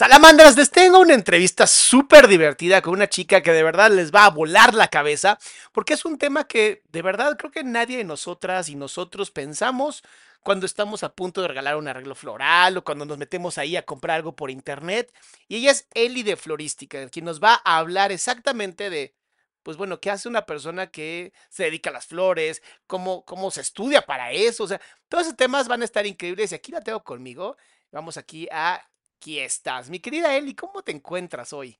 Salamandras, 0.00 0.56
les 0.56 0.70
tengo 0.70 0.98
una 0.98 1.12
entrevista 1.12 1.66
súper 1.66 2.26
divertida 2.26 2.80
con 2.80 2.94
una 2.94 3.10
chica 3.10 3.42
que 3.42 3.52
de 3.52 3.62
verdad 3.62 3.90
les 3.90 4.10
va 4.10 4.24
a 4.24 4.30
volar 4.30 4.72
la 4.72 4.88
cabeza, 4.88 5.38
porque 5.72 5.92
es 5.92 6.06
un 6.06 6.16
tema 6.16 6.48
que 6.48 6.82
de 6.88 7.02
verdad 7.02 7.36
creo 7.36 7.50
que 7.50 7.64
nadie 7.64 7.98
de 7.98 8.04
nosotras 8.04 8.70
y 8.70 8.76
nosotros 8.76 9.30
pensamos 9.30 10.02
cuando 10.42 10.64
estamos 10.64 11.02
a 11.02 11.12
punto 11.12 11.42
de 11.42 11.48
regalar 11.48 11.76
un 11.76 11.86
arreglo 11.86 12.14
floral 12.14 12.78
o 12.78 12.82
cuando 12.82 13.04
nos 13.04 13.18
metemos 13.18 13.58
ahí 13.58 13.76
a 13.76 13.84
comprar 13.84 14.16
algo 14.16 14.34
por 14.34 14.50
internet. 14.50 15.12
Y 15.48 15.56
ella 15.56 15.72
es 15.72 15.86
Eli 15.92 16.22
de 16.22 16.36
Florística, 16.36 17.06
quien 17.10 17.26
nos 17.26 17.38
va 17.38 17.60
a 17.62 17.76
hablar 17.76 18.10
exactamente 18.10 18.88
de, 18.88 19.14
pues 19.62 19.76
bueno, 19.76 20.00
qué 20.00 20.10
hace 20.10 20.30
una 20.30 20.46
persona 20.46 20.86
que 20.86 21.34
se 21.50 21.64
dedica 21.64 21.90
a 21.90 21.92
las 21.92 22.06
flores, 22.06 22.62
cómo, 22.86 23.26
cómo 23.26 23.50
se 23.50 23.60
estudia 23.60 24.00
para 24.00 24.32
eso, 24.32 24.64
o 24.64 24.66
sea, 24.66 24.80
todos 25.10 25.24
esos 25.24 25.36
temas 25.36 25.68
van 25.68 25.82
a 25.82 25.84
estar 25.84 26.06
increíbles 26.06 26.52
y 26.52 26.54
aquí 26.54 26.72
la 26.72 26.80
tengo 26.80 27.04
conmigo. 27.04 27.58
Vamos 27.92 28.16
aquí 28.16 28.48
a 28.50 28.80
aquí 29.20 29.38
estás. 29.38 29.90
Mi 29.90 30.00
querida 30.00 30.34
Eli, 30.34 30.54
¿cómo 30.54 30.80
te 30.80 30.92
encuentras 30.92 31.52
hoy? 31.52 31.78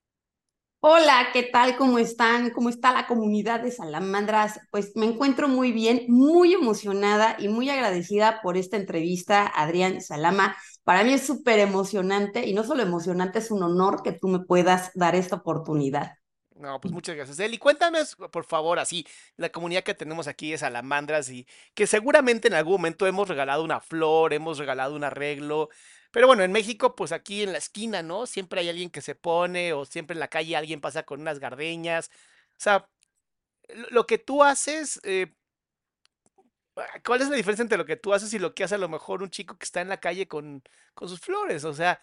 Hola, 0.81 1.29
¿qué 1.33 1.45
tal? 1.45 1.75
¿Cómo 1.79 1.99
están? 1.99 2.51
¿Cómo 2.51 2.69
está 2.69 2.93
la 2.93 3.07
comunidad 3.07 3.61
de 3.61 3.71
Salamandras? 3.71 4.61
Pues 4.71 4.93
me 4.95 5.07
encuentro 5.07 5.49
muy 5.49 5.73
bien, 5.73 6.05
muy 6.09 6.53
emocionada 6.53 7.37
y 7.39 7.49
muy 7.49 7.71
agradecida 7.71 8.43
por 8.43 8.59
esta 8.59 8.77
entrevista, 8.77 9.47
Adrián 9.47 10.03
Salama. 10.03 10.55
Para 10.85 11.03
mí 11.03 11.15
es 11.15 11.27
súper 11.27 11.61
emocionante 11.61 12.47
y 12.47 12.53
no 12.53 12.63
solo 12.63 12.83
emocionante, 12.83 13.39
es 13.39 13.51
un 13.51 13.63
honor 13.63 14.03
que 14.03 14.13
tú 14.13 14.29
me 14.29 14.41
puedas 14.41 14.91
dar 14.95 15.15
esta 15.15 15.37
oportunidad. 15.37 16.13
No, 16.57 16.79
pues 16.79 16.93
muchas 16.93 17.17
gracias, 17.17 17.39
Eli. 17.39 17.57
Cuéntame, 17.57 18.01
por 18.31 18.45
favor, 18.45 18.79
así, 18.79 19.07
la 19.39 19.49
comunidad 19.49 19.83
que 19.83 19.95
tenemos 19.95 20.29
aquí 20.29 20.53
es 20.53 20.61
Salamandras 20.61 21.31
y 21.31 21.47
que 21.73 21.87
seguramente 21.87 22.49
en 22.49 22.55
algún 22.55 22.75
momento 22.75 23.07
hemos 23.07 23.29
regalado 23.29 23.65
una 23.65 23.81
flor, 23.81 24.35
hemos 24.35 24.59
regalado 24.59 24.95
un 24.95 25.05
arreglo, 25.05 25.71
pero 26.11 26.27
bueno, 26.27 26.43
en 26.43 26.53
México, 26.53 26.97
pues 26.97 27.13
aquí 27.13 27.43
en 27.43 27.53
la 27.53 27.59
esquina, 27.59 28.03
¿no? 28.03 28.27
Siempre 28.27 28.61
hay 28.61 28.69
alguien 28.69 28.91
que 28.91 29.01
se 29.01 29.15
pone 29.15 29.73
o 29.73 29.85
siempre 29.85 30.15
en 30.15 30.21
la 30.21 30.29
calle 30.29 30.57
alguien 30.57 30.81
pasa 30.81 31.05
con 31.05 31.21
unas 31.21 31.39
gardeñas. 31.39 32.11
O 32.53 32.61
sea, 32.61 32.89
lo 33.91 34.07
que 34.07 34.19
tú 34.19 34.43
haces, 34.43 35.01
eh, 35.05 35.33
¿cuál 37.05 37.23
es 37.23 37.29
la 37.29 37.37
diferencia 37.37 37.63
entre 37.63 37.79
lo 37.79 37.87
que 37.87 37.97
tú 37.97 38.13
haces 38.13 38.33
y 38.35 38.39
lo 38.39 38.55
que 38.55 38.65
hace 38.65 38.75
a 38.75 38.79
lo 38.79 38.89
mejor 38.89 39.23
un 39.23 39.31
chico 39.31 39.57
que 39.57 39.65
está 39.65 39.81
en 39.81 39.89
la 39.89 40.01
calle 40.01 40.27
con, 40.27 40.63
con 40.95 41.09
sus 41.09 41.21
flores? 41.21 41.65
O 41.65 41.75
sea, 41.75 42.01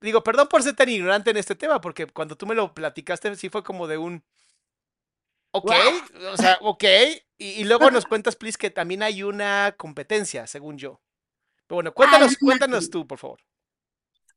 digo, 0.00 0.22
perdón 0.22 0.48
por 0.48 0.62
ser 0.62 0.74
tan 0.76 0.88
ignorante 0.88 1.30
en 1.30 1.36
este 1.36 1.54
tema, 1.54 1.80
porque 1.80 2.06
cuando 2.06 2.36
tú 2.36 2.46
me 2.46 2.54
lo 2.54 2.74
platicaste 2.74 3.36
sí 3.36 3.48
fue 3.48 3.62
como 3.62 3.86
de 3.86 3.98
un... 3.98 4.24
Ok, 5.52 5.72
o 6.32 6.36
sea, 6.36 6.58
ok. 6.60 6.84
Y, 7.38 7.46
y 7.60 7.64
luego 7.64 7.90
nos 7.90 8.04
cuentas, 8.06 8.36
please, 8.36 8.58
que 8.58 8.70
también 8.70 9.02
hay 9.02 9.22
una 9.22 9.74
competencia, 9.78 10.46
según 10.46 10.76
yo. 10.78 11.00
Pero 11.66 11.76
bueno, 11.76 11.92
cuéntanos, 11.92 12.36
cuéntanos 12.36 12.90
tú, 12.90 13.06
por 13.06 13.18
favor. 13.18 13.40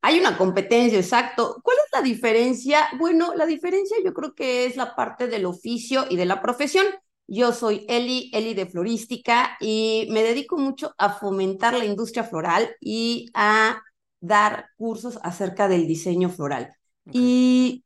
Hay 0.02 0.20
una 0.20 0.38
competencia, 0.38 0.98
exacto. 0.98 1.60
¿Cuál 1.62 1.78
es 1.78 1.92
la 1.92 2.02
diferencia? 2.02 2.88
Bueno, 2.98 3.34
la 3.36 3.46
diferencia 3.46 3.98
yo 4.04 4.14
creo 4.14 4.34
que 4.34 4.66
es 4.66 4.78
la 4.78 4.96
parte 4.96 5.28
del 5.28 5.46
oficio 5.46 6.06
y 6.10 6.16
de 6.16 6.26
la 6.26 6.42
profesión. 6.42 6.86
Yo 7.28 7.54
soy 7.54 7.86
Eli, 7.88 8.32
Eli 8.34 8.54
de 8.54 8.66
Florística 8.66 9.58
y 9.60 10.08
me 10.10 10.24
dedico 10.24 10.58
mucho 10.58 10.96
a 10.98 11.14
fomentar 11.14 11.74
la 11.78 11.86
industria 11.86 12.24
floral 12.24 12.76
y 12.80 13.30
a 13.34 13.82
dar 14.20 14.70
cursos 14.78 15.20
acerca 15.22 15.68
del 15.68 15.86
diseño 15.86 16.30
floral. 16.30 16.74
Y 17.12 17.84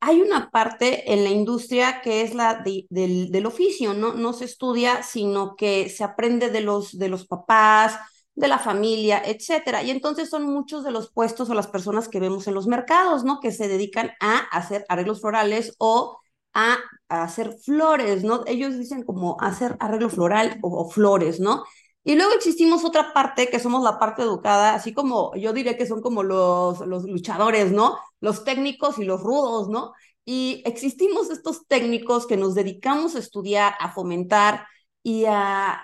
hay 0.00 0.20
una 0.20 0.50
parte 0.50 1.12
en 1.12 1.24
la 1.24 1.30
industria 1.30 2.00
que 2.02 2.22
es 2.22 2.34
la 2.34 2.62
del, 2.62 3.30
del, 3.30 3.46
oficio, 3.46 3.94
¿no? 3.94 4.14
No 4.14 4.32
se 4.32 4.44
estudia, 4.44 5.02
sino 5.02 5.56
que 5.56 5.88
se 5.88 6.04
aprende 6.04 6.50
de 6.50 6.60
los, 6.60 6.96
de 6.98 7.08
los 7.08 7.26
papás, 7.26 7.98
de 8.38 8.48
la 8.48 8.58
familia, 8.58 9.20
etcétera. 9.24 9.82
Y 9.82 9.90
entonces 9.90 10.30
son 10.30 10.44
muchos 10.44 10.84
de 10.84 10.92
los 10.92 11.10
puestos 11.10 11.50
o 11.50 11.54
las 11.54 11.66
personas 11.66 12.08
que 12.08 12.20
vemos 12.20 12.46
en 12.46 12.54
los 12.54 12.68
mercados, 12.68 13.24
¿no? 13.24 13.40
Que 13.40 13.50
se 13.52 13.68
dedican 13.68 14.12
a 14.20 14.38
hacer 14.38 14.86
arreglos 14.88 15.20
florales 15.20 15.74
o 15.78 16.20
a, 16.54 16.78
hacer 17.08 17.56
flores, 17.64 18.22
¿no? 18.24 18.44
Ellos 18.46 18.78
dicen 18.78 19.02
como 19.02 19.36
hacer 19.40 19.76
arreglo 19.80 20.08
floral 20.10 20.58
o, 20.62 20.88
flores, 20.90 21.40
¿no? 21.40 21.64
Y 22.04 22.14
luego 22.16 22.32
existimos 22.34 22.84
otra 22.84 23.12
parte 23.12 23.48
que 23.50 23.58
somos 23.58 23.82
la 23.82 23.98
parte 23.98 24.22
educada, 24.22 24.74
así 24.74 24.94
como 24.94 25.34
yo 25.36 25.52
diré 25.52 25.76
que 25.76 25.86
son 25.86 26.00
como 26.00 26.22
los, 26.22 26.80
los 26.80 27.04
luchadores, 27.04 27.72
¿no? 27.72 27.98
Los 28.20 28.44
técnicos 28.44 28.98
y 28.98 29.04
los 29.04 29.20
rudos, 29.22 29.68
¿no? 29.68 29.92
Y 30.24 30.62
existimos 30.66 31.30
estos 31.30 31.66
técnicos 31.66 32.26
que 32.26 32.36
nos 32.36 32.54
dedicamos 32.54 33.16
a 33.16 33.18
estudiar, 33.20 33.74
a 33.80 33.92
fomentar 33.92 34.66
y 35.02 35.24
a, 35.26 35.82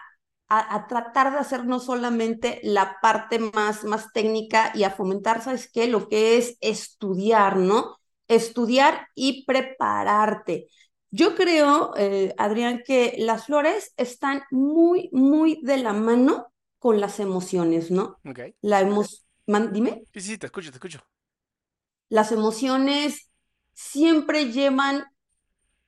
a, 0.48 0.86
tratar 0.86 1.32
de 1.32 1.38
hacer 1.38 1.64
no 1.64 1.80
solamente 1.80 2.60
la 2.62 2.98
parte 3.00 3.38
más, 3.38 3.84
más 3.84 4.12
técnica 4.12 4.72
y 4.74 4.84
a 4.84 4.90
fomentar, 4.90 5.42
¿sabes 5.42 5.70
qué? 5.72 5.86
Lo 5.86 6.08
que 6.08 6.36
es 6.36 6.56
estudiar, 6.60 7.56
¿no? 7.56 7.98
Estudiar 8.28 9.08
y 9.14 9.44
prepararte. 9.44 10.68
Yo 11.10 11.34
creo, 11.34 11.94
eh, 11.96 12.34
Adrián, 12.38 12.82
que 12.84 13.14
las 13.18 13.46
flores 13.46 13.92
están 13.96 14.42
muy, 14.50 15.08
muy 15.12 15.60
de 15.62 15.78
la 15.78 15.92
mano 15.92 16.52
con 16.78 17.00
las 17.00 17.20
emociones, 17.20 17.90
¿no? 17.90 18.18
Ok. 18.24 18.40
La 18.60 18.82
dime. 19.72 20.04
Sí, 20.12 20.20
sí, 20.20 20.38
te 20.38 20.46
escucho, 20.46 20.70
te 20.70 20.76
escucho. 20.76 21.00
Las 22.08 22.32
emociones 22.32 23.30
siempre 23.72 24.52
llevan 24.52 25.04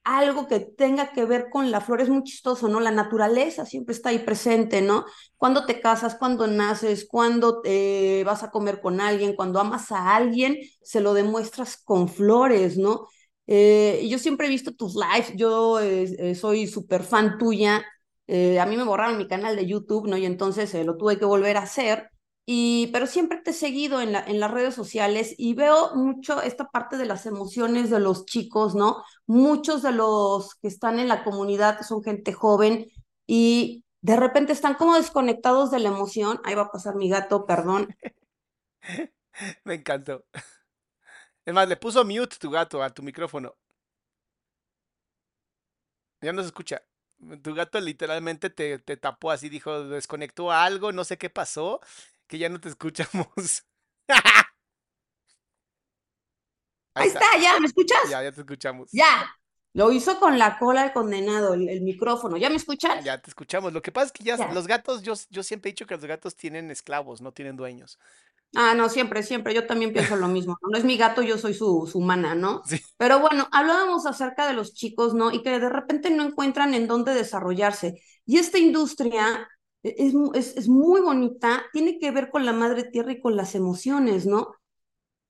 algo 0.07 0.47
que 0.47 0.61
tenga 0.61 1.13
que 1.13 1.25
ver 1.25 1.49
con 1.51 1.73
la 1.73 1.81
flor 1.81 2.01
es 2.01 2.09
muy 2.09 2.23
chistoso, 2.23 2.69
¿no? 2.69 2.79
La 2.79 2.93
naturaleza 2.93 3.67
siempre 3.67 3.93
está 3.93 4.11
ahí 4.11 4.21
presente, 4.21 4.81
¿no? 4.81 5.05
Cuando 5.37 5.67
te 5.67 5.81
casas, 5.81 6.15
cuando 6.15 6.47
naces, 6.47 7.07
cuando 7.11 7.61
te 7.61 8.23
vas 8.25 8.45
a 8.45 8.51
comer 8.53 8.81
con 8.81 9.01
alguien, 9.01 9.35
cuando 9.35 9.59
amas 9.59 9.91
a 9.91 10.15
alguien, 10.15 10.59
se 10.81 11.01
lo 11.01 11.13
demuestras 11.13 11.77
con 11.77 12.09
flores, 12.09 12.79
¿no? 12.79 13.09
Eh, 13.49 14.07
yo 14.09 14.19
siempre 14.19 14.47
he 14.47 14.51
visto 14.51 14.73
tus 14.75 14.95
lives, 14.95 15.33
yo 15.37 15.81
eh, 15.81 16.05
eh, 16.19 16.35
soy 16.37 16.69
súper 16.69 17.03
fan 17.03 17.37
tuya, 17.39 17.85
a 18.29 18.67
mí 18.67 18.77
me 18.77 18.85
borraron 18.85 19.19
mi 19.19 19.29
canal 19.29 19.57
de 19.57 19.67
YouTube, 19.67 20.09
¿no? 20.09 20.17
Y 20.17 20.25
entonces 20.27 20.73
lo 20.85 20.97
tuve 20.97 21.19
que 21.19 21.25
volver 21.25 21.57
a 21.57 21.63
hacer 21.63 22.11
y, 22.47 22.89
pero 22.93 23.07
siempre 23.09 23.39
te 23.41 23.51
he 23.51 23.55
seguido 23.55 24.01
en, 24.01 24.13
la, 24.13 24.21
en 24.25 24.41
las 24.41 24.51
redes 24.53 24.75
sociales 24.75 25.35
y 25.39 25.55
veo 25.55 25.95
mucho 25.97 26.41
esta 26.43 26.69
parte 26.71 26.97
de 26.97 27.07
las 27.07 27.27
emociones 27.27 27.91
de 27.91 28.01
los 28.01 28.25
chicos, 28.27 28.75
¿no? 28.77 29.03
Muchos 29.27 29.83
de 29.83 29.93
los 29.93 30.55
que 30.57 30.69
están 30.69 31.01
en 31.01 31.09
la 31.09 31.25
comunidad 31.25 31.83
son 31.83 32.05
gente 32.05 32.33
joven 32.33 32.87
y 33.27 33.85
de 34.03 34.17
repente 34.17 34.53
están 34.53 34.75
como 34.75 34.95
desconectados 34.97 35.71
de 35.73 35.81
la 35.81 35.89
emoción. 35.89 36.41
Ahí 36.45 36.55
va 36.55 36.63
a 36.63 36.71
pasar 36.73 36.95
mi 36.97 37.09
gato, 37.11 37.47
perdón. 37.47 37.89
Me 39.65 39.75
encantó. 39.75 40.25
Es 41.47 41.55
más, 41.55 41.67
le 41.69 41.77
puso 41.77 42.05
mute 42.05 42.37
tu 42.39 42.51
gato 42.51 42.83
a 42.83 42.91
tu 42.91 43.03
micrófono. 43.03 43.57
Ya 46.21 46.33
no 46.33 46.43
se 46.43 46.49
escucha. 46.49 46.83
Tu 47.43 47.55
gato 47.55 47.81
literalmente 47.81 48.51
te, 48.51 48.79
te 48.79 48.97
tapó 48.97 49.31
así, 49.31 49.49
dijo, 49.49 49.85
desconectó 49.89 50.53
algo, 50.53 50.93
no 50.93 51.05
sé 51.05 51.17
qué 51.19 51.31
pasó 51.31 51.81
que 52.27 52.39
ya 52.39 52.49
no 52.49 52.61
te 52.61 52.69
escuchamos. 52.69 53.65
Ahí, 56.95 57.09
está. 57.09 57.27
ya, 57.41 57.59
¿me 57.61 57.67
escuchas? 57.67 57.99
Ya, 58.05 58.23
ya 58.23 58.33
te 58.33 58.41
escuchamos. 58.41 58.91
Ya. 58.93 59.27
Lo 59.75 59.93
hizo 59.93 60.19
con 60.19 60.39
la 60.39 60.59
cola 60.59 60.83
del 60.85 60.93
condenado, 60.93 61.53
el, 61.55 61.69
el 61.69 61.83
micrófono. 61.83 62.37
¿Ya 62.39 62.49
me 62.49 62.57
escuchan? 62.57 63.05
Ya 63.05 63.21
te 63.21 63.31
escuchamos. 63.31 63.73
Lo 63.73 63.83
que 63.83 63.93
pasa 63.93 64.07
es 64.07 64.13
que 64.13 64.25
ya 64.25 64.37
Ya. 64.37 64.53
los 64.53 64.67
gatos, 64.67 65.03
yo, 65.03 65.15
yo 65.31 65.43
siempre 65.43 65.69
he 65.71 65.73
dicho 65.73 65.87
que 65.87 65.95
los 65.97 66.05
gatos 66.07 66.35
tienen 66.37 66.71
esclavos, 66.71 67.21
no 67.21 67.33
tienen 67.33 67.57
dueños. 67.57 67.99
Ah, 68.55 68.75
no, 68.75 68.89
siempre, 68.89 69.23
siempre. 69.23 69.53
Yo 69.55 69.67
también 69.67 69.93
pienso 69.93 70.17
lo 70.17 70.29
mismo. 70.29 70.57
No, 70.63 70.79
es 70.79 70.85
mi 70.85 70.97
gato, 70.97 71.23
yo 71.23 71.37
soy 71.37 71.53
su, 71.53 71.87
su 71.91 71.99
humana, 71.99 72.35
¿no? 72.35 72.63
Sí. 72.65 72.81
Pero 72.97 73.21
bueno, 73.21 73.49
hablábamos 73.53 74.07
acerca 74.07 74.47
de 74.47 74.55
los 74.55 74.73
chicos, 74.73 75.13
¿no? 75.15 75.31
Y 75.33 75.43
que 75.43 75.61
de 75.61 75.69
repente 75.69 76.11
no 76.11 76.25
encuentran 76.25 76.73
en 76.75 76.87
dónde 76.87 77.13
desarrollarse. 77.15 78.01
Y 78.25 78.39
esta 78.39 78.59
industria 78.59 79.47
es, 79.99 80.15
mu- 80.15 80.33
es, 80.35 80.57
es 80.57 80.69
muy 80.69 81.01
bonita, 81.01 81.65
tiene 81.73 81.99
que 81.99 82.11
ver 82.11 82.31
con 82.31 82.45
la 82.47 82.53
madre 82.53 82.85
tierra 82.85 83.13
y 83.13 83.21
con 83.21 83.37
las 83.37 83.55
emociones, 83.55 84.27
¿no? 84.27 84.55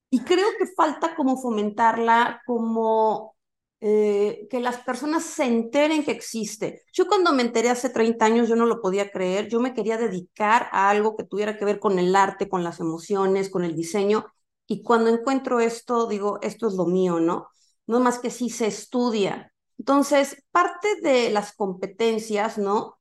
Y 0.09 0.21
creo 0.23 0.47
que 0.57 0.67
falta 0.67 1.15
como 1.15 1.37
fomentarla, 1.41 2.41
como 2.45 3.35
eh, 3.81 4.47
que 4.49 4.59
las 4.61 4.77
personas 4.79 5.23
se 5.25 5.45
enteren 5.45 6.03
que 6.05 6.11
existe. 6.11 6.83
Yo 6.93 7.07
cuando 7.07 7.33
me 7.33 7.43
enteré 7.43 7.69
hace 7.69 7.89
30 7.89 8.25
años, 8.25 8.47
yo 8.49 8.55
no 8.55 8.65
lo 8.65 8.81
podía 8.81 9.11
creer, 9.11 9.49
yo 9.49 9.59
me 9.59 9.73
quería 9.73 9.97
dedicar 9.97 10.69
a 10.71 10.89
algo 10.89 11.15
que 11.17 11.23
tuviera 11.25 11.57
que 11.57 11.65
ver 11.65 11.79
con 11.79 11.99
el 11.99 12.15
arte, 12.15 12.47
con 12.49 12.63
las 12.63 12.79
emociones, 12.79 13.49
con 13.49 13.63
el 13.65 13.75
diseño, 13.75 14.25
y 14.67 14.81
cuando 14.83 15.09
encuentro 15.09 15.59
esto, 15.59 16.07
digo, 16.07 16.39
esto 16.41 16.67
es 16.67 16.73
lo 16.75 16.85
mío, 16.85 17.19
¿no? 17.19 17.47
No 17.85 17.99
más 17.99 18.19
que 18.19 18.29
sí 18.31 18.49
se 18.49 18.67
estudia. 18.67 19.53
Entonces, 19.77 20.43
parte 20.51 20.87
de 21.01 21.29
las 21.31 21.53
competencias, 21.55 22.57
¿no? 22.57 22.96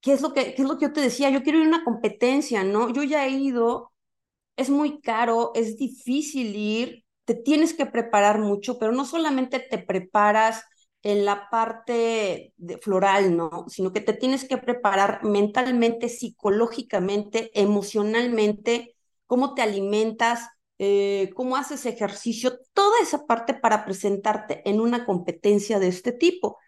¿Qué 0.00 0.12
es 0.12 0.20
lo 0.22 0.32
que, 0.32 0.54
qué 0.54 0.62
es 0.62 0.68
lo 0.68 0.78
que 0.78 0.86
yo 0.86 0.92
te 0.92 1.00
decía? 1.00 1.30
Yo 1.30 1.42
quiero 1.42 1.58
ir 1.58 1.64
a 1.66 1.68
una 1.68 1.84
competencia, 1.84 2.64
¿no? 2.64 2.90
Yo 2.90 3.02
ya 3.02 3.26
he 3.26 3.30
ido 3.30 3.92
es 4.56 4.70
muy 4.70 5.00
caro, 5.00 5.52
es 5.54 5.76
difícil 5.78 6.54
ir, 6.56 7.04
te 7.24 7.34
tienes 7.34 7.74
que 7.74 7.86
preparar 7.86 8.40
mucho, 8.40 8.78
pero 8.78 8.92
no 8.92 9.04
solamente 9.06 9.60
te 9.60 9.78
preparas 9.78 10.64
en 11.02 11.24
la 11.24 11.48
parte 11.50 12.52
de 12.56 12.78
floral, 12.78 13.36
¿no? 13.36 13.66
Sino 13.68 13.92
que 13.92 14.00
te 14.02 14.12
tienes 14.14 14.46
que 14.48 14.58
preparar 14.58 15.24
mentalmente, 15.24 16.08
psicológicamente, 16.08 17.50
emocionalmente, 17.60 18.96
cómo 19.26 19.54
te 19.54 19.62
alimentas, 19.62 20.48
eh, 20.78 21.30
cómo 21.36 21.56
haces 21.56 21.86
ejercicio, 21.86 22.58
toda 22.74 23.00
esa 23.02 23.26
parte 23.26 23.54
para 23.54 23.84
presentarte 23.84 24.68
en 24.68 24.80
una 24.80 25.06
competencia 25.06 25.78
de 25.78 25.88
este 25.88 26.12
tipo. 26.12 26.58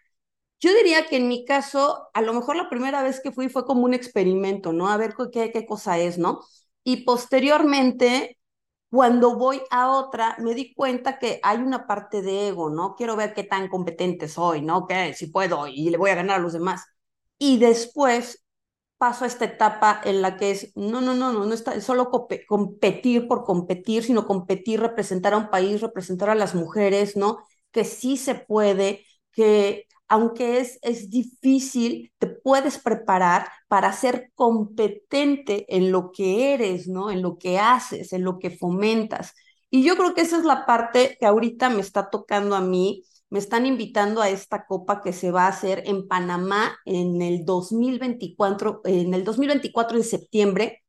Yo 0.61 0.73
diría 0.75 1.07
que 1.07 1.17
en 1.17 1.27
mi 1.27 1.45
caso, 1.45 2.09
a 2.13 2.21
lo 2.21 2.33
mejor 2.33 2.55
la 2.55 2.69
primera 2.69 3.03
vez 3.03 3.19
que 3.21 3.31
fui 3.31 3.49
fue 3.49 3.65
como 3.65 3.83
un 3.85 3.93
experimento, 3.95 4.73
¿no? 4.73 4.89
A 4.89 4.97
ver 4.97 5.15
qué, 5.33 5.51
qué 5.51 5.65
cosa 5.65 5.97
es, 5.99 6.17
¿no? 6.19 6.41
Y 6.83 7.03
posteriormente, 7.03 8.37
cuando 8.91 9.35
voy 9.37 9.61
a 9.71 9.89
otra, 9.91 10.35
me 10.39 10.53
di 10.55 10.73
cuenta 10.75 11.17
que 11.19 11.39
hay 11.43 11.57
una 11.59 11.87
parte 11.87 12.21
de 12.21 12.49
ego, 12.49 12.69
¿no? 12.69 12.95
Quiero 12.95 13.15
ver 13.15 13.33
qué 13.33 13.43
tan 13.43 13.69
competente 13.69 14.27
soy, 14.27 14.61
¿no? 14.61 14.87
Que 14.87 15.13
si 15.15 15.27
puedo 15.27 15.67
y 15.67 15.89
le 15.89 15.97
voy 15.97 16.11
a 16.11 16.15
ganar 16.15 16.37
a 16.39 16.43
los 16.43 16.53
demás. 16.53 16.83
Y 17.39 17.57
después 17.59 18.45
paso 18.97 19.23
a 19.25 19.27
esta 19.27 19.45
etapa 19.45 19.99
en 20.03 20.21
la 20.21 20.37
que 20.37 20.51
es, 20.51 20.71
no, 20.75 21.01
no, 21.01 21.13
no, 21.15 21.33
no, 21.33 21.45
no 21.45 21.53
está 21.53 21.79
solo 21.81 22.11
compe- 22.11 22.45
competir 22.45 23.27
por 23.27 23.43
competir, 23.45 24.03
sino 24.03 24.27
competir, 24.27 24.79
representar 24.79 25.33
a 25.33 25.37
un 25.37 25.49
país, 25.49 25.81
representar 25.81 26.29
a 26.29 26.35
las 26.35 26.53
mujeres, 26.55 27.15
¿no? 27.17 27.39
Que 27.71 27.83
sí 27.83 28.17
se 28.17 28.35
puede, 28.35 29.03
que 29.31 29.87
aunque 30.11 30.59
es, 30.59 30.77
es 30.81 31.09
difícil, 31.09 32.11
te 32.19 32.27
puedes 32.27 32.77
preparar 32.79 33.47
para 33.69 33.93
ser 33.93 34.29
competente 34.35 35.65
en 35.73 35.89
lo 35.93 36.11
que 36.11 36.53
eres, 36.53 36.89
¿no? 36.89 37.09
En 37.11 37.21
lo 37.21 37.37
que 37.37 37.59
haces, 37.59 38.11
en 38.11 38.25
lo 38.25 38.37
que 38.37 38.49
fomentas. 38.51 39.33
Y 39.69 39.83
yo 39.83 39.95
creo 39.95 40.13
que 40.13 40.19
esa 40.21 40.37
es 40.37 40.43
la 40.43 40.65
parte 40.65 41.15
que 41.17 41.25
ahorita 41.25 41.69
me 41.69 41.79
está 41.79 42.09
tocando 42.09 42.57
a 42.57 42.61
mí. 42.61 43.05
Me 43.29 43.39
están 43.39 43.65
invitando 43.65 44.21
a 44.21 44.29
esta 44.29 44.65
copa 44.65 45.01
que 45.01 45.13
se 45.13 45.31
va 45.31 45.45
a 45.45 45.47
hacer 45.47 45.83
en 45.85 46.05
Panamá 46.09 46.77
en 46.83 47.21
el 47.21 47.45
2024, 47.45 48.81
en 48.83 49.13
el 49.13 49.23
2024 49.23 49.97
de 49.97 50.03
septiembre. 50.03 50.80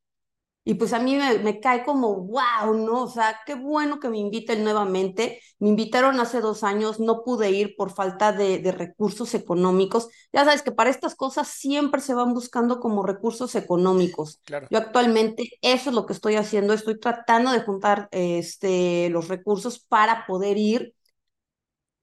Y 0.65 0.75
pues 0.75 0.93
a 0.93 0.99
mí 0.99 1.15
me, 1.15 1.39
me, 1.39 1.59
cae 1.59 1.83
como, 1.83 2.15
wow, 2.15 2.73
¿no? 2.73 3.03
O 3.03 3.09
sea, 3.09 3.41
qué 3.45 3.53
bueno 3.55 3.99
que 3.99 4.07
me 4.07 4.17
inviten 4.17 4.63
nuevamente. 4.63 5.41
Me 5.59 5.67
invitaron 5.67 6.21
hace 6.21 6.39
dos 6.39 6.63
años, 6.63 7.01
no 7.01 7.23
pude 7.23 7.51
ir 7.51 7.75
por 7.75 7.91
falta 7.91 8.31
de, 8.31 8.59
de, 8.59 8.71
recursos 8.71 9.33
económicos. 9.33 10.07
Ya 10.31 10.45
sabes 10.45 10.61
que 10.61 10.71
para 10.71 10.89
estas 10.89 11.15
cosas 11.15 11.49
siempre 11.49 11.99
se 11.99 12.13
van 12.13 12.33
buscando 12.33 12.79
como 12.79 13.03
recursos 13.03 13.55
económicos. 13.55 14.39
Claro. 14.45 14.67
Yo 14.71 14.77
actualmente 14.77 15.49
eso 15.61 15.89
es 15.89 15.95
lo 15.95 16.05
que 16.05 16.13
estoy 16.13 16.35
haciendo, 16.35 16.73
estoy 16.73 16.97
tratando 16.97 17.51
de 17.51 17.61
juntar 17.61 18.07
este, 18.11 19.09
los 19.09 19.27
recursos 19.27 19.79
para 19.79 20.25
poder 20.25 20.57
ir. 20.57 20.93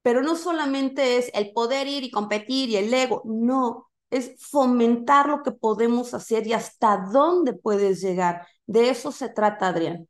Pero 0.03 0.23
no 0.23 0.37
solamente 0.37 1.19
es 1.19 1.31
el 1.35 1.53
poder 1.53 1.87
ir 1.87 2.05
y 2.05 2.11
competir 2.11 2.71
y 2.71 2.77
el 2.77 2.93
ego, 2.93 3.23
no, 3.25 3.90
es 4.11 4.33
fomentar 4.51 5.29
lo 5.29 5.43
que 5.43 5.53
podemos 5.53 6.15
hacer 6.15 6.47
y 6.47 6.53
hasta 6.55 7.07
dónde 7.13 7.53
puedes 7.55 8.01
llegar. 8.03 8.47
De 8.67 8.91
eso 8.91 9.13
se 9.13 9.29
trata, 9.31 9.69
Adrián. 9.69 10.09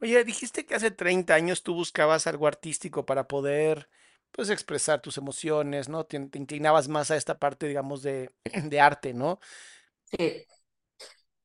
Oye, 0.00 0.24
dijiste 0.24 0.66
que 0.66 0.74
hace 0.74 0.90
30 0.90 1.34
años 1.34 1.62
tú 1.62 1.74
buscabas 1.74 2.26
algo 2.26 2.46
artístico 2.46 3.06
para 3.06 3.26
poder, 3.28 3.88
pues, 4.32 4.50
expresar 4.50 5.00
tus 5.00 5.16
emociones, 5.18 5.88
¿no? 5.88 6.04
Te, 6.04 6.18
te 6.28 6.38
inclinabas 6.38 6.88
más 6.88 7.10
a 7.10 7.16
esta 7.16 7.38
parte, 7.38 7.66
digamos, 7.68 8.02
de, 8.02 8.30
de 8.64 8.80
arte, 8.80 9.14
¿no? 9.14 9.40
Sí. 10.04 10.46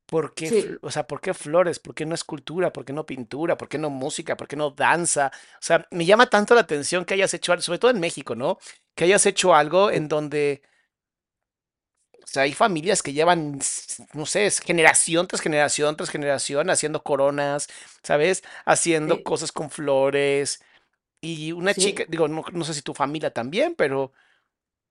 ¿Por 0.06 0.34
qué, 0.34 0.52
Sí. 0.52 0.80
o 0.82 0.90
sea, 0.92 1.06
¿por 1.06 1.22
qué 1.22 1.34
flores? 1.36 1.78
¿Por 1.80 1.94
qué 1.94 2.06
no 2.06 2.16
escultura? 2.16 2.74
¿Por 2.74 2.84
qué 2.84 2.94
no 2.94 3.06
pintura? 3.06 3.58
¿Por 3.58 3.70
qué 3.70 3.78
no 3.78 3.90
música? 3.92 4.36
¿Por 4.36 4.48
qué 4.48 4.56
no 4.56 4.72
danza? 4.72 5.32
O 5.56 5.58
sea, 5.62 5.88
me 5.92 6.06
llama 6.06 6.28
tanto 6.30 6.56
la 6.56 6.62
atención 6.62 7.06
que 7.06 7.14
hayas 7.14 7.34
hecho 7.36 7.60
sobre 7.62 7.78
todo 7.80 7.92
en 7.92 8.00
México, 8.00 8.36
¿no? 8.36 8.58
Que 8.96 9.04
hayas 9.06 9.26
hecho 9.28 9.54
algo 9.54 9.92
en 9.92 10.08
donde 10.08 10.64
sea, 12.34 12.44
hay 12.44 12.54
familias 12.54 13.04
que 13.04 13.14
llevan, 13.14 13.60
no 14.14 14.26
sé, 14.26 14.50
generación 14.52 15.28
tras 15.28 15.42
generación 15.42 15.96
tras 15.98 16.10
generación 16.10 16.70
haciendo 16.70 17.04
coronas, 17.04 17.68
¿sabes? 18.04 18.44
Haciendo 18.66 19.22
Sí. 19.22 19.24
cosas 19.24 19.52
con 19.52 19.70
flores. 19.72 20.62
Y 21.22 21.52
una 21.54 21.76
chica, 21.76 22.06
digo, 22.10 22.28
no, 22.30 22.44
no 22.54 22.66
sé 22.66 22.74
si 22.76 22.82
tu 22.84 22.94
familia 22.96 23.32
también, 23.34 23.76
pero 23.76 24.14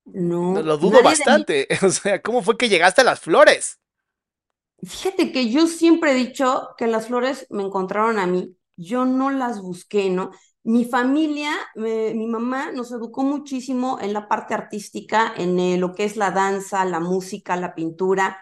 no- 0.06 0.62
lo 0.62 0.76
dudo 0.78 1.02
bastante. 1.02 1.68
O 1.82 1.90
sea, 1.90 2.20
¿cómo 2.22 2.42
fue 2.42 2.56
que 2.58 2.68
llegaste 2.68 3.00
a 3.02 3.04
las 3.04 3.20
flores? 3.20 3.78
Fíjate 4.84 5.32
que 5.32 5.50
yo 5.50 5.66
siempre 5.66 6.12
he 6.12 6.14
dicho 6.14 6.68
que 6.78 6.86
las 6.86 7.08
flores 7.08 7.46
me 7.50 7.64
encontraron 7.64 8.18
a 8.18 8.26
mí, 8.26 8.56
yo 8.76 9.04
no 9.04 9.30
las 9.30 9.60
busqué, 9.60 10.08
¿no? 10.10 10.30
Mi 10.64 10.84
familia, 10.84 11.52
mi 11.76 12.26
mamá 12.26 12.72
nos 12.72 12.92
educó 12.92 13.22
muchísimo 13.22 13.98
en 14.02 14.12
la 14.12 14.28
parte 14.28 14.52
artística, 14.54 15.32
en 15.36 15.58
eh, 15.58 15.78
lo 15.78 15.94
que 15.94 16.04
es 16.04 16.16
la 16.16 16.30
danza, 16.30 16.84
la 16.84 17.00
música, 17.00 17.56
la 17.56 17.74
pintura, 17.74 18.38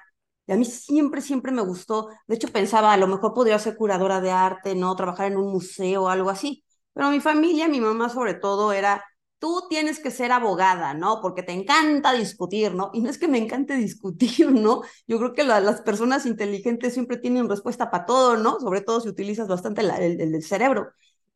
y 0.46 0.52
a 0.52 0.56
mí 0.56 0.64
siempre, 0.64 1.20
siempre 1.20 1.52
me 1.52 1.62
gustó. 1.62 2.08
De 2.26 2.34
hecho, 2.36 2.48
pensaba, 2.48 2.92
a 2.92 2.96
lo 2.96 3.06
mejor 3.06 3.32
podría 3.34 3.58
ser 3.60 3.76
curadora 3.76 4.20
de 4.20 4.30
arte, 4.32 4.74
¿no? 4.74 4.94
Trabajar 4.96 5.30
en 5.30 5.36
un 5.38 5.52
museo 5.52 6.04
o 6.04 6.08
algo 6.08 6.30
así. 6.30 6.64
Pero 6.92 7.10
mi 7.10 7.20
familia, 7.20 7.68
mi 7.68 7.80
mamá 7.80 8.08
sobre 8.08 8.34
todo, 8.34 8.72
era, 8.72 9.04
tú 9.38 9.62
tienes 9.68 10.00
que 10.00 10.10
ser 10.10 10.32
abogada, 10.32 10.94
¿no? 10.94 11.20
Porque 11.22 11.42
te 11.44 11.52
encanta 11.52 12.12
discutir, 12.12 12.74
¿no? 12.74 12.90
Y 12.92 13.00
no 13.02 13.10
es 13.10 13.18
que 13.18 13.28
me 13.28 13.38
encante 13.38 13.74
discutir, 13.76 14.50
¿no? 14.52 14.82
Yo 15.06 15.18
creo 15.18 15.32
que 15.34 15.44
la- 15.44 15.60
las 15.60 15.80
personas 15.82 16.26
inteligentes 16.26 16.94
siempre 16.94 17.18
tienen 17.18 17.48
respuesta 17.48 17.90
para 17.90 18.06
todo, 18.06 18.36
¿no? 18.36 18.58
Sobre 18.60 18.80
todo 18.80 19.00
si 19.00 19.08
utilizas 19.08 19.46
bastante 19.48 19.82
el- 19.82 20.20
el 20.20 20.42
cerebro. 20.42 20.88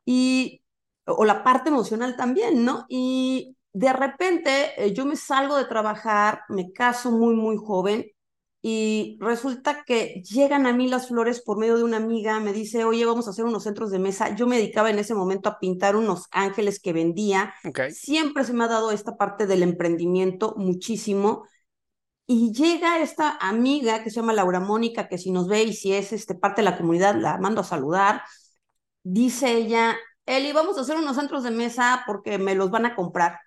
Y, 0.05 0.61
o 1.05 1.25
la 1.25 1.43
parte 1.43 1.69
emocional 1.69 2.15
también, 2.15 2.63
¿no? 2.63 2.85
Y 2.89 3.55
de 3.73 3.93
repente 3.93 4.71
eh, 4.77 4.93
yo 4.93 5.05
me 5.05 5.15
salgo 5.15 5.57
de 5.57 5.65
trabajar, 5.65 6.41
me 6.49 6.71
caso 6.71 7.11
muy, 7.11 7.35
muy 7.35 7.57
joven 7.57 8.05
y 8.63 9.17
resulta 9.19 9.83
que 9.83 10.21
llegan 10.23 10.67
a 10.67 10.73
mí 10.73 10.87
las 10.87 11.07
flores 11.07 11.41
por 11.41 11.57
medio 11.57 11.77
de 11.77 11.83
una 11.83 11.97
amiga, 11.97 12.39
me 12.39 12.53
dice, 12.53 12.83
oye, 12.83 13.05
vamos 13.05 13.25
a 13.25 13.31
hacer 13.31 13.43
unos 13.45 13.63
centros 13.63 13.89
de 13.89 13.97
mesa. 13.97 14.35
Yo 14.35 14.45
me 14.45 14.57
dedicaba 14.57 14.91
en 14.91 14.99
ese 14.99 15.15
momento 15.15 15.49
a 15.49 15.57
pintar 15.57 15.95
unos 15.95 16.27
ángeles 16.31 16.79
que 16.79 16.93
vendía. 16.93 17.55
Ok. 17.65 17.89
Siempre 17.91 18.43
se 18.43 18.53
me 18.53 18.63
ha 18.63 18.67
dado 18.67 18.91
esta 18.91 19.17
parte 19.17 19.47
del 19.47 19.63
emprendimiento 19.63 20.53
muchísimo. 20.57 21.47
Y 22.27 22.53
llega 22.53 23.01
esta 23.01 23.35
amiga 23.41 24.03
que 24.03 24.11
se 24.11 24.17
llama 24.17 24.31
Laura 24.31 24.59
Mónica, 24.59 25.09
que 25.09 25.17
si 25.17 25.31
nos 25.31 25.47
ve 25.47 25.63
y 25.63 25.73
si 25.73 25.93
es 25.93 26.13
este, 26.13 26.35
parte 26.35 26.61
de 26.61 26.69
la 26.69 26.77
comunidad, 26.77 27.15
la 27.15 27.39
mando 27.39 27.61
a 27.61 27.63
saludar. 27.63 28.21
Dice 29.01 29.53
ella, 29.53 29.97
Eli, 30.25 30.51
vamos 30.51 30.77
a 30.77 30.81
hacer 30.81 30.97
unos 30.97 31.15
centros 31.15 31.43
de 31.43 31.51
mesa 31.51 32.03
porque 32.05 32.37
me 32.37 32.55
los 32.55 32.71
van 32.71 32.85
a 32.85 32.95
comprar. 32.95 33.39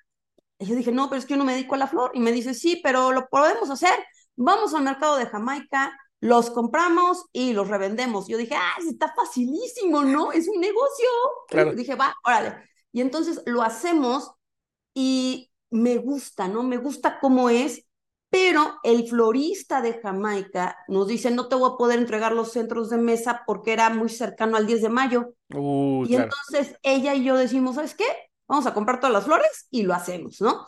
Y 0.58 0.66
yo 0.66 0.74
dije, 0.74 0.92
no, 0.92 1.08
pero 1.08 1.18
es 1.18 1.26
que 1.26 1.34
yo 1.34 1.38
no 1.38 1.44
me 1.44 1.54
dedico 1.54 1.74
a 1.74 1.78
la 1.78 1.86
flor. 1.86 2.10
Y 2.14 2.20
me 2.20 2.32
dice, 2.32 2.54
sí, 2.54 2.80
pero 2.82 3.12
lo 3.12 3.28
podemos 3.28 3.70
hacer. 3.70 3.94
Vamos 4.36 4.74
al 4.74 4.82
mercado 4.82 5.16
de 5.16 5.26
Jamaica, 5.26 5.96
los 6.20 6.50
compramos 6.50 7.26
y 7.32 7.52
los 7.52 7.68
revendemos. 7.68 8.26
Yo 8.28 8.38
dije, 8.38 8.54
ah, 8.56 8.74
está 8.88 9.12
facilísimo, 9.14 10.04
¿no? 10.04 10.32
Es 10.32 10.48
un 10.48 10.60
negocio. 10.60 11.08
Claro. 11.48 11.72
Y 11.72 11.76
dije, 11.76 11.94
va, 11.94 12.14
órale. 12.24 12.56
Y 12.92 13.00
entonces 13.00 13.42
lo 13.46 13.62
hacemos 13.62 14.32
y 14.94 15.50
me 15.70 15.98
gusta, 15.98 16.48
¿no? 16.48 16.62
Me 16.62 16.76
gusta 16.76 17.18
cómo 17.20 17.50
es, 17.50 17.84
pero 18.34 18.80
el 18.82 19.06
florista 19.08 19.80
de 19.80 20.00
Jamaica 20.00 20.76
nos 20.88 21.06
dice, 21.06 21.30
no 21.30 21.46
te 21.46 21.54
voy 21.54 21.70
a 21.70 21.76
poder 21.76 22.00
entregar 22.00 22.32
los 22.32 22.50
centros 22.50 22.90
de 22.90 22.98
mesa 22.98 23.44
porque 23.46 23.72
era 23.72 23.90
muy 23.90 24.08
cercano 24.08 24.56
al 24.56 24.66
10 24.66 24.82
de 24.82 24.88
mayo. 24.88 25.34
Uy, 25.54 26.08
Y 26.08 26.16
claro. 26.16 26.24
entonces 26.24 26.76
ella 26.82 27.14
y 27.14 27.22
yo 27.22 27.36
decimos, 27.36 27.76
¿sabes 27.76 27.94
qué? 27.94 28.04
Vamos 28.48 28.66
a 28.66 28.74
comprar 28.74 28.98
todas 28.98 29.12
las 29.12 29.26
flores 29.26 29.68
y 29.70 29.84
lo 29.84 29.94
hacemos, 29.94 30.40
¿no? 30.40 30.66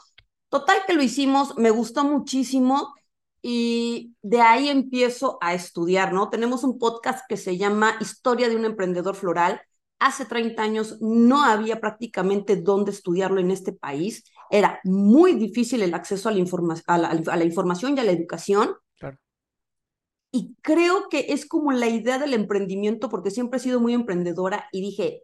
Total 0.48 0.78
que 0.86 0.94
lo 0.94 1.02
hicimos, 1.02 1.58
me 1.58 1.70
gustó 1.70 2.04
muchísimo 2.04 2.94
y 3.42 4.14
de 4.22 4.40
ahí 4.40 4.68
empiezo 4.68 5.36
a 5.40 5.52
estudiar, 5.52 6.12
¿no? 6.12 6.30
Tenemos 6.30 6.62
un 6.62 6.78
podcast 6.78 7.24
que 7.28 7.36
se 7.36 7.56
llama 7.56 7.96
Historia 8.00 8.48
de 8.48 8.54
un 8.54 8.64
emprendedor 8.64 9.16
floral. 9.16 9.60
Hace 9.98 10.24
30 10.24 10.62
años 10.62 10.98
no 11.00 11.42
había 11.42 11.80
prácticamente 11.80 12.54
dónde 12.54 12.92
estudiarlo 12.92 13.40
en 13.40 13.50
este 13.50 13.72
país. 13.72 14.22
Era 14.50 14.80
muy 14.84 15.34
difícil 15.34 15.82
el 15.82 15.94
acceso 15.94 16.28
a 16.28 16.32
la, 16.32 16.38
informa 16.38 16.76
a 16.86 16.98
la, 16.98 17.08
a 17.08 17.36
la 17.36 17.44
información 17.44 17.96
y 17.96 18.00
a 18.00 18.04
la 18.04 18.12
educación. 18.12 18.74
Claro. 18.98 19.18
Y 20.32 20.56
creo 20.62 21.08
que 21.08 21.26
es 21.30 21.46
como 21.46 21.72
la 21.72 21.88
idea 21.88 22.18
del 22.18 22.34
emprendimiento, 22.34 23.08
porque 23.08 23.30
siempre 23.30 23.58
he 23.58 23.62
sido 23.62 23.80
muy 23.80 23.94
emprendedora 23.94 24.68
y 24.72 24.80
dije, 24.80 25.22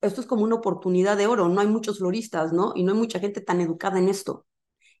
esto 0.00 0.20
es 0.20 0.26
como 0.26 0.44
una 0.44 0.56
oportunidad 0.56 1.16
de 1.16 1.26
oro, 1.26 1.48
no 1.48 1.60
hay 1.60 1.66
muchos 1.66 1.98
floristas, 1.98 2.52
¿no? 2.52 2.72
Y 2.74 2.82
no 2.82 2.92
hay 2.92 2.98
mucha 2.98 3.20
gente 3.20 3.40
tan 3.40 3.60
educada 3.60 3.98
en 3.98 4.08
esto. 4.08 4.46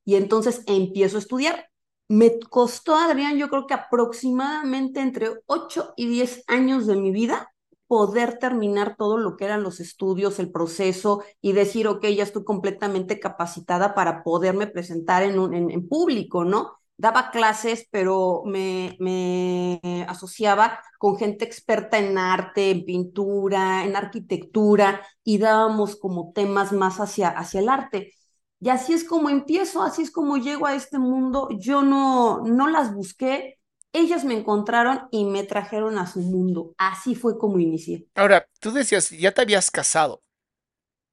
Y 0.04 0.16
entonces 0.16 0.62
empiezo 0.66 1.16
a 1.16 1.20
estudiar. 1.20 1.68
Me 2.08 2.38
costó, 2.38 2.96
Adrián, 2.96 3.38
yo 3.38 3.48
creo 3.48 3.66
que 3.66 3.74
aproximadamente 3.74 5.00
entre 5.00 5.30
8 5.46 5.94
y 5.96 6.06
10 6.08 6.44
años 6.48 6.86
de 6.86 6.96
mi 6.96 7.10
vida 7.10 7.53
poder 7.86 8.38
terminar 8.38 8.96
todo 8.96 9.18
lo 9.18 9.36
que 9.36 9.44
eran 9.44 9.62
los 9.62 9.80
estudios, 9.80 10.38
el 10.38 10.50
proceso 10.50 11.22
y 11.40 11.52
decir, 11.52 11.86
ok, 11.88 12.06
ya 12.08 12.22
estoy 12.22 12.44
completamente 12.44 13.20
capacitada 13.20 13.94
para 13.94 14.22
poderme 14.22 14.66
presentar 14.66 15.22
en, 15.22 15.38
un, 15.38 15.54
en, 15.54 15.70
en 15.70 15.88
público, 15.88 16.44
¿no? 16.44 16.78
daba 16.96 17.30
clases, 17.30 17.88
pero 17.90 18.42
me, 18.46 18.96
me, 19.00 20.06
asociaba 20.08 20.80
con 20.98 21.16
gente 21.16 21.44
experta 21.44 21.98
en 21.98 22.18
arte, 22.18 22.70
en 22.70 22.84
pintura, 22.84 23.84
en 23.84 23.96
arquitectura, 23.96 25.02
y 25.24 25.38
dábamos 25.38 25.96
como 25.96 26.32
temas 26.32 26.72
más 26.72 27.00
hacia, 27.00 27.28
hacia 27.28 27.60
el 27.60 27.68
arte. 27.68 28.12
Y 28.60 28.68
así 28.70 28.92
es 28.94 29.04
como 29.04 29.28
empiezo, 29.28 29.82
así 29.82 30.02
es 30.02 30.10
como 30.10 30.36
llego 30.38 30.66
a 30.66 30.74
este 30.74 30.98
mundo. 30.98 31.48
Yo 31.58 31.82
no, 31.82 32.42
no 32.44 32.68
las 32.68 32.94
busqué, 32.94 33.58
ellas 33.94 34.24
me 34.26 34.34
encontraron 34.38 35.08
y 35.10 35.24
me 35.24 35.44
trajeron 35.44 35.98
a 35.98 36.06
su 36.06 36.20
mundo. 36.20 36.74
Así 36.78 37.14
fue 37.14 37.38
como 37.38 37.58
inicié. 37.60 38.06
Ahora, 38.16 38.48
tú 38.60 38.72
decías, 38.72 39.10
ya 39.10 39.30
te 39.32 39.42
habías 39.42 39.70
casado. 39.70 40.22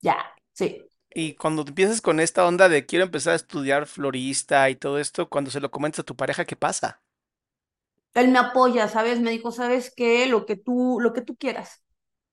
Ya, 0.02 0.36
sí. 0.54 0.88
Y 1.14 1.36
cuando 1.36 1.62
empiezas 1.66 2.02
con 2.02 2.20
esta 2.20 2.46
onda 2.46 2.68
de 2.68 2.86
quiero 2.86 3.06
empezar 3.06 3.32
a 3.34 3.36
estudiar 3.38 3.86
florista 3.88 4.70
y 4.70 4.76
todo 4.76 4.98
esto, 5.00 5.30
cuando 5.30 5.50
se 5.52 5.62
lo 5.62 5.72
comentas 5.72 6.00
a 6.00 6.04
tu 6.04 6.16
pareja, 6.18 6.44
¿qué 6.46 6.56
pasa? 6.58 7.02
Él 8.14 8.30
me 8.30 8.40
apoya, 8.40 8.88
¿sabes? 8.90 9.20
Me 9.22 9.32
dijo, 9.32 9.52
¿sabes 9.52 9.94
qué? 9.96 10.26
Lo 10.28 10.46
que 10.46 10.56
tú, 10.58 11.00
lo 11.02 11.14
que 11.14 11.22
tú 11.22 11.36
quieras. 11.38 11.82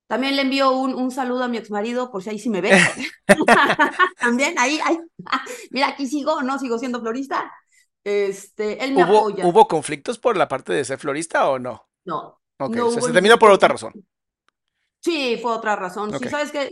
También 0.09 0.37
le 0.37 0.43
envío 0.43 0.73
un, 0.73 0.95
un 0.95 1.11
saludo 1.13 1.45
a 1.45 1.49
mi 1.49 1.59
exmarido, 1.59 2.11
por 2.13 2.23
si 2.23 2.31
ahí 2.31 2.39
sí 2.39 2.51
me 2.51 2.61
ve. 2.63 2.83
También, 4.21 4.55
ahí, 4.59 4.81
ahí. 4.85 4.99
Mira, 5.71 5.89
aquí 5.89 6.07
sigo, 6.07 6.43
¿no? 6.43 6.59
Sigo 6.59 6.79
siendo 6.79 7.01
florista. 7.01 7.53
Este, 8.09 8.85
él 8.85 8.95
me 8.95 9.05
¿Hubo, 9.05 9.19
apoya. 9.19 9.47
¿Hubo 9.47 9.69
conflictos 9.69 10.19
por 10.19 10.37
la 10.37 10.49
parte 10.49 10.73
de 10.73 10.85
ser 10.85 10.99
florista 10.99 11.49
o 11.49 11.59
no? 11.59 11.89
No, 12.05 12.41
Ok, 12.59 12.77
no 12.77 12.87
o 12.87 12.91
sea, 12.91 12.99
hubo 13.01 13.07
se 13.07 13.13
terminó 13.13 13.39
por 13.39 13.51
otra 13.51 13.69
razón. 13.69 13.93
Sí, 15.01 15.39
fue 15.41 15.53
otra 15.53 15.77
razón. 15.77 16.11
Sí, 16.19 16.29
sabes 16.29 16.51
que 16.51 16.69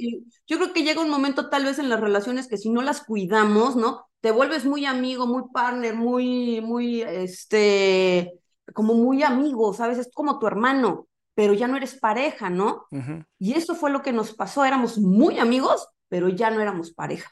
yo 0.47 0.59
creo 0.59 0.73
que 0.73 0.83
llega 0.83 1.01
un 1.01 1.11
momento 1.11 1.49
tal 1.49 1.65
vez 1.65 1.79
en 1.79 1.89
las 1.89 2.01
relaciones 2.01 2.49
que 2.49 2.59
si 2.59 2.71
no 2.71 2.83
las 2.83 3.03
cuidamos, 3.05 3.77
¿no? 3.77 4.09
Te 4.21 4.31
vuelves 4.31 4.65
muy 4.65 4.85
amigo, 4.85 5.27
muy 5.27 5.45
partner, 5.53 5.95
muy, 5.95 6.61
muy, 6.61 7.03
este, 7.03 8.33
como 8.75 8.95
muy 8.95 9.23
amigo, 9.23 9.73
¿sabes? 9.75 9.99
Es 9.99 10.11
como 10.13 10.39
tu 10.39 10.47
hermano, 10.47 11.07
pero 11.35 11.53
ya 11.53 11.69
no 11.69 11.77
eres 11.77 11.95
pareja, 11.99 12.51
¿no? 12.51 12.87
Y 13.39 13.53
eso 13.55 13.75
fue 13.75 13.91
lo 13.91 14.03
que 14.03 14.13
nos 14.13 14.35
pasó. 14.35 14.65
Éramos 14.65 14.99
muy 14.99 15.39
amigos, 15.39 15.87
pero 16.09 16.29
ya 16.29 16.51
no 16.51 16.61
éramos 16.61 16.93
pareja. 16.93 17.31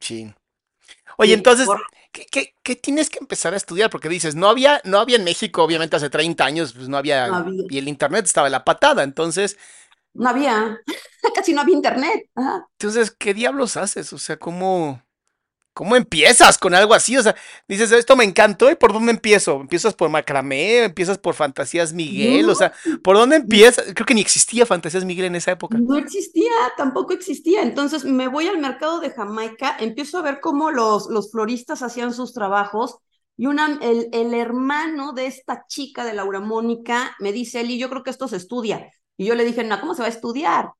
Chin. 0.00 0.34
Oye, 1.18 1.34
Sí, 1.34 1.34
entonces, 1.34 1.66
por- 1.66 1.82
¿qué, 2.12 2.26
qué- 2.30 2.54
qué 2.62 2.76
tienes 2.76 3.10
que 3.10 3.18
empezar 3.20 3.54
a 3.54 3.56
estudiar? 3.56 3.90
Porque 3.90 4.08
dices, 4.08 4.34
no 4.34 4.48
había, 4.48 4.80
no 4.84 4.98
había 4.98 5.16
en 5.16 5.24
México, 5.24 5.62
obviamente 5.62 5.96
hace 5.96 6.10
30 6.10 6.44
años, 6.44 6.72
pues 6.72 6.88
no 6.88 6.96
había, 6.96 7.28
no 7.28 7.36
había, 7.36 7.64
y 7.68 7.78
el 7.78 7.88
internet 7.88 8.24
estaba 8.26 8.48
en 8.48 8.52
la 8.52 8.64
patada. 8.64 9.02
Entonces, 9.02 9.58
no 10.14 10.28
había, 10.28 10.80
casi 11.34 11.52
no 11.52 11.60
había 11.62 11.74
internet. 11.76 12.26
Ajá. 12.34 12.66
entonces, 12.78 13.10
¿qué 13.12 13.34
diablos 13.34 13.76
haces? 13.76 14.12
O 14.12 14.18
sea, 14.18 14.38
¿cómo, 14.38 15.02
cómo 15.80 15.96
empiezas 15.96 16.58
con 16.58 16.74
algo 16.74 16.92
así? 16.92 17.16
O 17.16 17.22
sea, 17.22 17.34
dices, 17.66 17.90
esto 17.92 18.14
me 18.14 18.24
encantó, 18.24 18.70
¿y 18.70 18.74
por 18.74 18.92
dónde 18.92 19.12
empiezo? 19.12 19.62
¿Empiezas 19.62 19.94
por 19.94 20.10
Macramé? 20.10 20.84
¿Empiezas 20.84 21.16
por 21.16 21.34
Fantasías 21.34 21.94
Miguel? 21.94 22.50
O 22.50 22.54
sea, 22.54 22.74
¿por 23.02 23.16
dónde 23.16 23.36
empiezas? 23.36 23.86
Creo 23.94 24.04
que 24.04 24.12
ni 24.12 24.20
existía 24.20 24.66
Fantasías 24.66 25.06
Miguel 25.06 25.24
en 25.24 25.36
esa 25.36 25.52
época. 25.52 25.82
No 25.86 25.96
existía, 25.96 26.50
tampoco 26.76 27.12
existía. 27.12 27.62
Entonces 27.62 28.04
me 28.04 28.28
voy 28.28 28.48
al 28.48 28.58
mercado 28.58 29.00
de 29.00 29.10
Jamaica, 29.10 29.76
empiezo 29.78 30.18
a 30.18 30.22
ver 30.22 30.40
cómo 30.40 30.70
los, 30.70 31.08
los 31.08 31.30
floristas 31.30 31.82
hacían 31.82 32.12
sus 32.12 32.32
trabajos 32.32 32.96
y 33.36 33.46
una, 33.46 33.78
el, 33.80 34.08
el 34.12 34.34
hermano 34.34 35.12
de 35.12 35.26
esta 35.26 35.64
chica 35.68 36.04
de 36.04 36.12
Laura 36.14 36.40
Mónica 36.40 37.16
me 37.20 37.32
dice, 37.32 37.60
Eli, 37.60 37.78
yo 37.78 37.88
creo 37.88 38.02
que 38.02 38.10
esto 38.10 38.28
se 38.28 38.36
estudia. 38.36 38.90
Y 39.16 39.26
yo 39.26 39.34
le 39.34 39.44
dije, 39.44 39.62
no, 39.64 39.80
¿cómo 39.80 39.94
se 39.94 40.02
va 40.02 40.06
a 40.06 40.10
estudiar? 40.10 40.72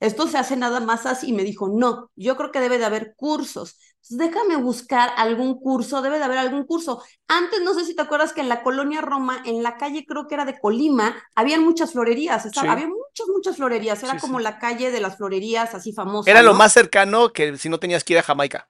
Esto 0.00 0.26
se 0.28 0.38
hace 0.38 0.56
nada 0.56 0.80
más 0.80 1.06
así. 1.06 1.28
Y 1.28 1.32
me 1.32 1.44
dijo, 1.44 1.68
no, 1.68 2.10
yo 2.16 2.36
creo 2.36 2.50
que 2.50 2.60
debe 2.60 2.78
de 2.78 2.84
haber 2.86 3.14
cursos. 3.16 3.78
Entonces, 4.10 4.18
déjame 4.18 4.56
buscar 4.56 5.10
algún 5.16 5.58
curso, 5.60 6.02
debe 6.02 6.18
de 6.18 6.24
haber 6.24 6.38
algún 6.38 6.64
curso. 6.64 7.02
Antes, 7.28 7.60
no 7.62 7.74
sé 7.74 7.84
si 7.84 7.94
te 7.94 8.02
acuerdas 8.02 8.32
que 8.32 8.40
en 8.40 8.48
la 8.48 8.62
colonia 8.62 9.00
Roma, 9.00 9.42
en 9.44 9.62
la 9.62 9.76
calle 9.76 10.04
creo 10.06 10.26
que 10.26 10.34
era 10.34 10.44
de 10.44 10.58
Colima, 10.58 11.16
habían 11.34 11.62
muchas 11.64 11.92
florerías, 11.92 12.46
estaba, 12.46 12.72
Sí. 12.72 12.72
había 12.72 12.86
muchas, 12.88 13.26
muchas 13.28 13.56
florerías, 13.56 14.02
era 14.02 14.18
Sí, 14.18 14.20
como 14.20 14.38
sí. 14.38 14.40
la 14.40 14.58
calle 14.58 14.90
de 14.90 15.00
las 15.00 15.16
florerías 15.16 15.74
así 15.74 15.92
famosa, 15.92 16.32
Era 16.32 16.42
lo 16.42 16.54
más 16.54 16.72
cercano 16.74 17.32
que 17.32 17.56
si 17.58 17.68
no 17.68 17.80
tenías 17.80 18.04
que 18.04 18.12
ir 18.12 18.18
a 18.20 18.22
Jamaica. 18.22 18.68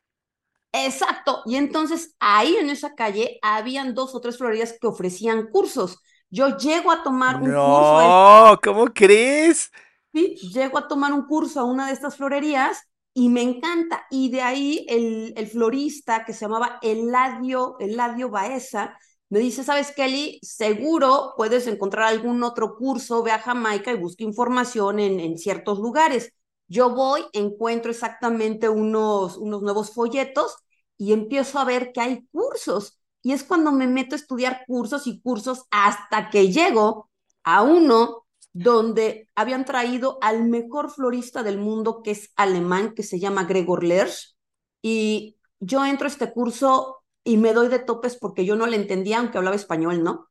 Exacto, 0.73 1.43
y 1.47 1.57
entonces 1.57 2.15
ahí 2.21 2.57
en 2.57 2.69
esa 2.71 2.95
calle 2.95 3.39
habían 3.43 3.95
dos 3.95 4.15
o 4.15 4.21
tres 4.21 4.37
florerías 4.39 4.75
que 4.79 4.87
ofrecían 4.87 5.49
cursos. 5.49 5.99
Yo 6.31 6.57
llego 6.59 6.91
a 6.93 7.03
tomar 7.03 7.41
un 7.43 7.59
curso, 7.61 7.97
No, 8.01 8.59
¿cómo 8.63 8.87
crees? 8.93 9.71
sí, 10.13 10.37
llego 10.53 10.79
a 10.79 10.89
tomar 10.89 11.13
un 11.13 11.27
curso 11.27 11.61
a 11.61 11.65
una 11.65 11.87
de 11.87 11.93
estas 11.93 12.17
florerías 12.17 12.88
y 13.19 13.29
me 13.31 13.43
encanta. 13.43 14.07
Y 14.11 14.31
de 14.31 14.43
ahí 14.43 14.87
el, 14.89 15.49
florista 15.49 16.25
que 16.25 16.33
se 16.33 16.43
llamaba 16.43 16.79
Eladio, 16.83 17.77
Eladio 17.81 18.31
Baeza, 18.31 18.97
me 19.29 19.41
dice, 19.41 19.65
¿sabes, 19.65 19.91
Kelly? 19.91 20.39
Seguro 20.43 21.35
puedes 21.37 21.67
encontrar 21.67 22.05
algún 22.07 22.45
otro 22.45 22.77
curso, 22.77 23.25
ve 23.25 23.33
a 23.33 23.41
Jamaica 23.41 23.91
y 23.91 23.97
busca 23.97 24.23
información 24.23 25.01
en, 25.01 25.19
en 25.19 25.37
ciertos 25.37 25.81
lugares. 25.81 26.33
Yo 26.69 26.91
voy, 26.95 27.25
encuentro 27.33 27.91
exactamente 27.91 28.69
unos, 28.69 29.37
unos 29.37 29.63
nuevos 29.63 29.93
folletos 29.93 30.57
y 30.97 31.13
empiezo 31.13 31.59
a 31.59 31.65
ver 31.65 31.93
que 31.93 32.01
hay 32.01 32.25
cursos. 32.31 33.01
Y 33.23 33.33
es 33.33 33.43
cuando 33.43 33.73
me 33.73 33.89
meto 33.89 34.15
a 34.15 34.19
estudiar 34.19 34.63
cursos 34.65 35.09
y 35.09 35.21
cursos 35.21 35.65
hasta 35.73 36.31
que 36.31 36.53
llego 36.53 37.11
a 37.43 37.63
uno 37.65 38.28
donde 38.53 39.29
habían 39.35 39.65
traído 39.65 40.19
al 40.21 40.45
mejor 40.45 40.91
florista 40.91 41.43
del 41.43 41.59
mundo, 41.59 42.03
que 42.03 42.13
es 42.13 42.33
alemán, 42.37 42.95
que 42.95 43.03
se 43.03 43.21
llama 43.21 43.45
Gregor 43.45 43.85
Lersch. 43.85 44.37
Y 44.83 45.37
yo 45.61 45.85
entro 45.85 46.07
a 46.07 46.11
este 46.11 46.33
curso 46.33 46.99
y 47.25 47.37
me 47.37 47.53
doy 47.53 47.69
de 47.69 47.79
topes 47.79 48.17
porque 48.17 48.45
yo 48.45 48.57
no 48.57 48.67
le 48.67 48.77
entendía, 48.77 49.19
aunque 49.19 49.39
hablaba 49.39 49.57
español, 49.57 50.03
¿no? 50.03 50.29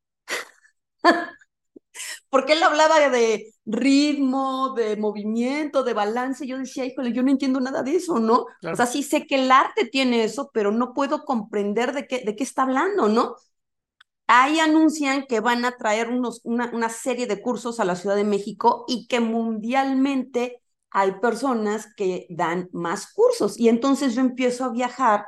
porque 2.29 2.53
él 2.53 2.63
hablaba 2.63 3.09
de 3.09 3.53
ritmo, 3.65 4.73
de 4.75 4.97
movimiento, 4.97 5.83
de 5.83 5.93
balance. 5.93 6.45
Yo 6.45 6.57
decía, 6.57 6.85
híjole, 6.85 7.13
yo 7.13 7.23
no 7.23 7.31
entiendo 7.31 7.59
nada 7.59 7.83
de 7.83 7.95
eso, 7.95 8.19
¿no? 8.19 8.45
Claro. 8.59 8.73
O 8.73 8.77
sea, 8.77 8.85
sí 8.85 9.03
sé 9.03 9.25
que 9.27 9.35
el 9.35 9.51
arte 9.51 9.85
tiene 9.85 10.23
eso, 10.23 10.49
pero 10.53 10.71
no 10.71 10.93
puedo 10.93 11.23
comprender 11.23 11.93
de 11.93 12.07
qué, 12.07 12.23
de 12.25 12.35
qué 12.35 12.43
está 12.43 12.63
hablando, 12.63 13.07
¿no? 13.07 13.35
Ahí 14.27 14.59
anuncian 14.59 15.25
que 15.27 15.39
van 15.39 15.63
a 15.65 15.77
traer 15.77 16.09
unos, 16.09 16.41
una, 16.43 16.69
una 16.73 16.89
serie 16.89 17.27
de 17.27 17.41
cursos 17.41 17.79
a 17.79 17.85
la 17.85 17.95
Ciudad 17.95 18.15
de 18.15 18.23
México 18.25 18.85
y 18.87 19.07
que 19.07 19.19
mundialmente 19.19 20.61
hay 20.91 21.13
personas 21.21 21.87
que 21.95 22.27
dan 22.29 22.69
más 22.73 23.13
cursos. 23.13 23.59
Y 23.59 23.69
entonces 23.69 24.15
yo 24.15 24.21
empiezo 24.21 24.65
a 24.65 24.69
viajar 24.71 25.25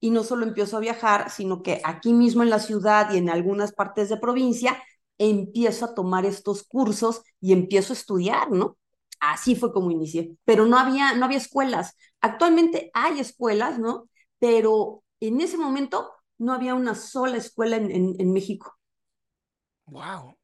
y 0.00 0.10
no 0.10 0.22
solo 0.24 0.46
empiezo 0.46 0.76
a 0.76 0.80
viajar, 0.80 1.30
sino 1.30 1.62
que 1.62 1.80
aquí 1.84 2.12
mismo 2.12 2.42
en 2.42 2.50
la 2.50 2.60
ciudad 2.60 3.12
y 3.12 3.18
en 3.18 3.30
algunas 3.30 3.72
partes 3.72 4.08
de 4.08 4.16
provincia 4.18 4.80
empiezo 5.18 5.84
a 5.86 5.94
tomar 5.94 6.24
estos 6.24 6.62
cursos 6.64 7.22
y 7.40 7.52
empiezo 7.52 7.92
a 7.92 7.96
estudiar, 7.96 8.50
¿no? 8.50 8.78
Así 9.20 9.56
fue 9.56 9.72
como 9.72 9.90
inicié, 9.90 10.36
pero 10.44 10.66
no 10.66 10.78
había, 10.78 11.14
no 11.14 11.24
había 11.24 11.38
escuelas. 11.38 11.96
Actualmente 12.20 12.90
hay 12.94 13.18
escuelas, 13.20 13.78
¿no? 13.78 14.08
Pero 14.38 15.02
en 15.20 15.40
ese 15.40 15.56
momento 15.58 16.12
no 16.38 16.52
había 16.54 16.74
una 16.74 16.94
sola 16.94 17.36
escuela 17.38 17.76
en, 17.76 17.90
en, 17.90 18.14
en 18.20 18.32
México. 18.32 18.78
Wow. 19.86 20.36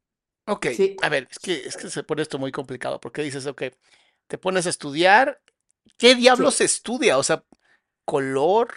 Ok, 0.47 0.67
Sí. 0.67 0.97
a 1.03 1.09
ver, 1.11 1.29
es 1.31 1.39
que, 1.39 1.55
es 1.67 1.77
que 1.77 1.91
se 1.91 2.03
pone 2.05 2.23
esto 2.23 2.39
muy 2.39 2.53
complicado, 2.53 3.01
porque 3.01 3.23
dices, 3.23 3.47
ok, 3.47 3.65
te 4.29 4.39
pones 4.39 4.67
a 4.67 4.71
estudiar, 4.71 5.41
¿qué 5.99 6.15
diablos 6.17 6.55
Sí. 6.55 6.59
se 6.59 6.65
estudia? 6.65 7.19
O 7.19 7.23
sea, 7.25 7.45
color, 8.07 8.75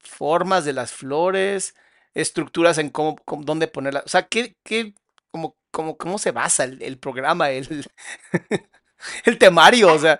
formas 0.00 0.64
de 0.66 0.74
las 0.74 0.92
flores, 0.92 1.74
estructuras 2.14 2.78
en 2.78 2.90
cómo, 2.90 3.16
cómo- 3.26 3.44
dónde 3.44 3.68
ponerlas. 3.68 4.04
O 4.06 4.08
sea, 4.10 4.28
¿qué, 4.28 4.56
qué, 4.64 4.94
cómo, 5.32 5.56
cómo, 5.72 5.96
cómo 5.98 6.18
se 6.18 6.32
basa 6.32 6.64
el, 6.64 6.82
el 6.82 6.98
programa, 6.98 7.50
el, 7.50 7.86
el 9.24 9.38
temario? 9.38 9.92
O 9.94 9.98
sea, 9.98 10.18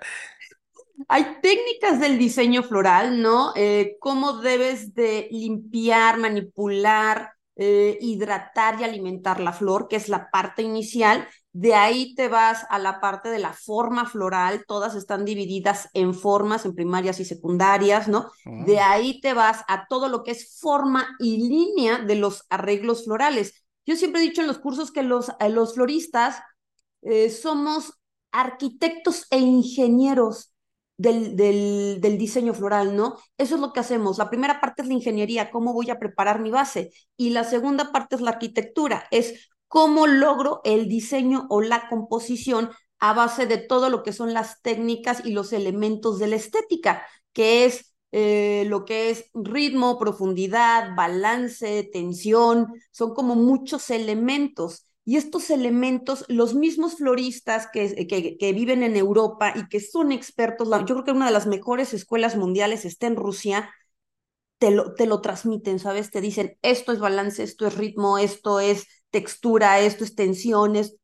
Hay 1.07 1.37
técnicas 1.41 1.99
del 1.99 2.17
diseño 2.17 2.63
floral, 2.63 3.21
¿no? 3.21 3.53
Eh, 3.55 3.97
cómo 3.99 4.33
debes 4.41 4.93
de 4.93 5.27
limpiar, 5.31 6.17
manipular, 6.17 7.33
eh, 7.55 7.97
hidratar 8.01 8.79
y 8.79 8.83
alimentar 8.83 9.39
la 9.39 9.53
flor, 9.53 9.87
que 9.87 9.95
es 9.95 10.09
la 10.09 10.29
parte 10.29 10.61
inicial. 10.61 11.27
De 11.51 11.73
ahí 11.73 12.13
te 12.15 12.27
vas 12.27 12.65
a 12.69 12.79
la 12.79 12.99
parte 13.01 13.29
de 13.29 13.39
la 13.39 13.53
forma 13.53 14.05
floral, 14.05 14.65
todas 14.67 14.95
están 14.95 15.25
divididas 15.25 15.89
en 15.93 16.13
formas, 16.13 16.65
en 16.65 16.75
primarias 16.75 17.19
y 17.19 17.25
secundarias, 17.25 18.07
¿no? 18.07 18.31
De 18.45 18.75
Mm. 18.75 18.79
ahí 18.83 19.21
te 19.21 19.33
vas 19.33 19.63
a 19.67 19.87
todo 19.87 20.09
lo 20.09 20.23
que 20.23 20.31
es 20.31 20.59
forma 20.59 21.15
y 21.19 21.47
línea 21.49 21.99
de 21.99 22.15
los 22.15 22.45
arreglos 22.49 23.05
florales. 23.05 23.65
Yo 23.85 23.95
siempre 23.95 24.21
he 24.21 24.23
dicho 24.25 24.41
en 24.41 24.47
los 24.47 24.59
cursos 24.59 24.91
que 24.91 25.01
los, 25.03 25.29
eh, 25.39 25.49
los 25.49 25.73
floristas 25.73 26.37
eh, 27.01 27.29
somos 27.29 27.93
arquitectos 28.31 29.25
e 29.31 29.39
ingenieros 29.39 30.53
del, 30.99 31.37
del, 31.37 31.99
del, 32.01 32.17
diseño 32.17 32.53
floral, 32.53 32.95
¿no? 32.95 33.17
Eso 33.37 33.55
es 33.55 33.61
lo 33.61 33.71
que 33.71 33.79
hacemos. 33.79 34.17
La 34.17 34.29
primera 34.29 34.59
parte 34.59 34.81
es 34.81 34.87
la 34.89 34.93
ingeniería, 34.93 35.49
cómo 35.49 35.73
voy 35.73 35.89
a 35.89 35.97
preparar 35.97 36.41
mi 36.41 36.51
base. 36.51 36.91
Y 37.15 37.29
la 37.29 37.45
segunda 37.45 37.93
parte 37.93 38.15
es 38.15 38.21
la 38.21 38.31
arquitectura, 38.31 39.07
es 39.09 39.49
cómo 39.69 40.07
logro 40.07 40.59
el 40.65 40.89
diseño 40.89 41.47
o 41.49 41.61
la 41.61 41.87
composición 41.87 42.69
a 42.99 43.13
base 43.13 43.45
de 43.45 43.57
todo 43.57 43.89
lo 43.89 44.03
que 44.03 44.11
son 44.11 44.33
las 44.33 44.61
técnicas 44.61 45.25
y 45.25 45.31
los 45.31 45.53
elementos 45.53 46.19
de 46.19 46.27
la 46.27 46.35
estética, 46.35 47.05
que 47.31 47.63
es 47.63 47.93
eh, 48.11 48.65
lo 48.67 48.83
que 48.83 49.09
es 49.11 49.29
ritmo, 49.33 49.97
profundidad, 49.97 50.95
balance, 50.97 51.89
tensión, 51.93 52.67
son 52.91 53.13
como 53.13 53.35
muchos 53.35 53.89
elementos. 53.89 54.85
Y 55.09 55.17
estos 55.17 55.49
elementos, 55.49 56.23
los 56.27 56.53
mismos 56.53 56.97
floristas 56.97 57.67
que, 57.73 58.05
que, 58.05 58.37
que, 58.37 58.53
viven 58.53 58.83
en 58.83 58.95
Europa 58.95 59.51
y 59.55 59.67
que 59.67 59.79
son 59.79 60.11
expertos, 60.11 60.69
yo 60.69 60.85
creo 60.85 61.03
que 61.03 61.11
una 61.13 61.25
de 61.25 61.31
las 61.31 61.47
mejores 61.47 61.95
escuelas 61.95 62.35
mundiales 62.35 62.85
está 62.85 63.07
en 63.07 63.15
Rusia, 63.15 63.73
te 64.59 64.69
lo, 64.69 64.93
te 64.93 65.07
lo 65.07 65.19
transmiten, 65.19 65.79
¿sabes? 65.79 66.11
Te 66.11 66.21
dicen, 66.21 66.59
esto 66.61 66.91
es 66.91 66.99
balance, 66.99 67.41
esto 67.41 67.65
es 67.65 67.75
ritmo, 67.75 68.19
esto 68.19 68.59
es 68.59 68.85
textura, 69.09 69.79
esto 69.79 70.03
es 70.03 70.13
tensión, 70.13 70.75
es, 70.75 70.95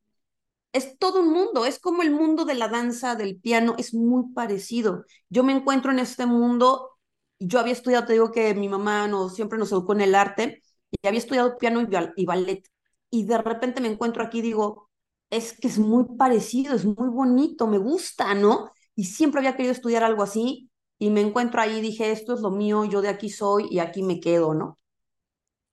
todo 1.00 1.20
un 1.22 1.32
mundo, 1.32 1.66
es 1.66 1.80
como 1.80 2.02
el 2.02 2.12
mundo 2.12 2.44
de 2.44 2.54
la 2.54 2.68
danza, 2.68 3.16
del 3.16 3.40
piano, 3.40 3.74
es 3.76 3.92
muy 3.92 4.32
parecido. 4.32 5.04
Yo 5.30 5.42
me 5.42 5.52
encuentro 5.52 5.90
en 5.90 5.98
este 5.98 6.26
mundo, 6.26 6.92
yo 7.40 7.58
había 7.58 7.72
estudiado, 7.72 8.06
te 8.06 8.12
digo 8.12 8.30
que 8.30 8.54
mi 8.54 8.68
mamá 8.68 9.08
no, 9.08 9.30
siempre 9.30 9.58
nos 9.58 9.72
educó 9.72 9.94
en 9.94 10.02
el 10.02 10.14
arte, 10.14 10.62
y 10.92 11.08
había 11.08 11.18
estudiado 11.18 11.58
piano 11.58 11.84
y 12.14 12.24
ballet 12.24 12.62
y 13.10 13.24
de 13.24 13.38
repente 13.38 13.80
me 13.80 13.88
encuentro 13.88 14.22
aquí 14.22 14.38
y 14.38 14.42
digo, 14.42 14.90
es 15.30 15.58
que 15.58 15.68
es 15.68 15.78
muy 15.78 16.04
parecido, 16.18 16.74
es 16.74 16.84
muy 16.84 17.08
bonito, 17.10 17.66
me 17.66 17.78
gusta, 17.78 18.34
¿no? 18.34 18.70
Y 18.94 19.04
siempre 19.04 19.40
había 19.40 19.56
querido 19.56 19.72
estudiar 19.72 20.04
algo 20.04 20.22
así 20.22 20.70
y 20.98 21.10
me 21.10 21.20
encuentro 21.20 21.60
ahí 21.60 21.78
y 21.78 21.80
dije, 21.82 22.10
esto 22.12 22.34
es 22.34 22.40
lo 22.40 22.50
mío, 22.50 22.84
yo 22.84 23.02
de 23.02 23.08
aquí 23.08 23.30
soy 23.30 23.68
y 23.70 23.78
aquí 23.80 24.02
me 24.02 24.20
quedo, 24.20 24.54
¿no? 24.54 24.78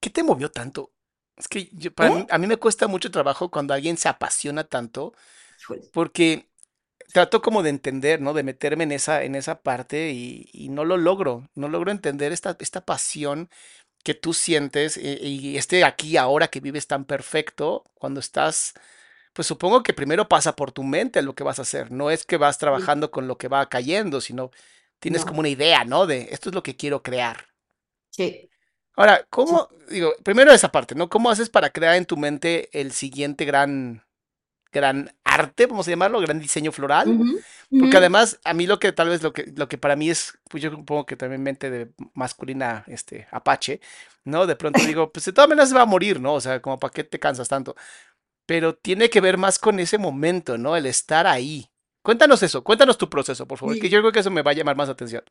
¿Qué 0.00 0.10
te 0.10 0.22
movió 0.22 0.50
tanto? 0.50 0.92
Es 1.36 1.48
que 1.48 1.68
yo, 1.72 1.92
para 1.94 2.10
¿Eh? 2.10 2.10
mí, 2.10 2.26
a 2.30 2.38
mí 2.38 2.46
me 2.46 2.56
cuesta 2.58 2.86
mucho 2.88 3.10
trabajo 3.10 3.50
cuando 3.50 3.74
alguien 3.74 3.96
se 3.96 4.08
apasiona 4.08 4.64
tanto, 4.64 5.14
porque 5.92 6.50
trato 7.12 7.42
como 7.42 7.62
de 7.62 7.70
entender, 7.70 8.20
¿no? 8.22 8.34
De 8.34 8.42
meterme 8.44 8.84
en 8.84 8.92
esa, 8.92 9.24
en 9.24 9.34
esa 9.36 9.62
parte 9.62 10.12
y, 10.12 10.48
y 10.52 10.70
no 10.70 10.84
lo 10.84 10.96
logro, 10.98 11.48
no 11.56 11.68
logro 11.68 11.90
entender 11.92 12.32
esta, 12.32 12.56
esta 12.60 12.84
pasión 12.84 13.50
que 14.04 14.14
tú 14.14 14.34
sientes 14.34 14.96
y, 14.96 15.16
y, 15.20 15.56
este 15.56 15.82
aquí 15.84 16.16
ahora 16.16 16.48
que 16.48 16.60
vives 16.60 16.86
tan 16.86 17.04
perfecto, 17.06 17.84
cuando 17.94 18.20
estás, 18.20 18.74
pues 19.32 19.48
supongo 19.48 19.82
que 19.82 19.94
primero 19.94 20.28
pasa 20.28 20.54
por 20.54 20.72
tu 20.72 20.84
mente 20.84 21.22
lo 21.22 21.34
que 21.34 21.42
vas 21.42 21.58
a 21.58 21.62
hacer, 21.62 21.90
no 21.90 22.10
es 22.10 22.24
que 22.24 22.36
vas 22.36 22.58
trabajando 22.58 23.10
con 23.10 23.26
lo 23.26 23.38
que 23.38 23.48
va 23.48 23.68
cayendo, 23.68 24.20
sino 24.20 24.50
tienes 25.00 25.22
no. 25.22 25.28
como 25.28 25.40
una 25.40 25.48
idea, 25.48 25.84
¿no? 25.84 26.06
De 26.06 26.28
esto 26.30 26.50
es 26.50 26.54
lo 26.54 26.62
que 26.62 26.76
quiero 26.76 27.02
crear. 27.02 27.48
Sí. 28.10 28.50
Ahora, 28.94 29.26
¿cómo, 29.30 29.68
sí. 29.88 29.94
digo, 29.94 30.14
primero 30.22 30.52
esa 30.52 30.70
parte, 30.70 30.94
¿no? 30.94 31.08
¿Cómo 31.08 31.30
haces 31.30 31.48
para 31.50 31.70
crear 31.70 31.96
en 31.96 32.06
tu 32.06 32.16
mente 32.18 32.68
el 32.78 32.92
siguiente 32.92 33.46
gran, 33.46 34.04
gran 34.70 35.16
arte, 35.34 35.66
vamos 35.66 35.86
a 35.86 35.90
llamarlo, 35.90 36.20
gran 36.20 36.38
diseño 36.38 36.72
floral? 36.72 37.08
Uh 37.08 37.24
-huh. 37.24 37.44
Porque 37.70 37.86
uh 37.86 37.90
-huh. 37.90 37.96
además, 37.96 38.40
a 38.44 38.54
mí 38.54 38.66
lo 38.66 38.78
que 38.78 38.92
tal 38.92 39.08
vez 39.08 39.22
lo 39.22 39.32
que, 39.32 39.52
lo 39.56 39.68
que 39.68 39.78
para 39.78 39.96
mí 39.96 40.10
es, 40.10 40.38
pues 40.48 40.62
yo 40.62 40.70
supongo 40.70 41.06
que 41.06 41.16
también 41.16 41.42
mente 41.42 41.70
de 41.70 41.90
masculina, 42.14 42.84
este, 42.86 43.26
apache, 43.30 43.80
¿no? 44.24 44.46
De 44.46 44.56
pronto 44.56 44.78
digo, 44.98 45.10
pues 45.12 45.24
de 45.24 45.32
todas 45.32 45.48
maneras 45.48 45.68
se 45.70 45.74
va 45.74 45.82
a 45.82 45.86
morir, 45.86 46.20
¿no? 46.20 46.34
O 46.34 46.40
sea, 46.40 46.60
como 46.60 46.78
para 46.78 46.92
qué 46.92 47.04
te 47.04 47.18
cansas 47.18 47.48
tanto. 47.48 47.74
Pero 48.46 48.74
tiene 48.74 49.10
que 49.10 49.20
ver 49.20 49.38
más 49.38 49.58
con 49.58 49.80
ese 49.80 49.98
momento, 49.98 50.58
¿no? 50.58 50.76
El 50.76 50.86
estar 50.86 51.26
ahí. 51.26 51.70
Cuéntanos 52.02 52.42
eso, 52.42 52.62
cuéntanos 52.62 52.98
tu 52.98 53.08
proceso, 53.08 53.46
por 53.46 53.58
favor, 53.58 53.74
sí. 53.74 53.80
que 53.80 53.88
yo 53.88 54.00
creo 54.00 54.12
que 54.12 54.20
eso 54.20 54.30
me 54.30 54.42
va 54.42 54.50
a 54.50 54.54
llamar 54.54 54.76
más 54.76 54.90
atención. 54.90 55.24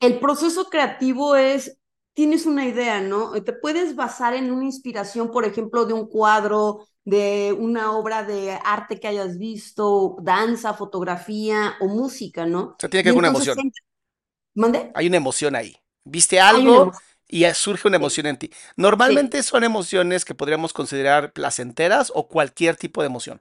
El 0.00 0.18
proceso 0.18 0.68
creativo 0.68 1.36
es, 1.36 1.78
tienes 2.14 2.46
una 2.46 2.66
idea, 2.66 3.00
¿no? 3.00 3.32
Te 3.42 3.52
puedes 3.52 3.94
basar 3.96 4.34
en 4.34 4.50
una 4.50 4.64
inspiración, 4.64 5.30
por 5.30 5.44
ejemplo, 5.44 5.84
de 5.86 5.94
un 5.94 6.06
cuadro, 6.06 6.86
de 7.04 7.56
una 7.58 7.92
obra 7.92 8.24
de 8.24 8.58
arte 8.64 9.00
que 9.00 9.08
hayas 9.08 9.38
visto, 9.38 10.16
danza, 10.22 10.74
fotografía 10.74 11.74
o 11.80 11.88
música, 11.88 12.46
¿no? 12.46 12.60
O 12.62 12.76
sea, 12.78 12.88
tiene 12.88 13.02
que 13.02 13.10
haber 13.10 13.18
una 13.18 13.28
emoción. 13.28 13.58
¿Mande? 14.54 14.90
Hay 14.94 15.06
una 15.06 15.16
emoción 15.16 15.56
ahí. 15.56 15.76
Viste 16.04 16.40
algo 16.40 16.92
y 17.28 17.44
surge 17.54 17.88
una 17.88 17.96
emoción 17.96 18.26
en 18.26 18.36
ti. 18.36 18.50
Normalmente 18.76 19.42
sí. 19.42 19.48
son 19.48 19.64
emociones 19.64 20.24
que 20.24 20.34
podríamos 20.34 20.72
considerar 20.72 21.32
placenteras 21.32 22.12
o 22.14 22.28
cualquier 22.28 22.76
tipo 22.76 23.00
de 23.00 23.06
emoción. 23.06 23.40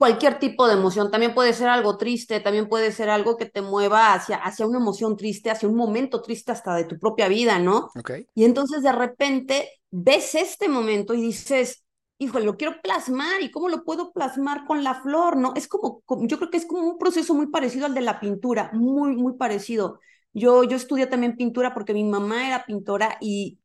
Cualquier 0.00 0.38
tipo 0.38 0.66
de 0.66 0.72
emoción. 0.72 1.10
También 1.10 1.34
puede 1.34 1.52
ser 1.52 1.68
algo 1.68 1.98
triste, 1.98 2.40
también 2.40 2.70
puede 2.70 2.90
ser 2.90 3.10
algo 3.10 3.36
que 3.36 3.44
te 3.44 3.60
mueva 3.60 4.14
hacia, 4.14 4.36
hacia 4.36 4.66
una 4.66 4.78
emoción 4.78 5.14
triste, 5.14 5.50
hacia 5.50 5.68
un 5.68 5.76
momento 5.76 6.22
triste 6.22 6.52
hasta 6.52 6.74
de 6.74 6.84
tu 6.84 6.98
propia 6.98 7.28
vida, 7.28 7.58
¿no? 7.58 7.90
Okay. 7.94 8.26
Y 8.34 8.44
entonces 8.44 8.82
de 8.82 8.92
repente 8.92 9.68
ves 9.90 10.34
este 10.34 10.70
momento 10.70 11.12
y 11.12 11.20
dices, 11.20 11.84
híjole, 12.16 12.46
lo 12.46 12.56
quiero 12.56 12.80
plasmar 12.82 13.42
y 13.42 13.50
cómo 13.50 13.68
lo 13.68 13.84
puedo 13.84 14.10
plasmar 14.10 14.64
con 14.64 14.82
la 14.82 14.94
flor, 15.02 15.36
¿no? 15.36 15.52
Es 15.54 15.68
como, 15.68 16.02
yo 16.22 16.38
creo 16.38 16.50
que 16.50 16.56
es 16.56 16.64
como 16.64 16.80
un 16.80 16.96
proceso 16.96 17.34
muy 17.34 17.48
parecido 17.48 17.84
al 17.84 17.92
de 17.92 18.00
la 18.00 18.20
pintura, 18.20 18.70
muy, 18.72 19.16
muy 19.16 19.34
parecido. 19.34 20.00
Yo, 20.32 20.64
yo 20.64 20.78
estudié 20.78 21.08
también 21.08 21.36
pintura 21.36 21.74
porque 21.74 21.92
mi 21.92 22.04
mamá 22.04 22.46
era 22.46 22.64
pintora 22.64 23.18
y, 23.20 23.60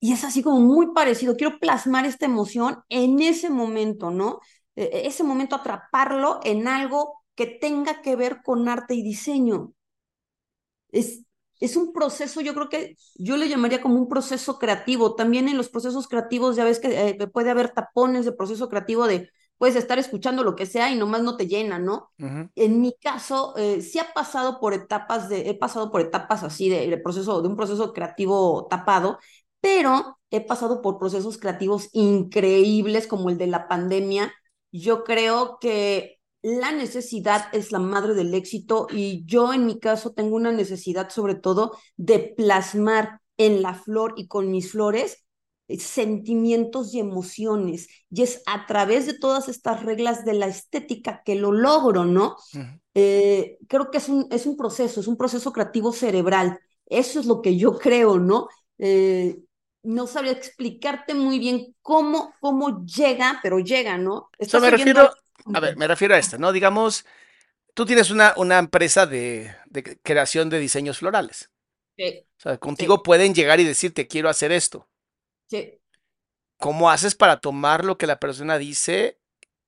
y 0.00 0.12
es 0.12 0.24
así 0.24 0.42
como 0.42 0.60
muy 0.60 0.92
parecido. 0.94 1.36
Quiero 1.36 1.60
plasmar 1.60 2.06
esta 2.06 2.26
emoción 2.26 2.82
en 2.88 3.20
ese 3.20 3.50
momento, 3.50 4.10
¿no? 4.10 4.40
E 4.84 5.06
ese 5.06 5.22
momento 5.22 5.56
atraparlo 5.56 6.40
en 6.44 6.68
algo 6.68 7.22
que 7.34 7.46
tenga 7.46 8.02
que 8.02 8.16
ver 8.16 8.42
con 8.42 8.68
arte 8.68 8.94
y 8.94 9.02
diseño. 9.02 9.72
Es, 10.90 11.22
es 11.60 11.76
un 11.76 11.92
proceso, 11.92 12.40
yo 12.40 12.54
creo 12.54 12.68
que 12.68 12.96
yo 13.14 13.36
le 13.36 13.48
llamaría 13.48 13.82
como 13.82 13.96
un 13.96 14.08
proceso 14.08 14.58
creativo. 14.58 15.14
También 15.14 15.48
en 15.48 15.56
los 15.56 15.68
procesos 15.68 16.08
creativos 16.08 16.56
ya 16.56 16.64
ves 16.64 16.80
que 16.80 17.08
eh, 17.08 17.26
puede 17.28 17.50
haber 17.50 17.70
tapones 17.70 18.24
de 18.24 18.32
proceso 18.32 18.68
creativo 18.68 19.06
de 19.06 19.30
puedes 19.60 19.76
estar 19.76 19.98
escuchando 19.98 20.42
lo 20.42 20.56
que 20.56 20.64
sea 20.64 20.90
y 20.90 20.96
nomás 20.96 21.22
no 21.22 21.36
te 21.36 21.46
llena, 21.46 21.78
¿no? 21.78 22.08
Uh 22.18 22.24
-huh. 22.24 22.50
En 22.54 22.80
mi 22.80 22.94
caso, 22.98 23.54
eh, 23.58 23.82
sí 23.82 23.98
ha 23.98 24.10
pasado 24.14 24.58
por 24.58 24.72
etapas 24.72 25.28
de, 25.28 25.50
he 25.50 25.54
pasado 25.54 25.90
por 25.90 26.00
etapas 26.00 26.42
así 26.42 26.70
de, 26.70 26.88
de, 26.88 26.96
proceso, 26.96 27.42
de 27.42 27.48
un 27.48 27.56
proceso 27.56 27.92
creativo 27.92 28.66
tapado, 28.70 29.18
pero 29.60 30.18
he 30.30 30.40
pasado 30.40 30.80
por 30.80 30.98
procesos 30.98 31.36
creativos 31.36 31.90
increíbles 31.92 33.06
como 33.06 33.28
el 33.28 33.36
de 33.36 33.48
la 33.48 33.68
pandemia. 33.68 34.32
Yo 34.72 35.04
creo 35.04 35.58
que 35.60 36.18
la 36.42 36.72
necesidad 36.72 37.44
es 37.52 37.70
la 37.72 37.78
madre 37.78 38.14
del 38.14 38.34
éxito 38.34 38.86
y 38.90 39.24
yo 39.26 39.52
en 39.52 39.66
mi 39.66 39.78
caso 39.78 40.12
tengo 40.12 40.36
una 40.36 40.52
necesidad 40.52 41.10
sobre 41.10 41.34
todo 41.34 41.76
de 41.96 42.18
plasmar 42.36 43.20
en 43.36 43.62
la 43.62 43.74
flor 43.74 44.14
y 44.16 44.26
con 44.26 44.50
mis 44.50 44.70
flores 44.72 45.24
sentimientos 45.78 46.94
y 46.94 47.00
emociones. 47.00 47.88
Y 48.10 48.22
es 48.22 48.42
a 48.46 48.66
través 48.66 49.06
de 49.06 49.14
todas 49.18 49.48
estas 49.48 49.84
reglas 49.84 50.24
de 50.24 50.34
la 50.34 50.46
estética 50.46 51.22
que 51.24 51.36
lo 51.36 51.52
logro, 51.52 52.04
¿no? 52.04 52.36
Uh 52.54 52.58
-huh. 52.58 52.80
eh, 52.94 53.58
creo 53.68 53.90
que 53.90 53.98
es 53.98 54.08
un, 54.08 54.26
es 54.30 54.46
un 54.46 54.56
proceso, 54.56 55.00
es 55.00 55.06
un 55.06 55.16
proceso 55.16 55.52
creativo 55.52 55.92
cerebral. 55.92 56.58
Eso 56.86 57.20
es 57.20 57.26
lo 57.26 57.40
que 57.40 57.56
yo 57.56 57.78
creo, 57.78 58.18
¿no? 58.18 58.48
Eh, 58.78 59.38
no 59.82 60.06
sabría 60.06 60.32
explicarte 60.32 61.14
muy 61.14 61.38
bien 61.38 61.74
cómo, 61.82 62.34
cómo 62.40 62.84
llega, 62.84 63.40
pero 63.42 63.58
llega, 63.58 63.98
¿no? 63.98 64.30
Estás 64.38 64.62
me 64.62 64.70
refiero, 64.70 65.10
a 65.52 65.60
ver, 65.60 65.76
me 65.76 65.86
refiero 65.86 66.14
a 66.14 66.18
esto, 66.18 66.38
¿no? 66.38 66.52
Digamos, 66.52 67.06
tú 67.74 67.86
tienes 67.86 68.10
una, 68.10 68.34
una 68.36 68.58
empresa 68.58 69.06
de, 69.06 69.54
de 69.66 69.98
creación 70.02 70.50
de 70.50 70.58
diseños 70.58 70.98
florales. 70.98 71.50
Sí. 71.96 72.26
O 72.38 72.42
sea, 72.42 72.58
contigo 72.58 72.96
sí. 72.96 73.02
pueden 73.02 73.34
llegar 73.34 73.60
y 73.60 73.64
decirte, 73.64 74.08
quiero 74.08 74.28
hacer 74.28 74.52
esto. 74.52 74.88
Sí. 75.48 75.80
¿Cómo 76.58 76.90
haces 76.90 77.14
para 77.14 77.40
tomar 77.40 77.84
lo 77.84 77.96
que 77.96 78.06
la 78.06 78.20
persona 78.20 78.58
dice, 78.58 79.18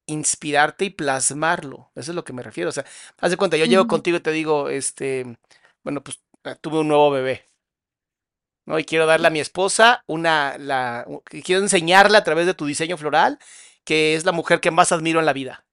inspirarte 0.06 0.86
y 0.86 0.90
plasmarlo? 0.90 1.90
Eso 1.94 2.12
es 2.12 2.14
lo 2.16 2.24
que 2.24 2.34
me 2.34 2.42
refiero. 2.42 2.70
O 2.70 2.72
sea, 2.72 2.84
haz 3.18 3.30
de 3.30 3.36
cuenta, 3.38 3.56
yo 3.56 3.64
llego 3.66 3.86
contigo 3.86 4.18
y 4.18 4.20
te 4.20 4.32
digo, 4.32 4.68
este, 4.68 5.38
bueno, 5.84 6.02
pues 6.02 6.20
tuve 6.60 6.80
un 6.80 6.88
nuevo 6.88 7.10
bebé. 7.10 7.50
¿No? 8.72 8.78
Y 8.78 8.84
quiero 8.84 9.06
darle 9.06 9.26
a 9.28 9.30
mi 9.30 9.40
esposa 9.40 10.02
una, 10.06 10.56
la, 10.58 11.06
quiero 11.44 11.60
enseñarle 11.60 12.16
a 12.16 12.24
través 12.24 12.46
de 12.46 12.54
tu 12.54 12.66
diseño 12.66 12.96
floral 12.96 13.38
que 13.84 14.14
es 14.14 14.24
la 14.24 14.32
mujer 14.32 14.60
que 14.60 14.70
más 14.70 14.92
admiro 14.92 15.20
en 15.20 15.26
la 15.26 15.32
vida. 15.32 15.64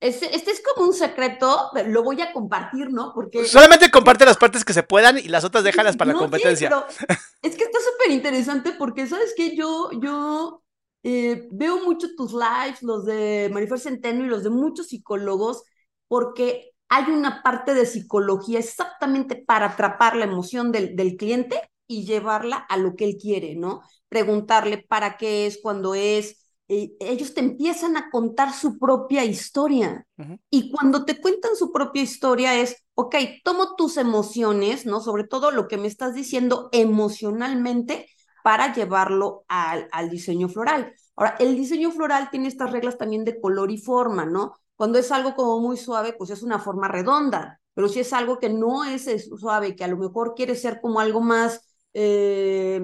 Este, 0.00 0.34
este, 0.34 0.50
es 0.50 0.60
como 0.60 0.88
un 0.88 0.94
secreto, 0.94 1.70
lo 1.86 2.02
voy 2.02 2.20
a 2.20 2.32
compartir, 2.32 2.90
¿no? 2.90 3.12
Porque... 3.14 3.44
Solamente 3.44 3.88
comparte 3.90 4.24
las 4.24 4.36
partes 4.36 4.64
que 4.64 4.72
se 4.72 4.82
puedan 4.82 5.16
y 5.16 5.28
las 5.28 5.44
otras 5.44 5.62
déjalas 5.62 5.96
para 5.96 6.12
la 6.12 6.18
competencia. 6.18 6.68
pero 6.68 6.86
es 7.42 7.54
que 7.54 7.64
está 7.64 7.78
súper 7.78 8.12
interesante 8.12 8.72
porque, 8.72 9.06
¿sabes 9.06 9.32
qué? 9.36 9.54
Yo, 9.54 9.90
yo 10.00 10.64
eh, 11.04 11.46
veo 11.52 11.84
mucho 11.84 12.08
tus 12.16 12.32
lives, 12.32 12.82
los 12.82 13.06
de 13.06 13.48
Marifer 13.52 13.78
Centeno 13.78 14.24
y 14.24 14.28
los 14.28 14.42
de 14.42 14.50
muchos 14.50 14.88
psicólogos, 14.88 15.62
porque 16.08 16.71
hay 16.94 17.10
una 17.10 17.42
parte 17.42 17.72
de 17.72 17.86
psicología 17.86 18.58
exactamente 18.58 19.34
para 19.34 19.68
atrapar 19.68 20.14
la 20.14 20.26
emoción 20.26 20.70
del, 20.72 20.94
del 20.94 21.16
cliente 21.16 21.70
y 21.86 22.04
llevarla 22.04 22.56
a 22.56 22.76
lo 22.76 22.96
que 22.96 23.06
él 23.06 23.16
quiere, 23.18 23.54
¿no? 23.54 23.80
Preguntarle 24.10 24.76
para 24.76 25.16
qué 25.16 25.46
es, 25.46 25.58
cuándo 25.62 25.94
es, 25.94 26.42
ellos 26.68 27.32
te 27.32 27.40
empiezan 27.40 27.96
a 27.96 28.10
contar 28.10 28.52
su 28.52 28.78
propia 28.78 29.24
historia. 29.24 30.06
Y 30.50 30.70
cuando 30.70 31.06
te 31.06 31.18
cuentan 31.18 31.56
su 31.56 31.72
propia 31.72 32.02
historia 32.02 32.60
es, 32.60 32.84
ok, 32.94 33.16
tomo 33.42 33.74
tus 33.74 33.96
emociones, 33.96 34.84
¿no? 34.84 35.00
Sobre 35.00 35.24
todo 35.24 35.50
lo 35.50 35.68
que 35.68 35.78
me 35.78 35.88
estás 35.88 36.14
diciendo 36.14 36.68
emocionalmente 36.72 38.06
para 38.44 38.74
llevarlo 38.74 39.46
al, 39.48 39.88
al 39.92 40.10
diseño 40.10 40.50
floral. 40.50 40.92
Ahora, 41.16 41.36
el 41.40 41.56
diseño 41.56 41.90
floral 41.90 42.28
tiene 42.30 42.48
estas 42.48 42.70
reglas 42.70 42.98
también 42.98 43.24
de 43.24 43.40
color 43.40 43.70
y 43.70 43.78
forma, 43.78 44.26
¿no? 44.26 44.61
Cuando 44.82 44.98
es 44.98 45.12
algo 45.12 45.36
como 45.36 45.60
muy 45.60 45.76
suave, 45.76 46.12
pues 46.12 46.30
es 46.30 46.42
una 46.42 46.58
forma 46.58 46.88
redonda, 46.88 47.60
pero 47.72 47.88
si 47.88 48.00
es 48.00 48.12
algo 48.12 48.40
que 48.40 48.48
no 48.48 48.82
es 48.82 49.08
suave, 49.38 49.76
que 49.76 49.84
a 49.84 49.86
lo 49.86 49.96
mejor 49.96 50.34
quiere 50.34 50.56
ser 50.56 50.80
como 50.80 50.98
algo 50.98 51.20
más... 51.20 51.60
Eh, 51.94 52.82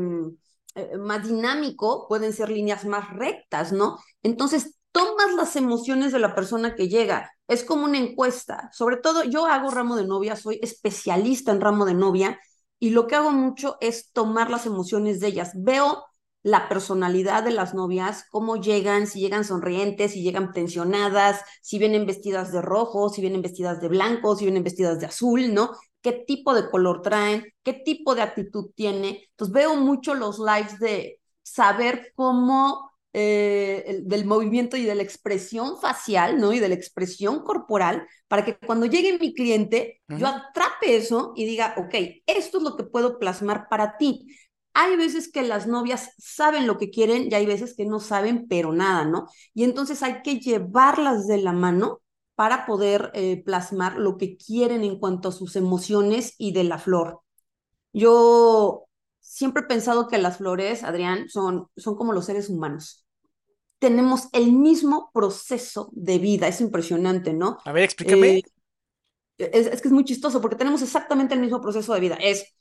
eh, 0.77 0.97
más 0.97 1.27
dinámico, 1.27 2.07
pueden 2.07 2.33
ser 2.33 2.51
líneas 2.51 2.85
más 2.85 3.13
rectas, 3.13 3.73
¿no? 3.73 3.99
Entonces, 4.23 4.77
tomas 4.93 5.35
las 5.35 5.57
emociones 5.57 6.13
de 6.13 6.21
la 6.21 6.37
persona 6.37 6.77
que 6.77 6.89
llega. 6.89 7.33
Es 7.49 7.65
como 7.65 7.87
una 7.87 7.99
encuesta. 7.99 8.71
Sobre 8.73 8.99
todo, 8.99 9.25
yo 9.25 9.47
hago 9.47 9.73
ramo 9.73 9.97
de 9.97 10.07
novia, 10.07 10.37
soy 10.37 10.61
especialista 10.63 11.51
en 11.51 11.61
ramo 11.61 11.85
de 11.85 11.95
novia 11.95 12.39
y 12.79 12.91
lo 12.91 13.09
que 13.09 13.17
hago 13.17 13.33
mucho 13.33 13.77
es 13.81 14.13
tomar 14.13 14.51
las 14.51 14.67
emociones 14.67 15.19
de 15.19 15.27
ellas. 15.27 15.51
Veo 15.57 16.05
la 16.43 16.69
personalidad 16.69 17.43
de 17.43 17.51
las 17.51 17.75
novias, 17.75 18.25
cómo 18.31 18.57
llegan, 18.57 19.07
si 19.07 19.21
llegan 19.21 19.45
sonrientes, 19.45 20.13
si 20.13 20.23
llegan 20.23 20.53
tensionadas, 20.53 21.43
si 21.63 21.79
vienen 21.79 22.07
vestidas 22.07 22.53
de 22.53 22.63
rojo, 22.63 23.09
si 23.09 23.21
vienen 23.21 23.43
vestidas 23.43 23.81
de 23.81 23.89
blanco, 23.89 24.37
si 24.37 24.45
vienen 24.45 24.65
vestidas 24.65 25.01
de 25.01 25.07
azul, 25.07 25.53
¿no? 25.53 25.73
qué 26.03 26.13
tipo 26.27 26.55
de 26.55 26.71
color 26.71 27.03
traen, 27.03 27.45
qué 27.63 27.73
tipo 27.73 28.15
de 28.15 28.23
actitud 28.23 28.71
tiene. 28.75 29.29
Entonces 29.31 29.53
veo 29.53 29.77
mucho 29.77 30.15
los 30.15 30.39
lives 30.39 30.79
de 30.79 31.21
saber 31.43 32.13
cómo 32.15 32.91
eh, 33.13 34.01
del 34.05 34.27
movimiento 34.27 34.77
y 34.77 34.85
de 34.85 34.95
la 34.95 35.03
expresión 35.03 35.79
facial, 35.81 36.39
¿no? 36.39 36.53
Y 36.53 36.61
de 36.61 36.69
la 36.69 36.75
expresión 36.75 37.43
corporal, 37.43 38.07
para 38.29 38.45
que 38.45 38.59
cuando 38.59 38.87
llegue 38.87 39.19
mi 39.19 39.35
cliente, 39.35 40.03
yo 40.09 40.27
atrape 40.27 40.97
eso 40.97 41.33
y 41.35 41.47
diga, 41.47 41.75
ok, 41.79 41.95
esto 42.27 42.59
es 42.59 42.65
lo 42.65 42.77
que 42.77 42.85
puedo 42.85 43.19
plasmar 43.19 43.67
para 43.69 43.97
ti. 43.97 44.27
Hay 44.81 44.95
veces 44.95 45.29
que 45.33 45.43
las 45.43 45.67
novias 45.67 46.13
saben 46.19 46.69
lo 46.69 46.79
que 46.79 46.89
quieren 46.89 47.27
y 47.29 47.35
hay 47.35 47.47
veces 47.47 47.75
que 47.75 47.85
no 47.85 47.99
saben, 47.99 48.47
pero 48.47 48.73
nada, 48.73 49.05
¿no? 49.05 49.27
Y 49.53 49.65
entonces 49.65 50.05
hay 50.05 50.23
que 50.23 50.39
llevarlas 50.39 51.27
de 51.27 51.39
la 51.39 51.53
mano 51.53 52.01
para 52.37 52.65
poder 52.65 53.11
eh, 53.15 53.43
plasmar 53.45 53.99
lo 53.99 54.17
que 54.19 54.37
quieren 54.37 54.85
en 54.85 55.01
cuanto 55.01 55.31
a 55.31 55.33
sus 55.33 55.57
emociones 55.57 56.37
y 56.39 56.53
de 56.53 56.63
la 56.63 56.79
flor. 56.79 57.23
Yo 57.93 58.85
siempre 59.19 59.65
he 59.65 59.67
pensado 59.67 60.07
que 60.07 60.17
las 60.17 60.37
flores, 60.37 60.85
Adrián, 60.85 61.29
son, 61.29 61.67
son 61.77 61.97
como 61.97 62.13
los 62.13 62.27
seres 62.27 62.49
humanos. 62.49 63.05
Tenemos 63.81 64.29
el 64.31 64.53
mismo 64.53 65.11
proceso 65.13 65.89
de 65.91 66.21
vida, 66.21 66.47
es 66.47 66.61
impresionante, 66.61 67.33
¿no? 67.33 67.59
A 67.65 67.73
ver, 67.73 67.83
explícame. 67.83 68.37
Eh, 68.37 68.43
es, 69.39 69.67
es, 69.67 69.83
que 69.83 69.89
es 69.89 69.93
muy 69.93 70.05
chistoso 70.05 70.41
porque 70.41 70.55
tenemos 70.55 70.83
exactamente 70.83 71.35
el 71.35 71.41
mismo 71.41 71.61
proceso 71.61 71.93
de 71.95 71.99
vida. 71.99 72.15
Es 72.21 72.55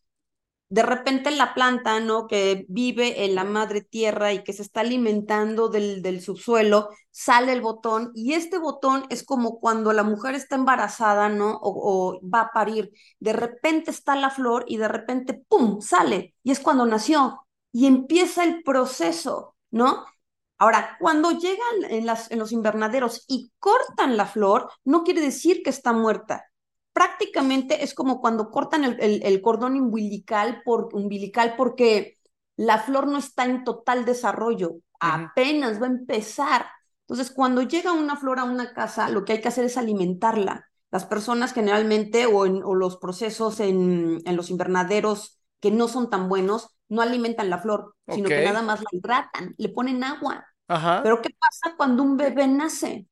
de 0.70 0.84
repente 0.84 1.32
la 1.32 1.54
planta, 1.54 2.00
¿no? 2.00 2.28
Que 2.28 2.66
vive 2.68 3.26
en 3.26 3.36
la 3.36 3.44
madre 3.44 3.82
tierra 3.82 4.34
y 4.34 4.44
que 4.44 4.54
se 4.54 4.62
está 4.62 4.82
alimentando 4.82 5.70
del, 5.70 6.02
del, 6.02 6.22
subsuelo, 6.22 6.90
sale 7.12 7.54
el 7.54 7.62
botón 7.62 8.12
y 8.14 8.34
este 8.34 8.58
botón 8.58 9.06
es 9.10 9.24
como 9.24 9.60
cuando 9.60 9.94
la 9.94 10.04
mujer 10.04 10.36
está 10.36 10.56
embarazada, 10.56 11.30
¿no? 11.30 11.58
O, 11.62 12.20
va 12.24 12.42
a 12.42 12.52
parir, 12.52 12.92
de 13.20 13.34
repente 13.34 13.92
está 13.92 14.16
la 14.16 14.30
flor 14.30 14.66
y 14.68 14.78
de 14.78 14.88
repente, 14.88 15.34
¡pum!, 15.48 15.80
sale 15.82 16.36
y 16.44 16.52
es 16.52 16.60
cuando 16.60 16.86
nació 16.86 17.48
y 17.72 17.86
empieza 17.86 18.44
el 18.44 18.64
proceso, 18.64 19.56
¿no? 19.72 20.06
Ahora, 20.58 20.98
cuando 21.00 21.32
llegan 21.32 21.86
en, 21.90 22.06
las, 22.06 22.32
en 22.32 22.40
los 22.40 22.52
invernaderos 22.52 23.26
y 23.28 23.52
cortan 23.60 24.18
la 24.18 24.26
flor, 24.26 24.70
no 24.84 25.04
quiere 25.04 25.22
decir 25.22 25.62
que 25.64 25.70
está 25.70 25.94
muerta, 25.94 26.46
prácticamente 26.98 27.84
es 27.84 27.94
como 27.94 28.20
cuando 28.20 28.50
cortan 28.50 28.84
el, 28.84 29.42
cordón 29.44 29.80
umbilical, 29.80 30.64
por, 30.66 30.90
umbilical 30.94 31.54
porque 31.56 32.18
la 32.56 32.80
flor 32.80 33.06
no 33.06 33.20
está 33.20 33.46
en 33.46 33.64
total 33.64 34.04
desarrollo, 34.04 34.78
apenas 35.00 35.80
va 35.80 35.86
a 35.86 35.92
empezar. 35.92 36.66
Entonces, 37.02 37.30
cuando 37.30 37.62
llega 37.62 37.92
una 37.92 38.16
flor 38.16 38.40
a 38.40 38.46
una 38.46 38.74
casa, 38.74 39.10
lo 39.10 39.26
que 39.26 39.34
hay 39.34 39.42
que 39.42 39.48
hacer 39.48 39.66
es 39.66 39.78
alimentarla. 39.78 40.66
Las 40.90 41.06
personas 41.06 41.54
generalmente 41.54 42.26
o, 42.26 42.48
en, 42.48 42.62
los 42.62 42.98
procesos 42.98 43.60
en, 43.60 44.24
los 44.36 44.50
invernaderos 44.50 45.40
que 45.60 45.70
no 45.70 45.88
son 45.88 46.10
tan 46.10 46.28
buenos, 46.28 46.80
no 46.90 47.04
alimentan 47.04 47.52
la 47.52 47.60
flor, 47.60 47.94
sino 48.08 48.28
que 48.28 48.44
nada 48.44 48.64
más 48.64 48.80
la 48.80 48.90
hidratan, 48.92 49.54
le 49.60 49.70
ponen 49.70 50.04
agua. 50.04 50.48
Pero 50.66 51.22
¿qué 51.22 51.30
pasa 51.40 51.76
cuando 51.78 52.02
un 52.02 52.18
bebé 52.18 52.48
nace? 52.48 53.06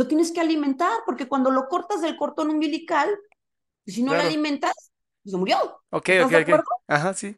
Lo 0.00 0.08
tienes 0.08 0.32
que 0.32 0.40
alimentar, 0.40 0.90
porque 1.04 1.28
cuando 1.28 1.50
lo 1.50 1.68
cortas 1.68 2.00
del 2.00 2.16
cortón 2.16 2.48
umbilical, 2.48 3.10
si 3.86 4.02
no 4.02 4.14
lo 4.14 4.22
alimentas, 4.22 4.72
pues 5.22 5.32
se 5.32 5.36
murió. 5.36 5.58
Ok, 5.90 6.08
ok, 6.24 6.32
ok. 6.48 6.64
Ajá, 6.88 7.12
sí. 7.12 7.36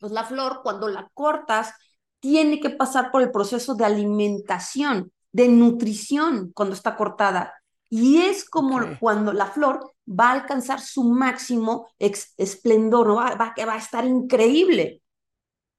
Pues 0.00 0.10
la 0.10 0.24
flor, 0.24 0.62
cuando 0.64 0.88
la 0.88 1.08
cortas, 1.14 1.72
tiene 2.18 2.58
que 2.58 2.70
pasar 2.70 3.12
por 3.12 3.22
el 3.22 3.30
proceso 3.30 3.76
de 3.76 3.84
alimentación, 3.84 5.12
de 5.30 5.46
nutrición, 5.46 6.50
cuando 6.56 6.74
está 6.74 6.96
cortada. 6.96 7.54
Y 7.88 8.20
es 8.20 8.50
como 8.50 8.80
cuando 8.98 9.32
la 9.32 9.46
flor 9.46 9.92
va 10.08 10.30
a 10.30 10.32
alcanzar 10.32 10.80
su 10.80 11.04
máximo 11.04 11.88
esplendor, 12.00 13.06
¿no? 13.06 13.14
va, 13.14 13.36
va, 13.36 13.54
va 13.64 13.74
a 13.74 13.78
estar 13.78 14.04
increíble. 14.04 15.02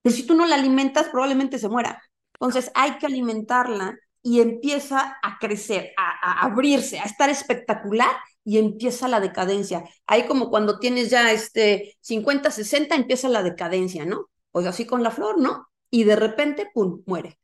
Pero 0.02 0.16
si 0.16 0.26
tú 0.26 0.36
no 0.36 0.46
la 0.46 0.56
alimentas, 0.56 1.10
probablemente 1.10 1.60
se 1.60 1.68
muera. 1.68 2.02
Entonces 2.36 2.72
hay 2.76 2.98
que 2.98 3.08
alimentarla 3.08 3.98
y 4.24 4.40
empieza 4.40 5.18
a 5.22 5.38
crecer, 5.40 5.94
a, 5.98 6.46
abrirse, 6.46 7.00
a 7.00 7.04
estar 7.04 7.30
espectacular 7.30 8.12
y 8.44 8.58
empieza 8.58 9.08
la 9.08 9.20
decadencia. 9.20 9.84
Ahí 10.08 10.26
como 10.28 10.50
cuando 10.50 10.80
tienes 10.80 11.10
ya 11.10 11.32
este 11.32 11.98
50, 12.02 12.52
60, 12.52 12.96
empieza 12.96 13.30
la 13.30 13.44
decadencia, 13.44 14.06
¿no? 14.06 14.30
Pues 14.52 14.66
así 14.66 14.86
con 14.86 15.04
la 15.04 15.12
flor, 15.12 15.40
¿no? 15.40 15.70
Y 15.90 16.04
de 16.04 16.16
repente, 16.16 16.70
¡pum!, 16.74 17.02
muere. 17.06 17.40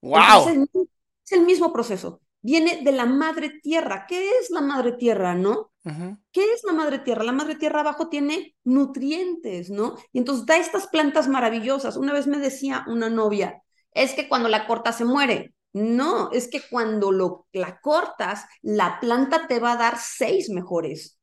¡Wow! 0.00 0.66
es 1.24 1.32
el 1.32 1.42
mismo 1.42 1.72
proceso. 1.72 2.20
Viene 2.42 2.80
de 2.82 2.92
la 2.92 3.06
madre 3.06 3.60
tierra. 3.62 4.06
¿Qué 4.08 4.30
es 4.40 4.50
la 4.50 4.62
madre 4.62 4.92
tierra, 4.92 5.34
no? 5.34 5.70
¿Qué 6.32 6.44
es 6.52 6.64
la 6.64 6.72
madre 6.72 6.98
tierra? 6.98 7.24
La 7.24 7.32
madre 7.32 7.54
tierra 7.54 7.80
abajo 7.80 8.08
tiene 8.08 8.56
nutrientes, 8.64 9.70
¿no? 9.70 9.96
Y 10.12 10.18
entonces 10.18 10.46
da 10.46 10.56
estas 10.56 10.86
plantas 10.88 11.28
maravillosas. 11.28 11.96
Una 11.96 12.12
vez 12.12 12.26
me 12.26 12.38
decía 12.38 12.84
una 12.86 13.10
novia, 13.10 13.62
es 13.92 14.14
que 14.14 14.28
cuando 14.28 14.48
la 14.48 14.66
corta 14.66 14.92
se 14.92 15.04
muere. 15.04 15.54
No, 15.72 16.30
es 16.32 16.48
que 16.48 16.62
cuando 16.68 17.12
lo, 17.12 17.46
la 17.52 17.80
cortas, 17.80 18.44
la 18.62 18.98
planta 19.00 19.46
te 19.46 19.60
va 19.60 19.72
a 19.72 19.76
dar 19.76 19.98
seis 19.98 20.50
mejores. 20.50 21.18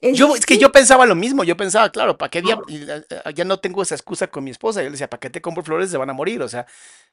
Es 0.00 0.18
yo, 0.18 0.34
es 0.34 0.44
que 0.44 0.58
yo 0.58 0.70
pensaba 0.70 1.06
lo 1.06 1.14
mismo, 1.14 1.44
yo 1.44 1.56
pensaba, 1.56 1.90
claro, 1.90 2.18
¿para 2.18 2.28
qué 2.28 2.42
día? 2.42 2.58
Eh, 2.68 3.02
eh, 3.08 3.32
ya 3.34 3.44
no 3.44 3.58
tengo 3.58 3.82
esa 3.82 3.94
excusa 3.94 4.26
con 4.26 4.44
mi 4.44 4.50
esposa. 4.50 4.80
Yo 4.82 4.88
le 4.88 4.92
decía, 4.92 5.08
¿para 5.08 5.20
qué 5.20 5.30
te 5.30 5.40
compro 5.40 5.62
flores? 5.62 5.90
Se 5.90 5.96
van 5.96 6.10
a 6.10 6.12
morir, 6.12 6.42
o 6.42 6.48
sea, 6.48 6.66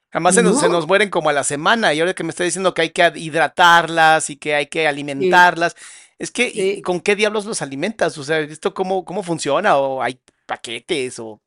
jamás 0.10 0.36
se, 0.36 0.44
nos, 0.44 0.60
se 0.60 0.68
nos 0.68 0.88
mueren 0.88 1.10
como 1.10 1.30
a 1.30 1.34
la 1.34 1.44
semana. 1.44 1.94
Y 1.94 2.00
ahora 2.00 2.14
que 2.14 2.24
me 2.24 2.32
está 2.32 2.44
diciendo 2.44 2.74
que 2.74 2.82
hay 2.82 2.90
que 2.90 3.12
hidratarlas 3.16 4.30
y 4.30 4.38
que 4.38 4.56
hay 4.56 4.66
que 4.68 4.88
alimentarlas, 4.88 5.76
es 6.18 6.32
que, 6.32 6.82
¿con 6.84 7.00
qué 7.00 7.16
diablos 7.16 7.46
los 7.46 7.62
alimentas? 7.62 8.18
O 8.18 8.24
sea, 8.24 8.40
¿esto 8.40 8.74
cómo, 8.74 9.06
cómo 9.06 9.24
funciona? 9.24 9.78
¿O 9.78 10.02
hay 10.02 10.20
paquetes? 10.46 11.20
o 11.20 11.42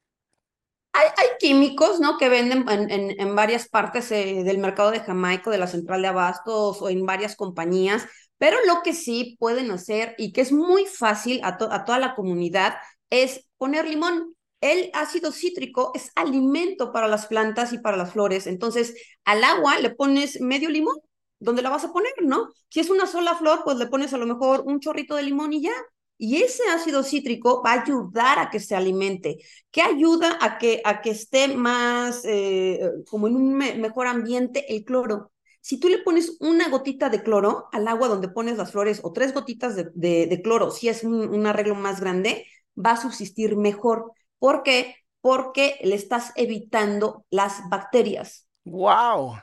hay, 0.94 1.28
químicos, 1.40 2.00
¿no? 2.00 2.18
Que 2.18 2.28
venden 2.28 2.64
en, 2.68 3.20
en, 3.20 3.36
varias 3.36 3.68
partes 3.68 4.10
eh, 4.12 4.44
del 4.44 4.58
mercado 4.58 4.90
de 4.90 5.00
Jamaica, 5.00 5.50
de 5.50 5.58
la 5.58 5.66
central 5.66 6.02
de 6.02 6.08
abastos 6.08 6.80
o 6.80 6.88
en 6.88 7.04
varias 7.04 7.36
compañías, 7.36 8.06
pero 8.38 8.56
lo 8.66 8.82
que 8.82 8.92
sí 8.92 9.36
pueden 9.38 9.70
hacer 9.70 10.14
y 10.18 10.32
que 10.32 10.40
es 10.40 10.52
muy 10.52 10.86
fácil 10.86 11.40
a, 11.42 11.58
a 11.70 11.84
toda 11.84 11.98
la 11.98 12.14
comunidad 12.14 12.76
es 13.10 13.46
poner 13.58 13.88
limón. 13.88 14.34
El 14.60 14.90
ácido 14.94 15.30
cítrico 15.30 15.92
es 15.94 16.10
alimento 16.14 16.90
para 16.92 17.08
las 17.08 17.26
plantas 17.26 17.72
y 17.72 17.78
para 17.78 17.96
las 17.96 18.12
flores. 18.12 18.46
Entonces, 18.46 18.94
al 19.24 19.44
agua 19.44 19.78
le 19.78 19.90
pones 19.90 20.40
medio 20.40 20.70
limón, 20.70 20.96
donde 21.38 21.62
la 21.62 21.70
vas 21.70 21.84
a 21.84 21.92
poner, 21.92 22.12
¿no? 22.22 22.48
Si 22.70 22.80
es 22.80 22.88
una 22.88 23.06
sola 23.06 23.34
flor, 23.34 23.62
pues 23.64 23.76
le 23.76 23.88
pones 23.88 24.14
a 24.14 24.18
lo 24.18 24.26
mejor 24.26 24.62
un 24.64 24.80
chorrito 24.80 25.16
de 25.16 25.22
limón 25.24 25.52
y 25.52 25.62
ya. 25.62 25.74
Y 26.16 26.36
ese 26.36 26.62
ácido 26.72 27.02
cítrico 27.02 27.62
va 27.64 27.72
a 27.72 27.82
ayudar 27.82 28.38
a 28.38 28.50
que 28.50 28.60
se 28.60 28.76
alimente, 28.76 29.38
que 29.70 29.82
ayuda 29.82 30.38
a 30.40 30.58
que, 30.58 30.80
a 30.84 31.02
que 31.02 31.10
esté 31.10 31.48
más, 31.48 32.24
eh, 32.24 32.80
como 33.08 33.26
en 33.26 33.36
un 33.36 33.54
mejor 33.56 34.06
ambiente, 34.06 34.74
el 34.74 34.84
cloro. 34.84 35.32
si 35.60 35.80
tú 35.80 35.88
le 35.88 35.98
pones 35.98 36.36
una 36.40 36.68
gotita 36.68 37.08
de 37.08 37.22
cloro 37.22 37.68
al 37.72 37.88
agua 37.88 38.08
donde 38.08 38.28
pones 38.28 38.58
las 38.58 38.72
flores 38.72 39.00
o 39.02 39.12
tres 39.12 39.32
gotitas 39.32 39.74
de, 39.76 39.90
de, 39.94 40.42
cloro, 40.42 40.70
si 40.70 40.88
es 40.88 41.04
un, 41.04 41.14
un, 41.14 41.46
arreglo 41.46 41.74
más 41.74 42.00
grande, 42.00 42.46
va 42.76 42.92
a 42.92 43.00
subsistir 43.00 43.56
mejor. 43.56 44.12
¿Por 44.38 44.62
qué? 44.62 44.96
Porque 45.20 45.78
le 45.82 45.94
estás 45.94 46.32
evitando 46.36 47.24
las 47.30 47.62
bacterias. 47.70 48.46
¡Wow! 48.64 49.36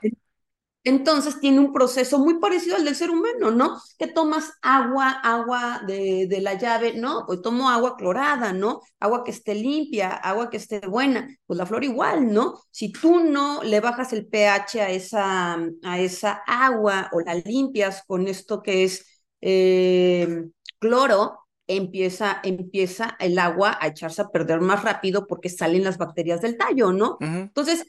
Entonces 0.83 1.39
tiene 1.39 1.59
un 1.59 1.71
proceso 1.71 2.17
muy 2.17 2.39
parecido 2.39 2.75
al 2.75 2.85
del 2.85 2.95
ser 2.95 3.11
humano, 3.11 3.51
¿no? 3.51 3.79
Que 3.99 4.07
tomas 4.07 4.51
agua, 4.63 5.09
agua 5.09 5.81
de, 5.85 6.25
de, 6.27 6.41
la 6.41 6.55
llave, 6.55 6.93
¿no? 6.95 7.25
Pues 7.27 7.41
tomo 7.41 7.69
agua 7.69 7.95
clorada, 7.97 8.51
¿no? 8.51 8.81
Agua 8.99 9.23
que 9.23 9.29
esté 9.29 9.53
limpia, 9.53 10.09
agua 10.09 10.49
que 10.49 10.57
esté 10.57 10.79
buena. 10.79 11.27
Pues 11.45 11.57
la 11.57 11.67
flor 11.67 11.83
igual, 11.83 12.33
¿no? 12.33 12.59
Si 12.71 12.91
tú 12.91 13.19
no 13.19 13.61
le 13.63 13.79
bajas 13.79 14.11
el 14.13 14.25
pH 14.25 14.81
a 14.81 14.89
esa, 14.89 15.57
a 15.83 15.99
esa 15.99 16.41
agua 16.47 17.09
o 17.13 17.21
la 17.21 17.35
limpias 17.35 18.03
con 18.07 18.27
esto 18.27 18.63
que 18.63 18.83
es 18.83 19.05
eh, 19.41 20.45
cloro, 20.79 21.41
empieza, 21.67 22.39
empieza 22.43 23.15
el 23.19 23.37
agua 23.39 23.77
a 23.79 23.87
echarse 23.87 24.21
a 24.21 24.29
perder 24.29 24.61
más 24.61 24.83
rápido 24.83 25.27
porque 25.27 25.49
salen 25.49 25.83
las 25.83 25.97
bacterias 25.97 26.41
del 26.41 26.57
tallo, 26.57 26.91
¿no? 26.91 27.17
Uh 27.19 27.23
-huh. 27.23 27.41
Entonces, 27.43 27.85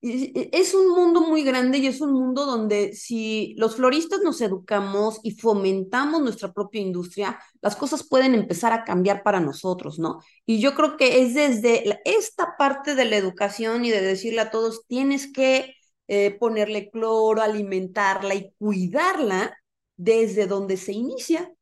es 0.00 0.74
un 0.74 0.90
mundo 0.90 1.22
muy 1.22 1.42
grande 1.42 1.78
y 1.78 1.88
es 1.88 2.00
un 2.00 2.12
mundo 2.12 2.46
donde 2.46 2.92
si 2.94 3.54
los 3.58 3.76
floristas 3.76 4.20
nos 4.22 4.40
educamos 4.40 5.18
y 5.24 5.32
fomentamos 5.32 6.22
nuestra 6.22 6.52
propia 6.52 6.80
industria, 6.80 7.40
las 7.60 7.74
cosas 7.74 8.06
pueden 8.06 8.34
empezar 8.34 8.72
a 8.72 8.84
cambiar 8.84 9.24
para 9.24 9.40
nosotros, 9.40 9.98
¿no? 9.98 10.20
Y 10.46 10.60
yo 10.60 10.74
creo 10.74 10.96
que 10.96 11.22
es 11.22 11.34
desde 11.34 12.00
esta 12.04 12.56
parte 12.56 12.94
de 12.94 13.06
la 13.06 13.16
educación 13.16 13.84
y 13.84 13.90
de 13.90 14.00
decirle 14.00 14.40
a 14.40 14.50
todos, 14.50 14.86
tienes 14.86 15.32
que 15.32 15.74
eh, 16.06 16.36
ponerle 16.38 16.90
cloro, 16.90 17.42
alimentarla 17.42 18.34
y 18.34 18.52
cuidarla 18.56 19.58
desde 19.96 20.46
donde 20.46 20.76
se 20.76 20.92
inicia. 20.92 21.52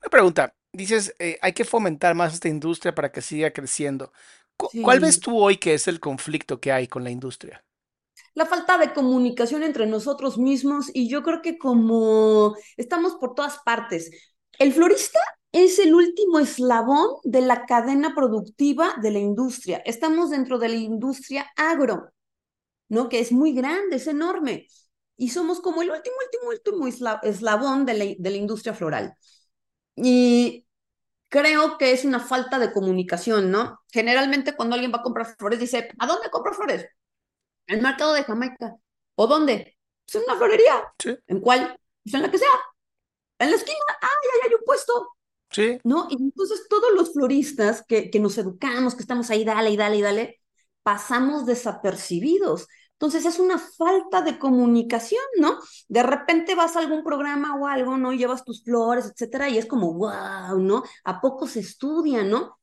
Una 0.00 0.10
pregunta, 0.10 0.54
dices, 0.72 1.14
eh, 1.18 1.38
hay 1.42 1.52
que 1.52 1.64
fomentar 1.64 2.14
más 2.14 2.32
esta 2.32 2.48
industria 2.48 2.94
para 2.94 3.12
que 3.12 3.20
siga 3.20 3.52
creciendo. 3.52 4.10
¿Cuál 4.82 5.00
ves 5.00 5.20
tú 5.20 5.38
hoy 5.38 5.56
que 5.56 5.74
es 5.74 5.88
el 5.88 6.00
conflicto 6.00 6.60
que 6.60 6.72
hay 6.72 6.88
con 6.88 7.04
la 7.04 7.10
industria? 7.10 7.64
La 8.34 8.46
falta 8.46 8.78
de 8.78 8.92
comunicación 8.92 9.62
entre 9.62 9.86
nosotros 9.86 10.38
mismos 10.38 10.90
y 10.92 11.08
yo 11.08 11.22
creo 11.22 11.42
que 11.42 11.58
como 11.58 12.54
estamos 12.76 13.14
por 13.16 13.34
todas 13.34 13.58
partes, 13.64 14.10
el 14.58 14.72
florista 14.72 15.20
es 15.52 15.78
el 15.78 15.94
último 15.94 16.38
eslabón 16.38 17.08
de 17.24 17.42
la 17.42 17.66
cadena 17.66 18.14
productiva 18.14 18.94
de 19.02 19.10
la 19.10 19.18
industria. 19.18 19.82
Estamos 19.84 20.30
dentro 20.30 20.58
de 20.58 20.70
la 20.70 20.76
industria 20.76 21.50
agro, 21.56 22.10
¿no? 22.88 23.08
Que 23.08 23.20
es 23.20 23.32
muy 23.32 23.52
grande, 23.52 23.96
es 23.96 24.06
enorme. 24.06 24.66
Y 25.16 25.28
somos 25.28 25.60
como 25.60 25.82
el 25.82 25.90
último, 25.90 26.16
último, 26.50 26.84
último 26.86 27.18
eslabón 27.22 27.84
de 27.86 27.94
la, 27.94 28.04
de 28.18 28.30
la 28.30 28.36
industria 28.36 28.74
floral. 28.74 29.14
Y 29.96 30.66
creo 31.32 31.78
que 31.78 31.92
es 31.92 32.04
una 32.04 32.20
falta 32.20 32.58
de 32.58 32.72
comunicación, 32.72 33.50
¿no? 33.50 33.80
Generalmente 33.90 34.54
cuando 34.54 34.74
alguien 34.74 34.92
va 34.92 34.98
a 34.98 35.02
comprar 35.02 35.34
flores 35.38 35.58
dice, 35.58 35.88
¿a 35.98 36.06
dónde 36.06 36.28
compro 36.30 36.52
flores? 36.52 36.86
En 37.66 37.76
el 37.76 37.82
mercado 37.82 38.12
de 38.12 38.22
Jamaica. 38.22 38.76
¿O 39.14 39.26
dónde? 39.26 39.78
Pues 40.04 40.16
en 40.16 40.28
una 40.28 40.36
florería. 40.36 40.92
Sí. 40.98 41.16
¿En 41.26 41.40
cuál? 41.40 41.74
Pues 42.04 42.14
en 42.14 42.22
la 42.22 42.30
que 42.30 42.36
sea. 42.36 42.48
En 43.38 43.50
la 43.50 43.56
esquina. 43.56 43.78
¡Ah, 44.02 44.08
ya 44.42 44.48
hay 44.48 44.54
un 44.54 44.64
puesto! 44.66 44.92
Sí. 45.50 45.80
¿No? 45.84 46.06
Y 46.10 46.22
entonces 46.22 46.66
todos 46.68 46.92
los 46.94 47.14
floristas 47.14 47.82
que, 47.88 48.10
que 48.10 48.20
nos 48.20 48.36
educamos, 48.36 48.94
que 48.94 49.02
estamos 49.02 49.30
ahí, 49.30 49.44
dale 49.44 49.70
y 49.70 49.76
dale 49.78 49.96
y 49.96 50.02
dale, 50.02 50.40
pasamos 50.82 51.46
desapercibidos. 51.46 52.68
Entonces 53.02 53.26
es 53.26 53.40
una 53.40 53.58
falta 53.58 54.22
de 54.22 54.38
comunicación, 54.38 55.24
¿no? 55.36 55.58
De 55.88 56.04
repente 56.04 56.54
vas 56.54 56.76
a 56.76 56.78
algún 56.78 57.02
programa 57.02 57.56
o 57.56 57.66
algo, 57.66 57.98
¿no? 57.98 58.12
Llevas 58.12 58.44
tus 58.44 58.62
flores, 58.62 59.06
etcétera, 59.06 59.48
y 59.48 59.58
es 59.58 59.66
como, 59.66 59.92
wow, 59.94 60.60
¿no? 60.60 60.84
¿A 61.02 61.20
poco 61.20 61.48
se 61.48 61.58
estudia, 61.58 62.22
¿no? 62.22 62.60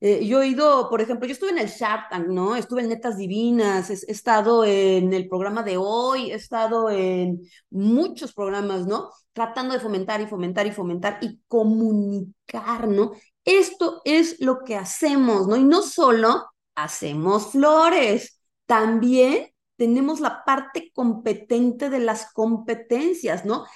Eh, 0.00 0.26
yo 0.26 0.40
he 0.40 0.48
ido, 0.48 0.88
por 0.88 1.02
ejemplo, 1.02 1.26
yo 1.26 1.34
estuve 1.34 1.50
en 1.50 1.58
el 1.58 1.68
Shark 1.68 2.08
Tank, 2.08 2.28
¿no? 2.28 2.56
Estuve 2.56 2.80
en 2.80 2.88
Netas 2.88 3.18
Divinas, 3.18 3.90
he, 3.90 4.10
estado 4.10 4.64
en 4.64 5.12
el 5.12 5.28
programa 5.28 5.62
de 5.62 5.76
hoy, 5.76 6.30
he 6.30 6.34
estado 6.34 6.88
en 6.88 7.42
muchos 7.68 8.32
programas, 8.32 8.86
¿no? 8.86 9.10
Tratando 9.34 9.74
de 9.74 9.80
fomentar 9.80 10.18
y 10.22 10.26
fomentar 10.26 10.66
y 10.66 10.72
fomentar 10.72 11.18
y 11.20 11.40
comunicar, 11.46 12.88
¿no? 12.88 13.12
Esto 13.44 14.00
es 14.06 14.40
lo 14.40 14.64
que 14.64 14.76
hacemos, 14.76 15.46
¿no? 15.46 15.56
Y 15.56 15.64
no 15.64 15.82
solo 15.82 16.46
hacemos 16.74 17.52
flores, 17.52 18.40
también 18.64 19.53
tenemos 19.76 20.20
la 20.20 20.44
parte 20.44 20.90
competente 20.92 21.90
de 21.90 22.00
las 22.00 22.32
competencias, 22.32 23.44
¿no? 23.44 23.66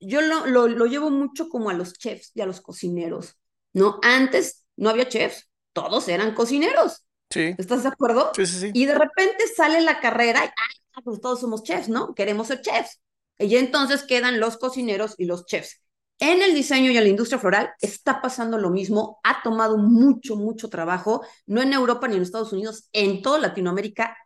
Yo 0.00 0.20
lo, 0.20 0.46
lo, 0.46 0.68
lo, 0.68 0.86
llevo 0.86 1.10
mucho 1.10 1.48
como 1.48 1.70
a 1.70 1.74
los 1.74 1.94
chefs 1.94 2.32
y 2.34 2.40
a 2.40 2.46
los 2.46 2.60
cocineros, 2.60 3.36
¿no? 3.72 3.98
Antes 4.02 4.64
no 4.76 4.90
había 4.90 5.08
chefs, 5.08 5.48
todos 5.72 6.08
eran 6.08 6.34
cocineros. 6.34 7.04
Sí. 7.30 7.54
¿Estás 7.56 7.84
de 7.84 7.88
acuerdo? 7.88 8.30
Sí, 8.34 8.46
sí, 8.46 8.60
sí. 8.60 8.70
Y 8.74 8.86
de 8.86 8.94
repente 8.94 9.44
sale 9.54 9.80
la 9.80 10.00
carrera 10.00 10.44
y, 10.44 10.48
ah, 10.48 11.00
pues 11.04 11.20
todos 11.20 11.40
somos 11.40 11.62
chefs, 11.62 11.88
¿no? 11.88 12.14
Queremos 12.14 12.48
ser 12.48 12.60
chefs. 12.60 13.00
Y 13.38 13.56
entonces 13.56 14.04
quedan 14.04 14.40
los 14.40 14.58
cocineros 14.58 15.14
y 15.18 15.24
los 15.24 15.46
chefs. 15.46 15.80
En 16.18 16.42
el 16.42 16.54
diseño 16.54 16.90
y 16.92 16.96
en 16.96 17.02
la 17.02 17.08
industria 17.10 17.38
floral 17.38 17.70
está 17.80 18.20
pasando 18.20 18.58
lo 18.58 18.70
mismo, 18.70 19.18
ha 19.24 19.42
tomado 19.42 19.76
mucho, 19.76 20.36
mucho 20.36 20.68
trabajo, 20.68 21.22
no 21.46 21.60
en 21.62 21.72
Europa 21.72 22.06
ni 22.06 22.16
en 22.16 22.22
Estados 22.22 22.52
Unidos, 22.52 22.88
en 22.92 23.22
toda 23.22 23.40
Latinoamérica 23.40 24.16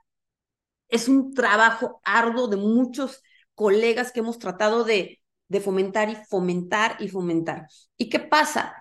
es 0.88 1.08
un 1.08 1.34
trabajo 1.34 2.00
arduo 2.04 2.48
de 2.48 2.56
muchos 2.56 3.22
colegas 3.54 4.12
que 4.12 4.20
hemos 4.20 4.38
tratado 4.38 4.84
de, 4.84 5.20
fomentar 5.62 6.10
y 6.10 6.16
fomentar 6.28 6.96
y 7.00 7.08
fomentar. 7.08 7.66
¿Y 7.96 8.08
qué 8.08 8.20
pasa? 8.20 8.74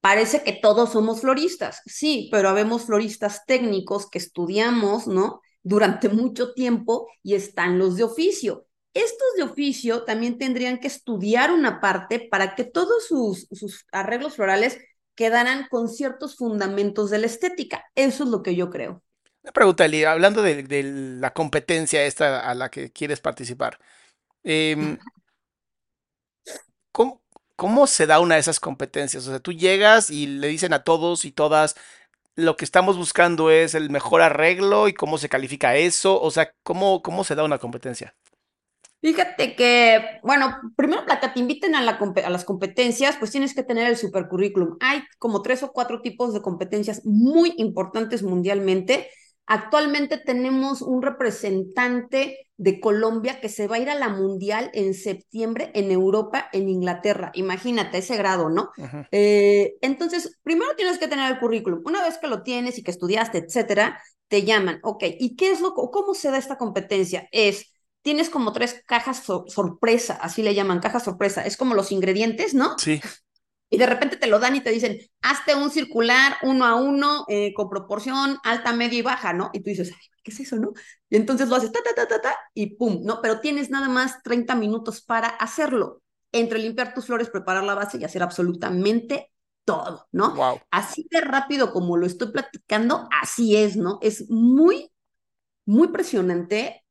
Parece 0.00 0.42
que 0.42 0.52
todos 0.52 0.92
somos 0.92 1.20
floristas, 1.20 1.82
sí, 1.86 2.28
pero 2.30 2.48
habemos 2.48 2.84
floristas 2.86 3.44
técnicos 3.46 4.08
que 4.08 4.18
estudiamos, 4.18 5.06
¿no? 5.06 5.40
Durante 5.62 6.08
mucho 6.08 6.52
tiempo 6.54 7.08
y 7.22 7.34
están 7.34 7.78
los 7.78 7.96
de 7.96 8.04
oficio. 8.04 8.66
Estos 8.94 9.28
de 9.36 9.44
oficio 9.44 10.04
también 10.04 10.38
tendrían 10.38 10.80
que 10.80 10.88
estudiar 10.88 11.52
una 11.52 11.80
parte 11.80 12.26
para 12.30 12.54
que 12.54 12.64
todos 12.64 13.06
sus, 13.06 13.46
sus 13.52 13.86
arreglos 13.92 14.36
florales 14.36 14.78
quedaran 15.14 15.66
con 15.70 15.88
ciertos 15.88 16.36
fundamentos 16.36 17.10
de 17.10 17.18
la 17.18 17.26
estética. 17.26 17.84
Eso 17.94 18.24
es 18.24 18.30
lo 18.30 18.42
que 18.42 18.56
yo 18.56 18.70
creo. 18.70 19.02
Una 19.48 19.52
pregunta, 19.54 19.86
Eli, 19.86 20.04
hablando 20.04 20.42
de, 20.42 20.62
de, 20.62 20.82
la 20.82 21.32
competencia 21.32 22.04
esta 22.04 22.50
a 22.50 22.54
la 22.54 22.68
que 22.70 22.92
quieres 22.92 23.20
participar. 23.20 23.78
Eh, 24.44 24.98
¿cómo, 26.92 27.22
¿Cómo 27.56 27.86
se 27.86 28.06
da 28.06 28.20
una 28.20 28.34
de 28.34 28.42
esas 28.42 28.60
competencias? 28.60 29.26
O 29.26 29.30
sea, 29.30 29.40
tú 29.40 29.54
llegas 29.54 30.10
y 30.10 30.26
le 30.26 30.48
dicen 30.48 30.74
a 30.74 30.84
todos 30.84 31.24
y 31.24 31.32
todas, 31.32 31.76
lo 32.36 32.58
que 32.58 32.66
estamos 32.66 32.98
buscando 32.98 33.50
es 33.50 33.74
el 33.74 33.88
mejor 33.88 34.20
arreglo 34.20 34.86
y 34.86 34.92
cómo 34.92 35.16
se 35.16 35.30
califica 35.30 35.76
eso. 35.76 36.20
O 36.20 36.30
sea, 36.30 36.52
¿cómo, 36.62 37.00
cómo 37.00 37.24
se 37.24 37.34
da 37.34 37.42
una 37.42 37.56
competencia? 37.56 38.14
Fíjate 39.00 39.56
que, 39.56 40.20
bueno, 40.24 40.60
primero 40.76 41.06
para 41.06 41.20
que 41.20 41.28
te 41.28 41.40
inviten 41.40 41.74
a, 41.74 41.80
la, 41.80 41.92
a, 41.92 42.30
las 42.30 42.44
competencias, 42.44 43.16
pues 43.16 43.30
tienes 43.30 43.54
que 43.54 43.62
tener 43.62 43.86
el 43.86 43.96
supercurrículum. 43.96 44.76
Hay 44.80 45.04
como 45.18 45.40
tres 45.40 45.62
o 45.62 45.72
cuatro 45.72 46.02
tipos 46.02 46.34
de 46.34 46.42
competencias 46.42 47.06
muy 47.06 47.54
importantes 47.56 48.22
mundialmente. 48.22 49.08
Actualmente 49.48 50.18
tenemos 50.18 50.82
un 50.82 51.02
representante 51.02 52.48
de 52.58 52.80
Colombia 52.80 53.40
que 53.40 53.48
se 53.48 53.66
va 53.66 53.76
a 53.76 53.78
ir 53.78 53.88
a 53.88 53.94
la 53.94 54.10
mundial 54.10 54.70
en 54.74 54.92
septiembre 54.92 55.70
en 55.74 55.90
Europa, 55.90 56.48
en 56.52 56.68
Inglaterra. 56.68 57.30
Imagínate 57.34 57.98
ese 57.98 58.16
grado, 58.16 58.50
¿no? 58.50 58.70
Eh, 59.10 59.76
entonces, 59.80 60.38
primero 60.42 60.76
tienes 60.76 60.98
que 60.98 61.08
tener 61.08 61.32
el 61.32 61.38
currículum. 61.38 61.80
Una 61.86 62.02
vez 62.02 62.18
que 62.18 62.26
lo 62.26 62.42
tienes 62.42 62.76
y 62.78 62.82
que 62.82 62.90
estudiaste, 62.90 63.38
etcétera, 63.38 64.02
te 64.28 64.44
llaman. 64.44 64.80
Ok, 64.82 65.04
¿y 65.18 65.34
qué 65.34 65.50
es 65.50 65.60
lo, 65.60 65.74
cómo 65.74 66.12
se 66.14 66.30
da 66.30 66.36
esta 66.36 66.58
competencia? 66.58 67.26
Es 67.32 67.72
tienes 68.02 68.30
como 68.30 68.52
tres 68.52 68.82
cajas 68.86 69.22
so 69.24 69.44
sorpresa, 69.48 70.18
así 70.20 70.42
le 70.42 70.54
llaman, 70.54 70.80
caja 70.80 71.00
sorpresa, 71.00 71.44
es 71.44 71.56
como 71.56 71.74
los 71.74 71.92
ingredientes, 71.92 72.54
¿no? 72.54 72.78
Sí. 72.78 73.00
Y 73.70 73.76
de 73.76 73.86
repente 73.86 74.16
te 74.16 74.26
lo 74.26 74.38
dan 74.38 74.56
y 74.56 74.60
te 74.62 74.70
dicen, 74.70 74.98
hazte 75.20 75.54
un 75.54 75.70
circular 75.70 76.36
uno 76.42 76.64
a 76.64 76.74
uno 76.74 77.24
eh, 77.28 77.52
con 77.54 77.68
proporción 77.68 78.38
alta, 78.42 78.72
media 78.72 78.98
y 78.98 79.02
baja, 79.02 79.32
¿no? 79.32 79.50
Y 79.52 79.60
tú 79.60 79.70
dices, 79.70 79.90
Ay, 79.92 80.06
¿qué 80.22 80.30
es 80.30 80.40
eso, 80.40 80.56
no? 80.56 80.72
Y 81.10 81.16
entonces 81.16 81.48
lo 81.48 81.56
haces 81.56 81.72
ta, 81.72 81.80
ta, 81.82 81.94
ta, 81.94 82.08
ta, 82.08 82.20
ta, 82.20 82.36
y 82.54 82.76
pum, 82.76 83.00
¿no? 83.02 83.20
Pero 83.20 83.40
tienes 83.40 83.68
nada 83.70 83.88
más 83.88 84.22
30 84.22 84.54
minutos 84.54 85.02
para 85.02 85.28
hacerlo. 85.28 86.02
Entre 86.32 86.58
limpiar 86.58 86.94
tus 86.94 87.06
flores, 87.06 87.30
preparar 87.30 87.64
la 87.64 87.74
base 87.74 87.98
y 87.98 88.04
hacer 88.04 88.22
absolutamente 88.22 89.32
todo, 89.64 90.08
¿no? 90.12 90.34
Wow. 90.34 90.60
Así 90.70 91.06
de 91.10 91.20
rápido 91.20 91.72
como 91.72 91.96
lo 91.96 92.06
estoy 92.06 92.32
platicando, 92.32 93.08
así 93.20 93.56
es, 93.56 93.76
¿no? 93.76 93.98
Es 94.02 94.30
muy, 94.30 94.90
muy 95.66 95.88
presionante 95.88 96.84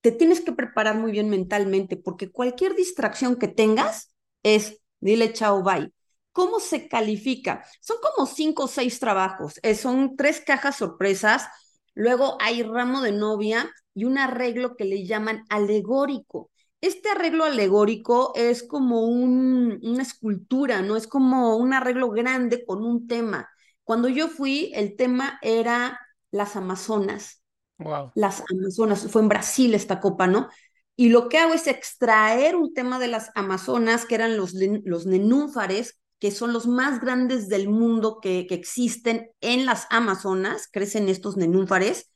te 0.00 0.12
tienes 0.12 0.40
que 0.40 0.52
preparar 0.52 0.96
muy 0.96 1.12
bien 1.12 1.28
mentalmente, 1.28 1.96
porque 1.96 2.30
cualquier 2.30 2.74
distracción 2.74 3.36
que 3.36 3.48
tengas 3.48 4.12
es, 4.42 4.79
dile 5.00 5.32
chao, 5.32 5.62
bye. 5.62 5.92
¿Cómo 6.32 6.60
se 6.60 6.88
califica? 6.88 7.64
Son 7.80 7.96
como 8.00 8.26
cinco 8.26 8.64
o 8.64 8.68
seis 8.68 9.00
trabajos, 9.00 9.58
eh, 9.62 9.74
son 9.74 10.16
tres 10.16 10.40
cajas 10.40 10.76
sorpresas, 10.76 11.48
luego 11.94 12.38
hay 12.40 12.62
ramo 12.62 13.02
de 13.02 13.12
novia, 13.12 13.70
y 13.94 14.04
un 14.04 14.18
arreglo 14.18 14.76
que 14.76 14.84
le 14.84 15.04
llaman 15.04 15.44
alegórico. 15.48 16.50
Este 16.80 17.10
arreglo 17.10 17.44
alegórico 17.44 18.32
es 18.34 18.62
como 18.62 19.04
un, 19.04 19.78
una 19.82 20.02
escultura, 20.02 20.80
¿no? 20.80 20.96
Es 20.96 21.06
como 21.06 21.56
un 21.56 21.74
arreglo 21.74 22.10
grande 22.10 22.64
con 22.64 22.84
un 22.84 23.06
tema. 23.06 23.48
Cuando 23.84 24.08
yo 24.08 24.28
fui, 24.28 24.72
el 24.74 24.96
tema 24.96 25.38
era 25.42 26.00
las 26.30 26.56
Amazonas. 26.56 27.42
Wow. 27.78 28.12
Las 28.14 28.42
Amazonas, 28.50 29.08
fue 29.10 29.22
en 29.22 29.28
Brasil 29.28 29.74
esta 29.74 30.00
copa, 30.00 30.26
¿no? 30.26 30.48
Y 31.00 31.08
lo 31.08 31.30
que 31.30 31.38
hago 31.38 31.54
es 31.54 31.66
extraer 31.66 32.56
un 32.56 32.74
tema 32.74 32.98
de 32.98 33.08
las 33.08 33.30
Amazonas, 33.34 34.04
que 34.04 34.16
eran 34.16 34.36
los, 34.36 34.52
los 34.52 35.06
nenúfares, 35.06 35.98
que 36.18 36.30
son 36.30 36.52
los 36.52 36.66
más 36.66 37.00
grandes 37.00 37.48
del 37.48 37.70
mundo 37.70 38.18
que, 38.20 38.46
que 38.46 38.54
existen 38.54 39.30
en 39.40 39.64
las 39.64 39.86
Amazonas, 39.88 40.68
crecen 40.70 41.08
estos 41.08 41.38
nenúfares, 41.38 42.10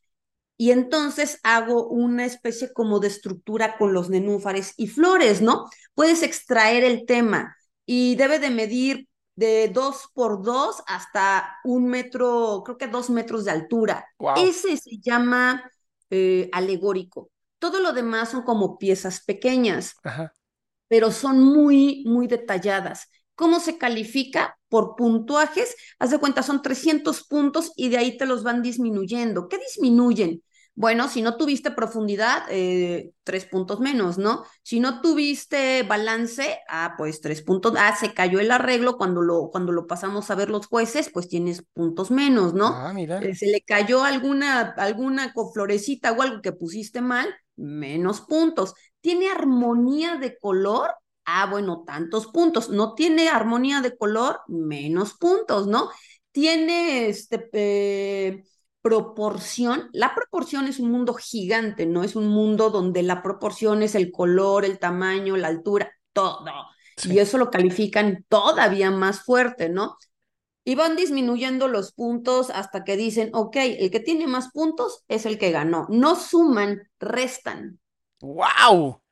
y 0.59 0.73
entonces 0.73 1.41
hago 1.45 1.89
una 1.89 2.27
especie 2.27 2.75
como 2.75 3.01
de 3.01 3.09
estructura 3.09 3.79
con 3.79 3.95
los 3.95 4.11
nenúfares 4.11 4.75
y 4.77 4.89
flores, 4.89 5.41
¿no? 5.41 5.65
Puedes 5.95 6.23
extraer 6.23 6.85
el 6.85 7.07
tema 7.07 7.57
y 7.87 8.17
debe 8.17 8.39
de 8.39 8.51
medir 8.51 9.09
de 9.35 9.69
dos 9.69 10.11
por 10.13 10.43
dos 10.43 10.83
hasta 10.87 11.57
un 11.65 11.87
metro, 11.87 12.61
creo 12.67 12.77
que 12.77 12.89
dos 12.89 13.09
metros 13.09 13.47
de 13.47 13.51
altura. 13.53 14.07
Wow. 14.19 14.35
Ese 14.37 14.77
se 14.77 14.99
llama 14.99 15.71
eh, 16.11 16.51
alegórico. 16.53 17.31
Todo 17.65 17.81
lo 17.81 17.95
demás 17.95 18.29
son 18.29 18.43
como 18.43 18.77
piezas 18.77 19.25
pequeñas, 19.25 19.95
Ajá. 20.05 20.35
pero 20.87 21.11
son 21.11 21.41
muy, 21.43 22.05
muy 22.07 22.27
detalladas. 22.27 23.09
¿Cómo 23.35 23.59
se 23.59 23.79
califica? 23.79 24.59
Por 24.69 24.97
puntuajes. 24.97 25.75
Haz 25.99 26.11
de 26.11 26.19
cuenta, 26.19 26.43
son 26.43 26.61
300 26.61 27.27
puntos 27.27 27.73
y 27.75 27.89
de 27.89 27.97
ahí 27.97 28.19
te 28.19 28.27
los 28.27 28.43
van 28.43 28.61
disminuyendo. 28.61 29.49
¿Qué 29.49 29.57
disminuyen? 29.57 30.43
Bueno, 30.75 31.09
si 31.09 31.23
no 31.23 31.39
tuviste 31.39 31.71
profundidad, 31.71 32.43
eh, 32.51 33.13
tres 33.23 33.47
puntos 33.47 33.81
menos, 33.81 34.19
¿no? 34.19 34.45
Si 34.63 34.79
no 34.79 35.01
tuviste 35.01 35.85
balance, 35.85 36.59
ah, 36.69 36.97
pues 36.99 37.23
tres 37.23 37.41
puntos, 37.41 37.73
ah, 37.79 37.97
se 37.99 38.13
cayó 38.13 38.41
el 38.41 38.51
arreglo 38.51 38.99
cuando 38.99 39.23
lo, 39.23 39.49
cuando 39.51 39.73
lo 39.73 39.87
pasamos 39.87 40.31
a 40.31 40.35
ver 40.35 40.51
los 40.51 40.67
jueces, 40.67 41.09
pues 41.11 41.29
tienes 41.29 41.63
puntos 41.73 42.11
menos, 42.11 42.53
¿no? 42.53 42.67
Ah, 42.75 42.93
mira. 42.93 43.21
Eh, 43.23 43.35
se 43.35 43.47
le 43.47 43.63
cayó 43.63 44.05
alguna, 44.05 44.75
alguna 44.77 45.33
florecita 45.55 46.13
o 46.13 46.21
algo 46.21 46.43
que 46.43 46.53
pusiste 46.53 47.01
mal, 47.01 47.35
menos 47.57 48.21
puntos. 48.21 48.75
¿Tiene 49.01 49.31
armonía 49.31 50.17
de 50.17 50.39
color? 50.39 50.91
Ah, 51.25 51.47
bueno, 51.51 51.85
tantos 51.87 52.27
puntos. 52.27 52.69
No 52.71 52.95
tiene 52.95 53.29
armonía 53.29 53.81
de 53.81 53.97
color, 53.97 54.41
menos 54.49 55.15
puntos, 55.15 55.67
¿no? 55.67 55.91
Tiene 56.33 57.09
este 57.09 57.49
eh, 57.53 58.45
proporción. 58.83 59.89
La 59.93 60.15
proporción 60.15 60.67
es 60.67 60.79
un 60.79 60.91
mundo 60.91 61.15
gigante, 61.15 61.87
¿no? 61.87 62.05
Es 62.05 62.17
un 62.17 62.29
mundo 62.29 62.71
donde 62.71 63.03
la 63.03 63.23
proporción 63.23 63.83
es 63.83 63.95
el 63.95 64.11
color, 64.11 64.65
el 64.65 64.79
tamaño, 64.79 65.37
la 65.37 65.49
altura, 65.49 65.91
todo. 66.13 66.45
Sí. 66.97 67.13
Y 67.13 67.19
eso 67.19 67.39
lo 67.39 67.51
califican 67.51 68.25
todavía 68.29 68.91
más 68.91 69.23
fuerte, 69.23 69.69
¿no? 69.69 69.97
Y 70.65 70.75
van 70.77 70.97
disminuyendo 70.97 71.69
los 71.69 71.93
puntos 71.93 72.49
hasta 72.51 72.85
que 72.85 72.97
dicen, 72.97 73.31
ok, 73.35 73.57
el 73.57 73.91
que 73.91 74.01
tiene 74.01 74.27
más 74.27 74.51
puntos 74.51 75.05
es 75.09 75.27
el 75.27 75.39
que 75.39 75.51
ganó. 75.51 75.87
No 75.91 76.17
suman, 76.17 76.89
restan. 76.99 77.81
¡Wow! 78.21 79.03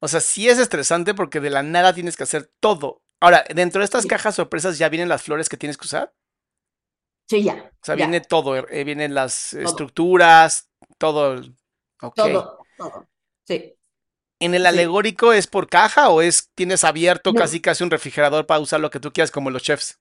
O 0.00 0.08
sea, 0.08 0.20
sí 0.20 0.48
es 0.48 0.58
estresante 0.58 1.14
porque 1.14 1.40
de 1.40 1.50
la 1.50 1.62
nada 1.62 1.92
tienes 1.94 2.16
que 2.16 2.22
hacer 2.22 2.50
todo. 2.60 3.02
Ahora, 3.20 3.44
dentro 3.54 3.80
de 3.80 3.84
estas 3.84 4.02
Sí. 4.02 4.08
cajas 4.08 4.34
sorpresas 4.34 4.78
ya 4.78 4.88
vienen 4.88 5.08
las 5.10 5.22
flores 5.22 5.48
que 5.48 5.56
tienes 5.58 5.76
que 5.76 5.84
usar. 5.84 6.14
Sí, 7.28 7.42
ya. 7.44 7.70
O 7.72 7.84
sea, 7.84 7.94
ya. 7.94 8.06
viene 8.06 8.20
todo, 8.20 8.56
eh, 8.56 8.84
vienen 8.84 9.14
las 9.14 9.54
estructuras, 9.54 10.68
todo. 10.98 11.34
el- 11.34 11.56
Ok. 12.00 12.14
Todo, 12.16 12.58
todo. 12.76 13.08
Sí. 13.46 13.74
¿En 14.40 14.54
el 14.54 14.62
Sí. 14.62 14.68
alegórico 14.68 15.32
es 15.32 15.46
por 15.46 15.68
caja 15.68 16.08
o 16.08 16.20
es 16.20 16.50
tienes 16.54 16.82
abierto 16.82 17.32
No. 17.32 17.38
casi 17.40 17.60
casi 17.60 17.84
un 17.84 17.90
refrigerador 17.90 18.46
para 18.46 18.58
usar 18.60 18.80
lo 18.80 18.90
que 18.90 18.98
tú 19.00 19.12
quieras 19.12 19.30
como 19.30 19.50
los 19.50 19.62
chefs? 19.62 20.00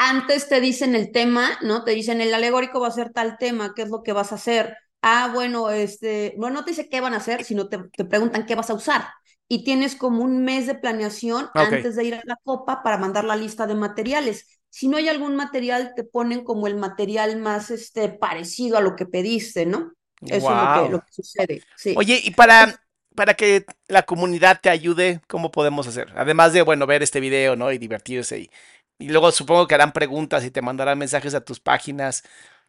Antes 0.00 0.48
te 0.48 0.60
dicen 0.60 0.94
el 0.94 1.10
tema, 1.12 1.58
¿no? 1.62 1.82
Te 1.84 1.90
dicen 1.92 2.20
el 2.20 2.32
alegórico 2.32 2.80
va 2.80 2.88
a 2.88 2.90
ser 2.92 3.12
tal 3.12 3.36
tema, 3.38 3.72
¿qué 3.74 3.82
es 3.82 3.88
lo 3.90 4.02
que 4.04 4.12
vas 4.12 4.30
a 4.32 4.36
hacer? 4.36 4.76
Ah, 5.02 5.30
bueno, 5.34 5.70
este, 5.70 6.34
bueno, 6.38 6.56
no 6.60 6.64
te 6.64 6.70
dice 6.70 6.88
qué 6.88 7.00
van 7.00 7.14
a 7.14 7.18
hacer, 7.18 7.44
sino 7.44 7.68
te, 7.68 7.78
te 7.96 8.04
preguntan 8.04 8.46
qué 8.46 8.54
vas 8.54 8.70
a 8.70 8.74
usar. 8.74 9.08
Y 9.48 9.64
tienes 9.64 9.96
como 9.96 10.22
un 10.22 10.44
mes 10.44 10.66
de 10.66 10.74
planeación 10.76 11.48
antes 11.56 11.96
de 11.96 12.04
ir 12.04 12.14
a 12.14 12.22
la 12.24 12.36
copa 12.44 12.82
para 12.82 12.98
mandar 12.98 13.24
la 13.24 13.36
lista 13.36 13.66
de 13.66 13.74
materiales. 13.74 14.60
Si 14.70 14.88
no 14.88 14.98
hay 14.98 15.08
algún 15.08 15.34
material, 15.36 15.92
te 15.96 16.04
ponen 16.04 16.44
como 16.44 16.66
el 16.66 16.76
material 16.76 17.36
más 17.38 17.70
este, 17.70 18.08
parecido 18.10 18.76
a 18.78 18.80
lo 18.82 18.94
que 18.94 19.06
pediste, 19.06 19.66
¿no? 19.66 19.92
Eso 20.28 20.52
es 20.52 20.58
lo 20.60 20.70
que, 20.70 20.80
Wow. 20.80 20.88
lo 20.88 21.00
que 21.00 21.12
sucede. 21.12 21.66
Sí. 21.74 21.94
Oye, 21.94 22.20
y 22.22 22.30
para, 22.32 22.80
para 23.14 23.34
que 23.34 23.64
la 23.88 24.02
comunidad 24.04 24.60
te 24.60 24.70
ayude, 24.70 25.20
¿cómo 25.26 25.50
podemos 25.50 25.86
hacer? 25.86 26.12
Además 26.16 26.52
de, 26.52 26.62
bueno, 26.62 26.86
ver 26.86 27.02
este 27.02 27.20
video, 27.20 27.56
¿no? 27.56 27.72
Y 27.72 27.78
divertirse. 27.78 28.38
Y, 28.40 28.50
y 28.98 29.08
luego 29.08 29.30
supongo 29.32 29.66
que 29.66 29.74
harán 29.74 29.92
preguntas 29.92 30.44
y 30.44 30.50
te 30.50 30.62
mandarán 30.62 30.98
mensajes 30.98 31.34
a 31.34 31.44
tus 31.44 31.60
páginas. 31.60 32.22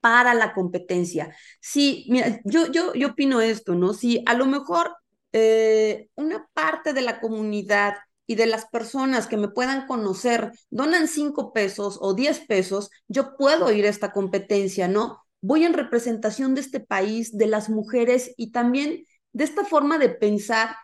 para 0.00 0.34
la 0.34 0.54
competencia. 0.54 1.34
Sí, 1.60 2.06
mira, 2.08 2.40
yo, 2.44 2.70
yo, 2.70 2.94
yo 2.94 3.08
opino 3.08 3.40
esto, 3.40 3.74
¿no? 3.74 3.94
Si 3.94 4.22
a 4.26 4.34
lo 4.34 4.46
mejor 4.46 4.96
eh, 5.32 6.08
una 6.14 6.48
parte 6.54 6.92
de 6.92 7.02
la 7.02 7.20
comunidad 7.20 7.94
y 8.26 8.34
de 8.34 8.46
las 8.46 8.66
personas 8.66 9.26
que 9.26 9.36
me 9.36 9.48
puedan 9.48 9.86
conocer 9.86 10.52
donan 10.70 11.08
cinco 11.08 11.52
pesos 11.52 11.98
o 12.00 12.14
diez 12.14 12.40
pesos, 12.40 12.90
yo 13.08 13.36
puedo 13.36 13.72
ir 13.72 13.86
a 13.86 13.90
esta 13.90 14.12
competencia, 14.12 14.88
¿no? 14.88 15.22
Voy 15.40 15.64
en 15.64 15.72
representación 15.72 16.54
de 16.54 16.60
este 16.60 16.80
país, 16.80 17.36
de 17.36 17.46
las 17.46 17.70
mujeres 17.70 18.34
y 18.36 18.52
también 18.52 19.04
de 19.32 19.44
esta 19.44 19.64
forma 19.64 19.98
de 19.98 20.10
pensar 20.10 20.76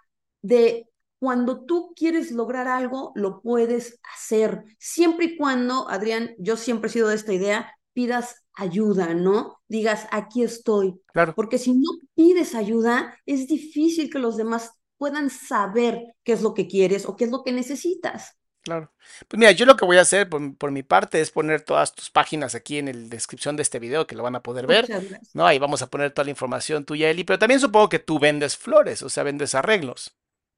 de 0.42 0.88
cuando 1.18 1.64
tú 1.64 1.92
quieres 1.96 2.30
lograr 2.32 2.68
algo, 2.68 3.12
lo 3.14 3.40
puedes 3.40 3.98
hacer, 4.14 4.64
siempre 4.78 5.26
y 5.26 5.36
cuando, 5.38 5.88
Adrián, 5.88 6.34
yo 6.38 6.56
siempre 6.56 6.88
he 6.90 6.92
sido 6.92 7.08
de 7.08 7.14
esta 7.14 7.32
idea, 7.32 7.72
pidas 7.94 8.43
ayuda, 8.54 9.14
¿no? 9.14 9.60
Digas, 9.68 10.06
aquí 10.10 10.42
estoy. 10.42 11.00
Claro. 11.12 11.34
Porque 11.34 11.58
si 11.58 11.72
no 11.74 11.90
pides 12.14 12.54
ayuda, 12.54 13.16
es 13.26 13.48
difícil 13.48 14.10
que 14.10 14.18
los 14.18 14.36
demás 14.36 14.72
puedan 14.96 15.30
saber 15.30 16.02
qué 16.22 16.32
es 16.32 16.42
lo 16.42 16.54
que 16.54 16.66
quieres 16.68 17.06
o 17.06 17.16
qué 17.16 17.24
es 17.24 17.30
lo 17.30 17.42
que 17.42 17.52
necesitas. 17.52 18.38
Claro. 18.62 18.90
Pues 19.28 19.38
mira, 19.38 19.52
yo 19.52 19.66
lo 19.66 19.76
que 19.76 19.84
voy 19.84 19.98
a 19.98 20.00
hacer 20.00 20.26
por, 20.30 20.56
por 20.56 20.70
mi 20.70 20.82
parte 20.82 21.20
es 21.20 21.30
poner 21.30 21.60
todas 21.60 21.94
tus 21.94 22.10
páginas 22.10 22.54
aquí 22.54 22.78
en 22.78 22.86
la 22.86 23.08
descripción 23.08 23.56
de 23.56 23.62
este 23.62 23.78
video 23.78 24.06
que 24.06 24.14
lo 24.14 24.22
van 24.22 24.36
a 24.36 24.42
poder 24.42 24.66
ver. 24.66 24.88
¿no? 25.34 25.46
Ahí 25.46 25.58
vamos 25.58 25.82
a 25.82 25.88
poner 25.90 26.12
toda 26.12 26.24
la 26.24 26.30
información 26.30 26.86
tuya, 26.86 27.10
Eli, 27.10 27.24
pero 27.24 27.38
también 27.38 27.60
supongo 27.60 27.90
que 27.90 27.98
tú 27.98 28.18
vendes 28.18 28.56
flores, 28.56 29.02
o 29.02 29.10
sea, 29.10 29.22
vendes 29.22 29.54
arreglos. 29.54 30.16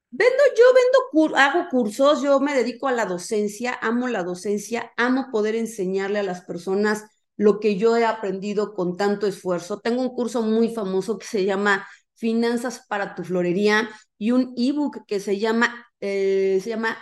Vendo, 0.09 0.41
yo 0.57 0.63
vendo, 0.73 0.99
cur- 1.11 1.37
hago 1.37 1.67
cursos, 1.69 2.21
yo 2.21 2.39
me 2.39 2.55
dedico 2.55 2.87
a 2.87 2.93
la 2.93 3.05
docencia, 3.05 3.77
amo 3.81 4.07
la 4.07 4.23
docencia, 4.23 4.93
amo 4.95 5.27
poder 5.29 5.55
enseñarle 5.55 6.19
a 6.19 6.23
las 6.23 6.45
personas 6.45 7.03
lo 7.37 7.59
que 7.59 7.77
yo 7.77 7.95
he 7.97 8.05
aprendido 8.05 8.73
con 8.73 8.97
tanto 8.97 9.27
esfuerzo. 9.27 9.79
Tengo 9.79 10.01
un 10.01 10.09
curso 10.09 10.41
muy 10.41 10.69
famoso 10.73 11.17
que 11.17 11.25
se 11.27 11.45
llama 11.45 11.87
Finanzas 12.15 12.85
para 12.89 13.15
tu 13.15 13.23
florería 13.23 13.89
y 14.17 14.31
un 14.31 14.53
ebook 14.57 15.05
que 15.05 15.19
se 15.19 15.39
llama, 15.39 15.87
eh, 16.01 16.59
se 16.63 16.69
llama 16.71 16.97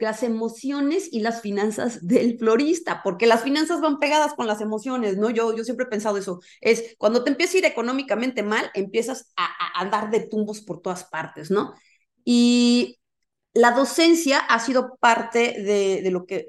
las 0.00 0.22
emociones 0.22 1.08
y 1.12 1.20
las 1.20 1.40
finanzas 1.40 2.06
del 2.06 2.38
florista, 2.38 3.02
porque 3.02 3.26
las 3.26 3.42
finanzas 3.42 3.80
van 3.80 3.98
pegadas 3.98 4.34
con 4.34 4.46
las 4.46 4.60
emociones, 4.60 5.16
¿no? 5.16 5.30
Yo, 5.30 5.56
yo 5.56 5.64
siempre 5.64 5.86
he 5.86 5.88
pensado 5.88 6.16
eso, 6.16 6.40
es 6.60 6.94
cuando 6.98 7.24
te 7.24 7.30
empieza 7.30 7.56
a 7.56 7.58
ir 7.58 7.64
económicamente 7.64 8.42
mal, 8.42 8.70
empiezas 8.74 9.32
a, 9.36 9.44
a 9.46 9.80
andar 9.80 10.10
de 10.10 10.20
tumbos 10.20 10.60
por 10.60 10.80
todas 10.82 11.04
partes, 11.04 11.50
¿no? 11.50 11.74
Y 12.24 12.98
la 13.54 13.72
docencia 13.72 14.38
ha 14.38 14.60
sido 14.60 14.96
parte 15.00 15.62
de, 15.62 16.02
de 16.02 16.10
lo 16.10 16.26
que, 16.26 16.46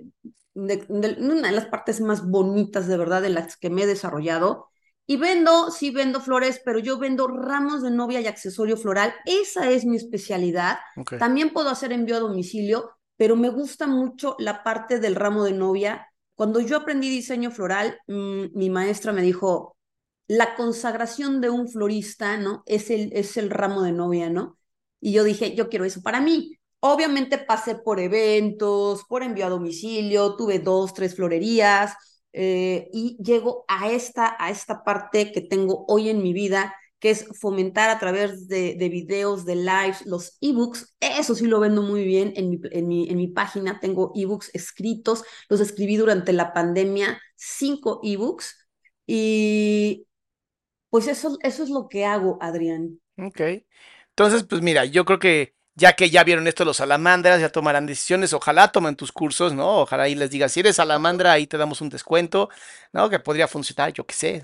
de, 0.53 0.85
una 0.89 1.49
de 1.49 1.55
las 1.55 1.67
partes 1.67 2.01
más 2.01 2.27
bonitas 2.27 2.87
de 2.87 2.97
verdad 2.97 3.21
de 3.21 3.29
las 3.29 3.57
que 3.57 3.69
me 3.69 3.83
he 3.83 3.87
desarrollado. 3.87 4.67
Y 5.07 5.17
vendo, 5.17 5.71
sí 5.71 5.91
vendo 5.91 6.21
flores, 6.21 6.61
pero 6.63 6.79
yo 6.79 6.97
vendo 6.97 7.27
ramos 7.27 7.81
de 7.81 7.91
novia 7.91 8.21
y 8.21 8.27
accesorio 8.27 8.77
floral. 8.77 9.13
Esa 9.25 9.69
es 9.69 9.83
mi 9.85 9.97
especialidad. 9.97 10.77
También 11.19 11.51
puedo 11.51 11.69
hacer 11.69 11.91
envío 11.91 12.15
a 12.15 12.19
domicilio, 12.19 12.91
pero 13.17 13.35
me 13.35 13.49
gusta 13.49 13.87
mucho 13.87 14.35
la 14.39 14.63
parte 14.63 14.99
del 14.99 15.15
ramo 15.15 15.43
de 15.43 15.53
novia. 15.53 16.07
Cuando 16.35 16.59
yo 16.61 16.77
aprendí 16.77 17.09
diseño 17.09 17.51
floral, 17.51 17.99
mm, 18.07 18.45
mi 18.53 18.69
maestra 18.69 19.11
me 19.11 19.21
dijo, 19.21 19.75
la 20.27 20.55
consagración 20.55 21.41
de 21.41 21.49
un 21.49 21.67
florista, 21.67 22.37
¿no? 22.37 22.63
Es 22.65 22.89
el, 22.89 23.11
es 23.13 23.35
el 23.35 23.49
ramo 23.49 23.81
de 23.81 23.91
novia, 23.91 24.29
¿no? 24.29 24.57
Y 25.01 25.11
yo 25.11 25.25
dije, 25.25 25.55
yo 25.55 25.67
quiero 25.67 25.83
eso 25.83 26.01
para 26.01 26.21
mí. 26.21 26.57
Obviamente 26.81 27.37
pasé 27.37 27.75
por 27.75 27.99
eventos, 27.99 29.03
por 29.07 29.23
envío 29.23 29.45
a 29.45 29.49
domicilio, 29.49 30.35
tuve 30.35 30.59
dos, 30.59 30.93
tres 30.93 31.15
florerías 31.15 31.93
eh, 32.33 32.89
y 32.91 33.17
llego 33.23 33.65
a 33.67 33.91
esta, 33.91 34.35
a 34.39 34.49
esta 34.49 34.83
parte 34.83 35.31
que 35.31 35.41
tengo 35.41 35.85
hoy 35.87 36.09
en 36.09 36.23
mi 36.23 36.33
vida, 36.33 36.73
que 36.99 37.11
es 37.11 37.27
fomentar 37.39 37.91
a 37.91 37.99
través 37.99 38.47
de, 38.47 38.75
de 38.75 38.89
videos, 38.89 39.45
de 39.45 39.55
lives, 39.57 40.05
los 40.07 40.37
ebooks. 40.41 40.95
Eso 40.99 41.35
sí 41.35 41.45
lo 41.45 41.59
vendo 41.59 41.83
muy 41.83 42.03
bien 42.03 42.33
en 42.35 42.49
mi, 42.49 42.59
en 42.71 42.87
mi, 42.87 43.09
en 43.09 43.17
mi 43.17 43.27
página. 43.27 43.79
Tengo 43.79 44.11
ebooks 44.15 44.49
escritos, 44.53 45.23
los 45.49 45.59
escribí 45.61 45.97
durante 45.97 46.33
la 46.33 46.51
pandemia, 46.53 47.21
cinco 47.35 47.99
ebooks. 48.03 48.67
Y 49.05 50.07
pues 50.89 51.07
eso, 51.07 51.37
eso 51.43 51.63
es 51.63 51.69
lo 51.69 51.87
que 51.87 52.05
hago, 52.05 52.37
Adrián. 52.41 52.99
Ok. 53.17 53.41
Entonces, 54.09 54.43
pues 54.43 54.61
mira, 54.61 54.85
yo 54.85 55.05
creo 55.05 55.19
que 55.19 55.55
ya 55.81 55.93
que 55.93 56.11
ya 56.11 56.23
vieron 56.23 56.47
esto 56.47 56.63
los 56.63 56.77
salamandras, 56.77 57.41
ya 57.41 57.49
tomarán 57.49 57.87
decisiones, 57.87 58.33
ojalá 58.33 58.71
tomen 58.71 58.95
tus 58.95 59.11
cursos, 59.11 59.51
¿no? 59.51 59.79
Ojalá 59.79 60.03
ahí 60.03 60.13
les 60.13 60.29
diga, 60.29 60.47
si 60.47 60.59
eres 60.59 60.75
salamandra, 60.75 61.31
ahí 61.31 61.47
te 61.47 61.57
damos 61.57 61.81
un 61.81 61.89
descuento, 61.89 62.49
¿no? 62.93 63.09
Que 63.09 63.17
podría 63.17 63.47
funcionar, 63.47 63.91
yo 63.91 64.05
qué 64.05 64.13
sé. 64.13 64.43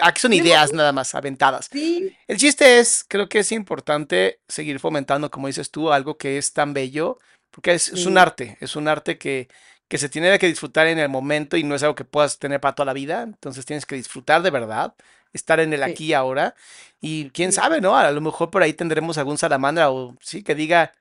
Aquí 0.00 0.20
son 0.20 0.32
ideas 0.32 0.72
nada 0.72 0.92
más 0.92 1.12
aventadas. 1.16 1.68
Sí. 1.72 2.16
El 2.28 2.36
chiste 2.36 2.78
es, 2.78 3.04
creo 3.08 3.28
que 3.28 3.40
es 3.40 3.50
importante 3.50 4.38
seguir 4.46 4.78
fomentando, 4.78 5.28
como 5.28 5.48
dices 5.48 5.72
tú, 5.72 5.90
algo 5.90 6.16
que 6.16 6.38
es 6.38 6.52
tan 6.52 6.72
bello, 6.72 7.18
porque 7.50 7.74
es, 7.74 7.88
es 7.88 8.06
un 8.06 8.16
arte, 8.16 8.56
es 8.60 8.76
un 8.76 8.86
arte 8.86 9.18
que, 9.18 9.48
que 9.88 9.98
se 9.98 10.08
tiene 10.08 10.38
que 10.38 10.48
disfrutar 10.48 10.86
en 10.86 10.98
el 10.98 11.08
momento 11.08 11.56
y 11.56 11.62
no 11.62 11.74
es 11.74 11.82
algo 11.82 11.94
que 11.94 12.04
puedas 12.04 12.38
tener 12.38 12.60
para 12.60 12.74
toda 12.74 12.86
la 12.86 12.92
vida, 12.92 13.22
entonces 13.22 13.64
tienes 13.64 13.86
que 13.86 13.94
disfrutar 13.94 14.42
de 14.42 14.50
verdad 14.50 14.94
estar 15.32 15.60
en 15.60 15.72
el 15.72 15.82
aquí 15.82 16.06
y 16.06 16.12
ahora. 16.14 16.54
Y 17.00 17.30
quién 17.30 17.52
sabe, 17.52 17.80
¿no? 17.80 17.96
A 17.96 18.10
lo 18.10 18.20
mejor 18.20 18.50
por 18.50 18.62
ahí 18.62 18.72
tendremos 18.72 19.18
algún 19.18 19.38
salamandra 19.38 19.90
o 19.90 20.16
sí 20.20 20.42
que 20.42 20.54
diga, 20.54 20.92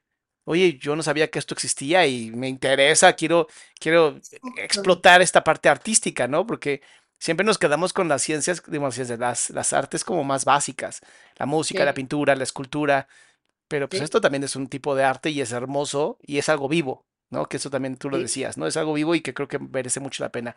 oye, 0.44 0.78
yo 0.78 0.96
no 0.96 1.04
sabía 1.04 1.30
que 1.30 1.40
esto 1.40 1.54
existía 1.56 2.06
y 2.06 2.32
me 2.32 2.48
interesa, 2.48 3.14
quiero, 3.14 3.48
quiero 3.80 4.20
explotar 4.58 5.22
esta 5.22 5.44
parte 5.44 5.70
artística, 5.70 6.28
¿no? 6.28 6.46
Porque 6.46 6.82
siempre 7.18 7.46
nos 7.46 7.58
quedamos 7.58 7.94
con 7.94 8.08
las 8.08 8.22
ciencias, 8.22 8.62
digamos, 8.68 8.98
las, 8.98 9.50
las 9.50 9.74
artes 9.74 10.04
como 10.04 10.24
más 10.24 10.46
básicas, 10.46 11.02
la 11.38 11.46
música, 11.46 11.86
la 11.86 11.94
pintura, 11.94 12.36
la 12.36 12.44
escultura, 12.44 13.08
pero 13.68 13.90
pues 13.90 14.04
esto 14.04 14.22
también 14.22 14.44
es 14.44 14.56
un 14.56 14.68
tipo 14.68 14.96
de 14.96 15.04
arte 15.04 15.32
y 15.32 15.42
es 15.42 15.52
hermoso 15.52 16.20
y 16.22 16.38
es 16.38 16.50
algo 16.50 16.68
vivo, 16.68 17.04
¿no? 17.30 17.48
Que 17.48 17.58
eso 17.58 17.70
también 17.70 17.98
tú 17.98 18.10
lo 18.10 18.18
decías, 18.18 18.58
¿no? 18.58 18.68
Es 18.68 18.78
algo 18.78 18.94
vivo 18.94 19.16
y 19.16 19.22
que 19.22 19.34
creo 19.34 19.48
que 19.48 19.60
merece 19.60 20.00
mucho 20.00 20.24
la 20.24 20.32
pena. 20.32 20.56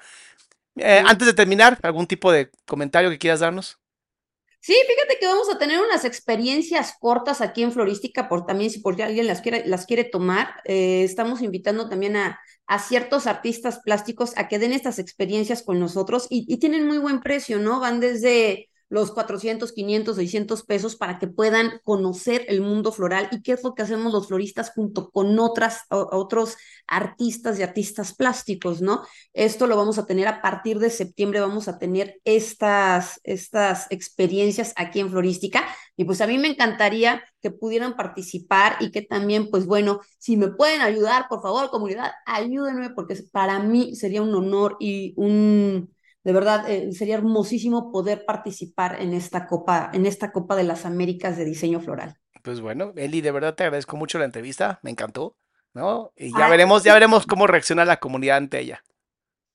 Eh, 0.76 1.02
antes 1.04 1.26
de 1.26 1.34
terminar, 1.34 1.78
¿algún 1.82 2.06
tipo 2.06 2.30
de 2.30 2.50
comentario 2.66 3.10
que 3.10 3.18
quieras 3.18 3.40
darnos? 3.40 3.78
Sí, 4.60 4.74
fíjate 4.86 5.18
que 5.20 5.26
vamos 5.26 5.48
a 5.50 5.58
tener 5.58 5.80
unas 5.80 6.04
experiencias 6.04 6.94
cortas 7.00 7.40
aquí 7.40 7.62
en 7.62 7.72
Florística, 7.72 8.28
por 8.28 8.44
también 8.44 8.70
si 8.70 8.80
por 8.80 9.00
alguien 9.00 9.26
las 9.26 9.40
quiere, 9.40 9.64
las 9.66 9.86
quiere 9.86 10.04
tomar. 10.04 10.48
Eh, 10.64 11.04
estamos 11.04 11.42
invitando 11.42 11.88
también 11.88 12.16
a, 12.16 12.40
a, 12.66 12.78
ciertos 12.78 13.26
artistas 13.26 13.80
plásticos 13.84 14.36
a 14.36 14.48
que 14.48 14.58
den 14.58 14.72
estas 14.72 14.98
experiencias 14.98 15.62
con 15.62 15.78
nosotros 15.78 16.26
y, 16.28 16.44
y 16.52 16.58
tienen 16.58 16.86
muy 16.86 16.98
buen 16.98 17.20
precio, 17.20 17.58
¿no? 17.60 17.80
Van 17.80 18.00
desde 18.00 18.68
los 18.88 19.12
400, 19.12 19.72
500, 19.72 20.16
600 20.16 20.62
pesos 20.64 20.96
para 20.96 21.18
que 21.18 21.26
puedan 21.26 21.80
conocer 21.84 22.44
el 22.48 22.60
mundo 22.60 22.92
floral 22.92 23.28
y 23.30 23.42
qué 23.42 23.52
es 23.52 23.62
lo 23.62 23.74
que 23.74 23.82
hacemos 23.82 24.12
los 24.12 24.28
floristas 24.28 24.70
junto 24.74 25.10
con 25.10 25.38
otras, 25.38 25.82
otros 25.90 26.56
artistas 26.86 27.58
y 27.58 27.62
artistas 27.62 28.14
plásticos, 28.14 28.80
¿no? 28.80 29.02
Esto 29.34 29.66
lo 29.66 29.76
vamos 29.76 29.98
a 29.98 30.06
tener 30.06 30.26
a 30.26 30.40
partir 30.40 30.78
de 30.78 30.90
septiembre, 30.90 31.40
vamos 31.40 31.68
a 31.68 31.78
tener 31.78 32.20
estas, 32.24 33.20
estas 33.24 33.86
experiencias 33.90 34.72
aquí 34.76 35.00
en 35.00 35.10
Florística 35.10 35.64
y 35.96 36.04
pues 36.04 36.20
a 36.20 36.26
mí 36.26 36.38
me 36.38 36.48
encantaría 36.48 37.22
que 37.42 37.50
pudieran 37.50 37.96
participar 37.96 38.76
y 38.80 38.90
que 38.90 39.02
también, 39.02 39.50
pues 39.50 39.66
bueno, 39.66 40.00
si 40.18 40.36
me 40.36 40.48
pueden 40.48 40.80
ayudar, 40.80 41.26
por 41.28 41.42
favor, 41.42 41.70
comunidad, 41.70 42.12
ayúdenme 42.24 42.90
porque 42.90 43.16
para 43.32 43.58
mí 43.58 43.94
sería 43.96 44.22
un 44.22 44.34
honor 44.34 44.76
y 44.80 45.12
un 45.16 45.90
de 46.28 46.34
verdad, 46.34 46.68
eh, 46.68 46.92
sería 46.92 47.14
hermosísimo 47.14 47.90
poder 47.90 48.26
participar 48.26 49.00
en 49.00 49.14
esta 49.14 49.46
Copa, 49.46 49.90
en 49.94 50.04
esta 50.04 50.30
Copa 50.30 50.56
de 50.56 50.62
las 50.62 50.84
Américas 50.84 51.38
de 51.38 51.46
diseño 51.46 51.80
floral. 51.80 52.18
Pues 52.42 52.60
bueno, 52.60 52.92
Eli, 52.96 53.22
de 53.22 53.30
verdad 53.30 53.54
te 53.54 53.62
agradezco 53.62 53.96
mucho 53.96 54.18
la 54.18 54.26
entrevista, 54.26 54.78
me 54.82 54.90
encantó, 54.90 55.36
¿no? 55.72 56.12
Y 56.16 56.36
ya 56.36 56.46
veremos, 56.50 56.84
ya 56.84 56.92
veremos 56.92 57.24
cómo 57.24 57.46
reacciona 57.46 57.86
la 57.86 57.96
comunidad 57.96 58.36
ante 58.36 58.60
ella. 58.60 58.84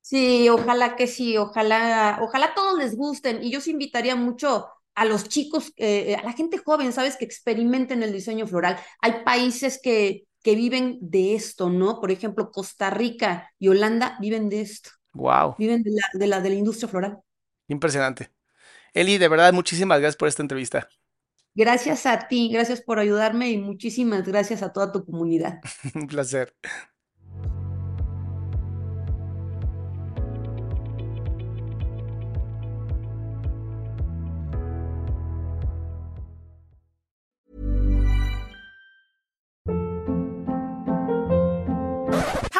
Sí, 0.01 0.49
ojalá 0.49 0.95
que 0.95 1.05
sí, 1.05 1.37
ojalá, 1.37 2.17
ojalá 2.23 2.55
todos 2.55 2.79
les 2.79 2.97
gusten. 2.97 3.43
Y 3.43 3.51
yo 3.51 3.59
os 3.59 3.67
invitaría 3.67 4.15
mucho 4.15 4.67
a 4.95 5.05
los 5.05 5.29
chicos, 5.29 5.73
eh, 5.75 6.15
a 6.15 6.23
la 6.23 6.33
gente 6.33 6.57
joven, 6.57 6.91
¿sabes? 6.91 7.17
Que 7.17 7.25
experimenten 7.25 8.01
el 8.01 8.11
diseño 8.11 8.47
floral. 8.47 8.79
Hay 8.99 9.23
países 9.23 9.79
que, 9.79 10.23
que 10.41 10.55
viven 10.55 10.97
de 11.01 11.35
esto, 11.35 11.69
¿no? 11.69 12.01
Por 12.01 12.09
ejemplo, 12.09 12.49
Costa 12.49 12.89
Rica 12.89 13.51
y 13.59 13.67
Holanda 13.67 14.17
viven 14.19 14.49
de 14.49 14.61
esto. 14.61 14.89
Wow. 15.13 15.55
Viven 15.57 15.83
de 15.83 15.91
la, 15.91 16.09
de 16.13 16.27
la, 16.27 16.41
de 16.41 16.49
la 16.49 16.55
industria 16.55 16.87
floral. 16.87 17.19
Impresionante. 17.67 18.31
Eli, 18.93 19.17
de 19.17 19.27
verdad, 19.27 19.53
muchísimas 19.53 19.99
gracias 19.99 20.17
por 20.17 20.27
esta 20.27 20.41
entrevista. 20.41 20.87
Gracias 21.55 22.05
a 22.07 22.27
ti, 22.27 22.49
gracias 22.51 22.81
por 22.81 22.97
ayudarme 22.97 23.51
y 23.51 23.57
muchísimas 23.59 24.23
gracias 24.25 24.63
a 24.63 24.73
toda 24.73 24.91
tu 24.91 25.05
comunidad. 25.05 25.61
Un 25.95 26.07
placer. 26.07 26.55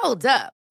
Hold 0.03 0.25
up. 0.27 0.53